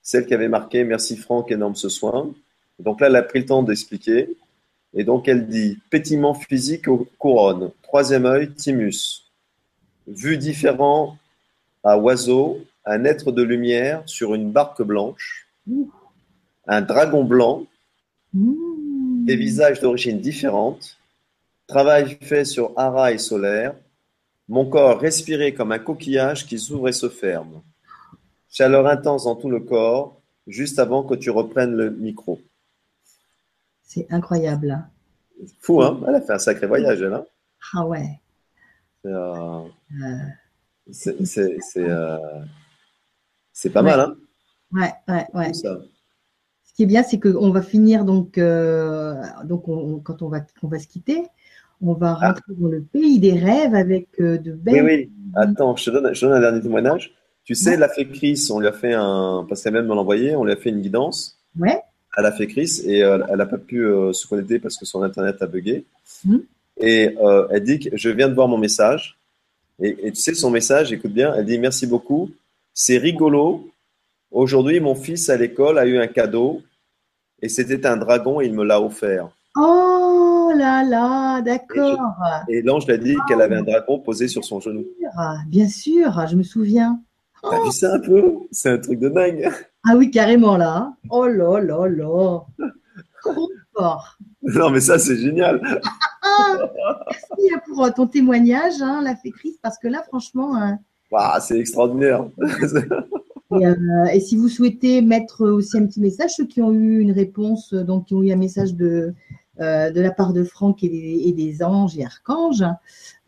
[0.06, 2.32] celle qui avait marqué Merci Franck, énorme ce soin.
[2.78, 4.36] Donc là, elle a pris le temps d'expliquer.
[4.96, 7.70] Et donc, elle dit Pétillement physique aux couronnes.
[7.82, 9.30] Troisième œil, thymus.
[10.06, 11.18] Vue différent
[11.84, 15.48] à oiseau, un être de lumière sur une barque blanche.
[16.66, 17.66] Un dragon blanc.
[18.32, 20.98] Des visages d'origine différente.
[21.66, 22.72] Travail fait sur
[23.10, 23.74] et solaire.
[24.48, 27.60] Mon corps respiré comme un coquillage qui s'ouvre et se ferme.
[28.48, 32.40] Chaleur intense dans tout le corps, juste avant que tu reprennes le micro.
[33.86, 34.84] C'est incroyable.
[35.60, 36.00] Fou, hein?
[36.06, 37.14] Elle a fait un sacré voyage, elle.
[37.14, 37.24] Hein?
[37.72, 38.20] Ah ouais.
[39.02, 39.62] C'est euh,
[41.78, 44.16] euh, pas mal, hein?
[44.72, 45.54] Ouais, ouais, ouais.
[45.54, 49.64] Ce qui est bien, c'est qu'on va finir, donc, euh, donc
[50.02, 51.28] quand on va, on va se quitter,
[51.80, 52.28] on va ah.
[52.28, 54.82] rentrer dans le pays des rêves avec de belles.
[54.82, 55.12] Oui, oui.
[55.36, 57.14] Attends, je te donne, je te donne un dernier témoignage.
[57.44, 60.44] Tu sais, l'a fait Chris, on lui a fait un, parce qu'elle même me on
[60.44, 61.38] lui a fait une guidance.
[61.56, 61.80] Ouais.
[62.16, 64.86] Elle a fait Chris et euh, elle n'a pas pu euh, se connecter parce que
[64.86, 65.84] son internet a bugué.
[66.24, 66.36] Mmh.
[66.78, 69.18] Et euh, elle dit que je viens de voir mon message.
[69.80, 72.30] Et, et, tu sais, son message, écoute bien, elle dit merci beaucoup.
[72.72, 73.68] C'est rigolo.
[74.30, 76.62] Aujourd'hui, mon fils à l'école a eu un cadeau
[77.42, 79.28] et c'était un dragon et il me l'a offert.
[79.56, 81.98] Oh là là, d'accord.
[82.48, 84.84] Et, l'ange lui a dit qu'elle avait un dragon posé sur son genou.
[85.48, 87.00] Bien sûr, je me souviens.
[87.50, 88.34] T'as vu ça un peu?
[88.50, 89.48] C'est un truc de dingue.
[89.88, 90.92] Ah oui, carrément là.
[91.10, 92.40] Oh là là là.
[93.22, 94.18] Trop fort.
[94.42, 95.60] Non, mais ça, c'est génial.
[95.62, 100.56] Merci hein, pour euh, ton témoignage, hein, la fécrice, parce que là, franchement.
[100.56, 100.78] Hein.
[101.40, 102.26] c'est extraordinaire.
[104.12, 107.72] et, si vous souhaitez mettre aussi un petit message, ceux qui ont eu une réponse,
[107.74, 109.14] donc qui ont eu un message de,
[109.58, 112.64] de la part de Franck et des, anges et archanges,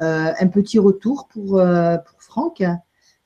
[0.00, 2.62] un petit retour pour, pour Franck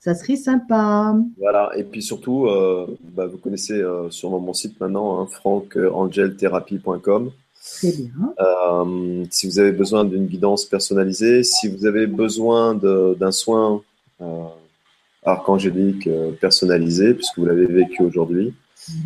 [0.02, 1.14] ça serait sympa.
[1.38, 5.28] Voilà, et puis surtout, euh, bah, vous connaissez euh, sûrement mon site maintenant, hein.
[7.64, 8.10] Très bien.
[8.40, 13.80] Euh, si vous avez besoin d'une guidance personnalisée, si vous avez besoin d'un soin
[15.24, 16.08] archangélique
[16.40, 18.52] personnalisé, puisque vous l'avez vécu aujourd'hui,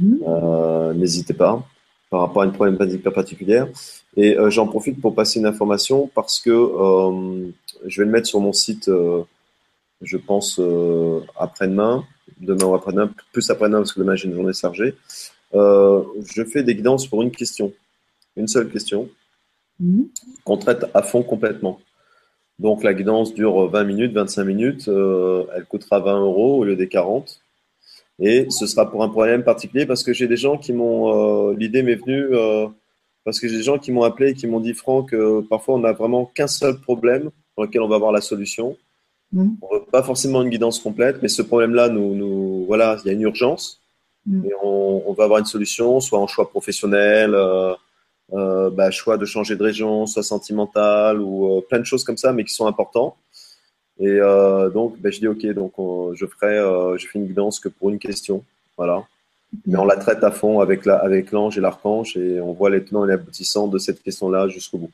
[0.00, 0.94] mhm.
[0.96, 1.62] n'hésitez pas
[2.08, 3.68] par rapport à une problématique particulière.
[4.16, 6.50] Et j'en profite pour passer une information parce que
[7.84, 8.90] je vais le mettre sur mon site
[10.02, 12.04] je pense, euh, après-demain,
[12.40, 14.94] demain ou après-demain, plus après-demain parce que demain j'ai une journée chargée.
[15.54, 16.02] Euh,
[16.34, 17.72] je fais des guidances pour une question,
[18.36, 19.08] une seule question,
[19.80, 20.08] mhm.
[20.44, 21.80] qu'on traite à fond complètement.
[22.58, 26.76] Donc la guidance dure 20 minutes, 25 minutes, euh, elle coûtera 20 euros au lieu
[26.76, 27.40] des 40.
[28.18, 31.50] Et ce sera pour un problème particulier parce que j'ai des gens qui m'ont.
[31.50, 32.28] L'idée m'est venue
[33.24, 35.14] parce que j'ai des gens qui m'ont appelé et qui m'ont dit Franck,
[35.50, 38.78] parfois on n'a vraiment qu'un seul problème pour lequel on va avoir la solution.
[39.32, 39.54] Mm.
[39.62, 43.10] On veut pas forcément une guidance complète, mais ce problème-là, nous, nous, voilà, il y
[43.10, 43.80] a une urgence.
[44.26, 44.46] Mm.
[44.46, 47.74] Et on, on, va avoir une solution, soit en choix professionnel, euh,
[48.32, 52.16] euh, bah, choix de changer de région, soit sentimental, ou euh, plein de choses comme
[52.16, 53.16] ça, mais qui sont importants.
[53.98, 54.18] Et
[54.74, 55.72] donc, bah, je dis OK, donc
[56.14, 56.58] je ferai,
[56.98, 58.44] je fais une guidance que pour une question,
[58.76, 59.02] voilà.
[59.66, 62.68] Mais on la traite à fond avec la, avec l'ange et l'archange, et on voit
[62.68, 64.90] les tenants et les aboutissants de cette question-là jusqu'au bout.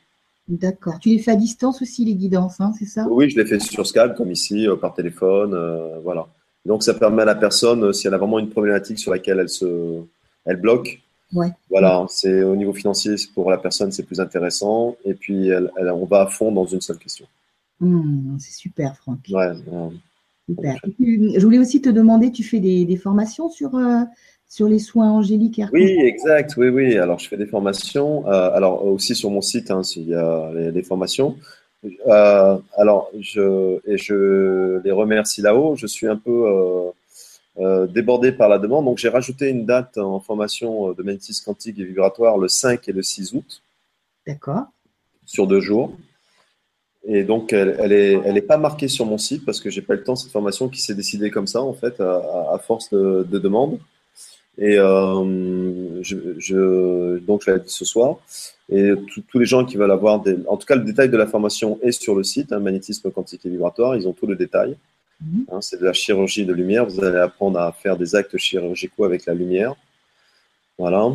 [0.47, 0.99] D'accord.
[0.99, 3.07] Tu les fais à distance aussi, les guidances, hein, c'est ça?
[3.09, 5.53] Oui, je les fais sur Skype, comme ici, euh, par téléphone.
[5.53, 6.27] Euh, voilà.
[6.65, 9.39] Donc, ça permet à la personne, euh, si elle a vraiment une problématique sur laquelle
[9.39, 10.01] elle, se,
[10.45, 11.01] elle bloque,
[11.33, 11.51] ouais.
[11.69, 14.97] voilà, c'est au niveau financier, pour la personne, c'est plus intéressant.
[15.05, 17.25] Et puis, elle, on va à fond dans une seule question.
[17.79, 19.19] Mmh, c'est super, Franck.
[19.31, 19.51] Ouais,
[20.45, 20.75] super.
[20.99, 23.71] je voulais aussi te demander, tu fais des, formations sur,
[24.53, 26.53] sur les soins angéliques et Oui, exact.
[26.57, 26.95] Oui, oui.
[26.99, 28.27] Alors, je fais des formations.
[28.27, 31.37] Euh, alors, aussi sur mon site, hein, s'il y a des formations.
[31.83, 35.75] Euh, alors, je, et je les remercie là-haut.
[35.75, 36.91] Je suis un peu
[37.57, 38.85] euh, débordé par la demande.
[38.85, 42.91] Donc, j'ai rajouté une date en formation de magnétisme quantique et vibratoire le 5 et
[42.91, 43.63] le 6 août.
[44.27, 44.65] D'accord.
[45.25, 45.97] Sur deux jours.
[47.05, 49.81] Et donc, elle, elle est, elle est pas marquée sur mon site parce que j'ai
[49.81, 53.25] pas le temps cette formation qui s'est décidée comme ça, en fait, à, force de,
[53.27, 53.79] de demandes.
[54.57, 58.17] Et euh, je, je, donc, je l'ai dit ce soir.
[58.69, 58.91] Et
[59.29, 60.37] tous les gens qui veulent avoir des.
[60.47, 63.45] En tout cas, le détail de la formation est sur le site, hein, magnétisme quantique
[63.45, 63.95] et vibratoire.
[63.95, 64.77] Ils ont tout le détail.
[65.21, 65.45] Mhm.
[65.51, 66.85] Hein, c'est de la chirurgie de lumière.
[66.85, 69.75] Vous allez apprendre à faire des actes chirurgicaux avec la lumière.
[70.77, 71.11] Voilà.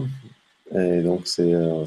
[0.74, 1.84] Et donc, c'est euh,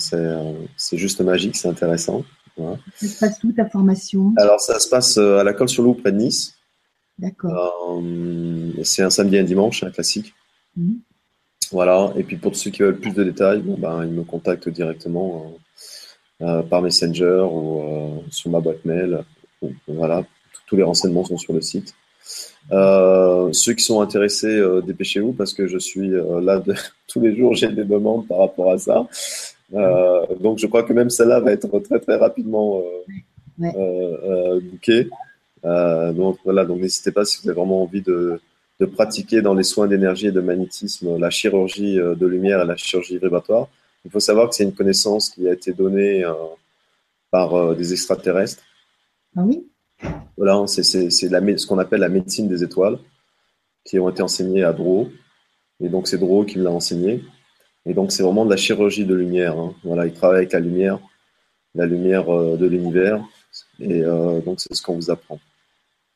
[0.78, 2.24] c'est juste magique, c'est intéressant.
[2.58, 2.78] Voilà.
[2.96, 4.34] Ça se passe où ta formation?
[4.38, 6.56] Alors, ça se passe euh, à la Colle sur Loup, près de Nice.
[7.20, 8.02] D'accord.
[8.02, 10.34] Euh, c'est un samedi et un dimanche, un classique.
[10.76, 11.00] Mhm.
[11.72, 12.12] Voilà.
[12.16, 15.54] Et puis pour ceux qui veulent plus de détails, ben, ils me contactent directement
[16.42, 19.24] euh, euh, par Messenger ou euh, sur ma boîte mail.
[19.88, 20.24] Voilà.
[20.68, 21.94] Tous les renseignements sont sur le site.
[22.70, 26.74] ceux qui sont intéressés, dépêchez-vous parce que je suis là de,
[27.08, 29.08] tous les jours, j'ai des demandes par rapport à ça.
[30.40, 32.82] donc je crois que même celle-là va être très très rapidement
[33.58, 35.10] bookée.
[35.64, 38.40] donc voilà, donc n'hésitez pas si vous avez vraiment envie de,
[38.82, 42.66] de pratiquer dans les soins d'énergie et de magnétisme la chirurgie euh, de lumière et
[42.66, 43.68] la chirurgie vibratoire.
[44.04, 46.34] Il faut savoir que c'est une connaissance qui a été donnée euh,
[47.30, 48.64] par euh, des extraterrestres.
[49.38, 49.68] Ah oui?
[50.36, 52.98] Voilà, c'est ce qu'on appelle la médecine des étoiles,
[53.86, 55.12] qui ont été enseignées à Dro.
[55.80, 57.24] Et donc, c'est Dro qui l'a enseigné.
[57.86, 59.60] Et donc, c'est vraiment de la chirurgie de lumière.
[59.60, 59.76] Hein.
[59.84, 60.98] Voilà, il travaille avec la lumière,
[61.76, 63.24] la lumière de l'univers.
[63.80, 64.02] Et
[64.44, 65.40] donc, c'est ce qu'on vous apprend.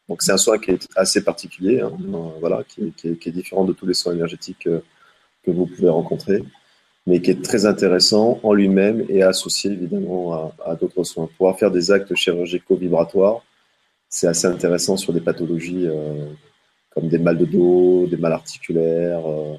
[0.07, 1.91] Donc c'est un soin qui est assez particulier, hein,
[2.39, 4.81] voilà, qui, est différent de tous les soins énergétiques euh,
[5.43, 6.43] que vous pouvez rencontrer,
[7.07, 11.27] mais qui est très intéressant en lui-même et associé évidemment à, d'autres soins.
[11.37, 13.43] Pouvoir faire des actes chirurgicaux vibratoires,
[14.09, 16.27] c'est assez intéressant sur des pathologies euh,
[16.91, 19.55] comme des mal de dos, des mal articulaires, euh,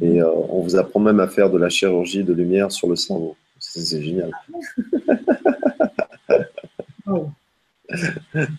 [0.00, 3.36] et on vous apprend même à faire de la chirurgie de lumière sur le cerveau.
[3.58, 4.30] C'est génial.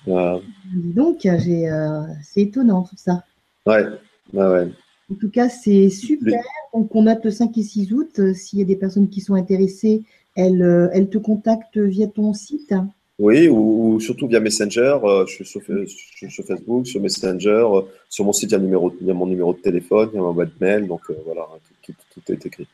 [0.06, 3.24] Donc, euh, c'est étonnant tout ça.
[3.66, 3.86] Ouais,
[4.34, 4.68] ouais,
[5.12, 6.42] En tout cas, c'est super.
[6.74, 8.20] Donc, on note le 5 et 6 août.
[8.20, 10.04] Euh, s'il y a des personnes qui sont intéressées,
[10.36, 12.74] elles, euh, elles te contactent via ton site.
[13.20, 14.98] Oui, ou, surtout via Messenger.
[15.28, 17.68] je, suis sur, Facebook, sur Messenger.
[18.10, 20.16] sur mon site, il y, a numéro, il y, a mon numéro de téléphone, il
[20.16, 20.88] y a ma boîte mail.
[20.88, 21.46] Donc, voilà,
[21.84, 22.68] tout, tout, est écrit.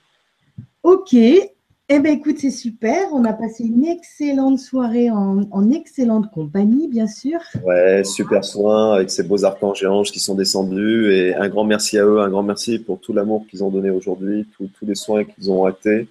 [0.83, 1.15] Ok.
[1.87, 3.13] Eh bien, écoute, c'est super.
[3.13, 7.39] On a passé une excellente soirée en, excellente compagnie, bien sûr.
[7.63, 11.13] Ouais, super soin avec ces beaux archanges et anges qui sont descendus.
[11.13, 13.91] Et un grand merci à eux, un grand merci pour tout l'amour qu'ils ont donné
[13.91, 16.07] aujourd'hui, tous les soins qu'ils ont actés.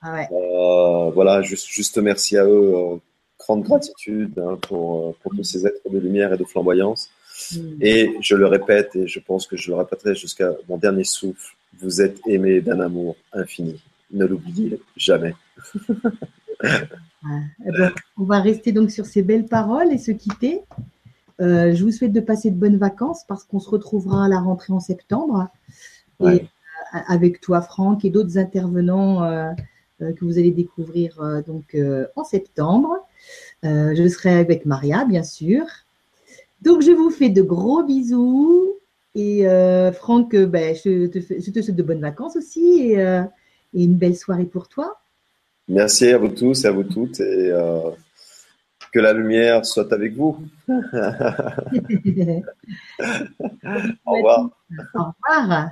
[0.00, 0.28] Ah ouais.
[0.32, 2.74] euh, voilà, juste, juste merci à eux.
[2.74, 2.96] Euh,
[3.38, 7.10] grande gratitude hein, pour, euh, pour tous ces êtres de lumière et de flamboyance.
[7.52, 7.58] Mm.
[7.82, 11.54] Et je le répète, et je pense que je le répéterai jusqu'à mon dernier souffle,
[11.80, 13.78] vous êtes aimés d'un amour infini
[14.10, 15.34] ne l'oubliez jamais.
[16.64, 20.62] Eh ben, on va rester donc sur ces belles paroles et se quitter.
[21.40, 24.40] Euh, je vous souhaite de passer de bonnes vacances parce qu'on se retrouvera à la
[24.40, 25.48] rentrée en septembre.
[26.20, 26.38] Et, euh,
[27.06, 29.52] avec toi, Franck, et d'autres intervenants euh,
[30.00, 31.76] que vous allez découvrir donc
[32.16, 32.96] en septembre.
[33.62, 35.64] je serai avec Maria, bien sûr.
[36.62, 38.74] Donc, je vous fais de gros bisous.
[39.14, 39.44] Et
[39.92, 42.92] Franck, ben, je, te, je, te, souhaite de bonnes vacances aussi.
[42.92, 42.96] Et,
[43.74, 44.98] et une belle soirée pour toi.
[45.68, 47.90] Merci à vous tous et à vous toutes et euh,
[48.92, 50.38] que la lumière soit avec vous.
[54.06, 54.50] Au revoir.
[54.94, 55.70] Au revoir.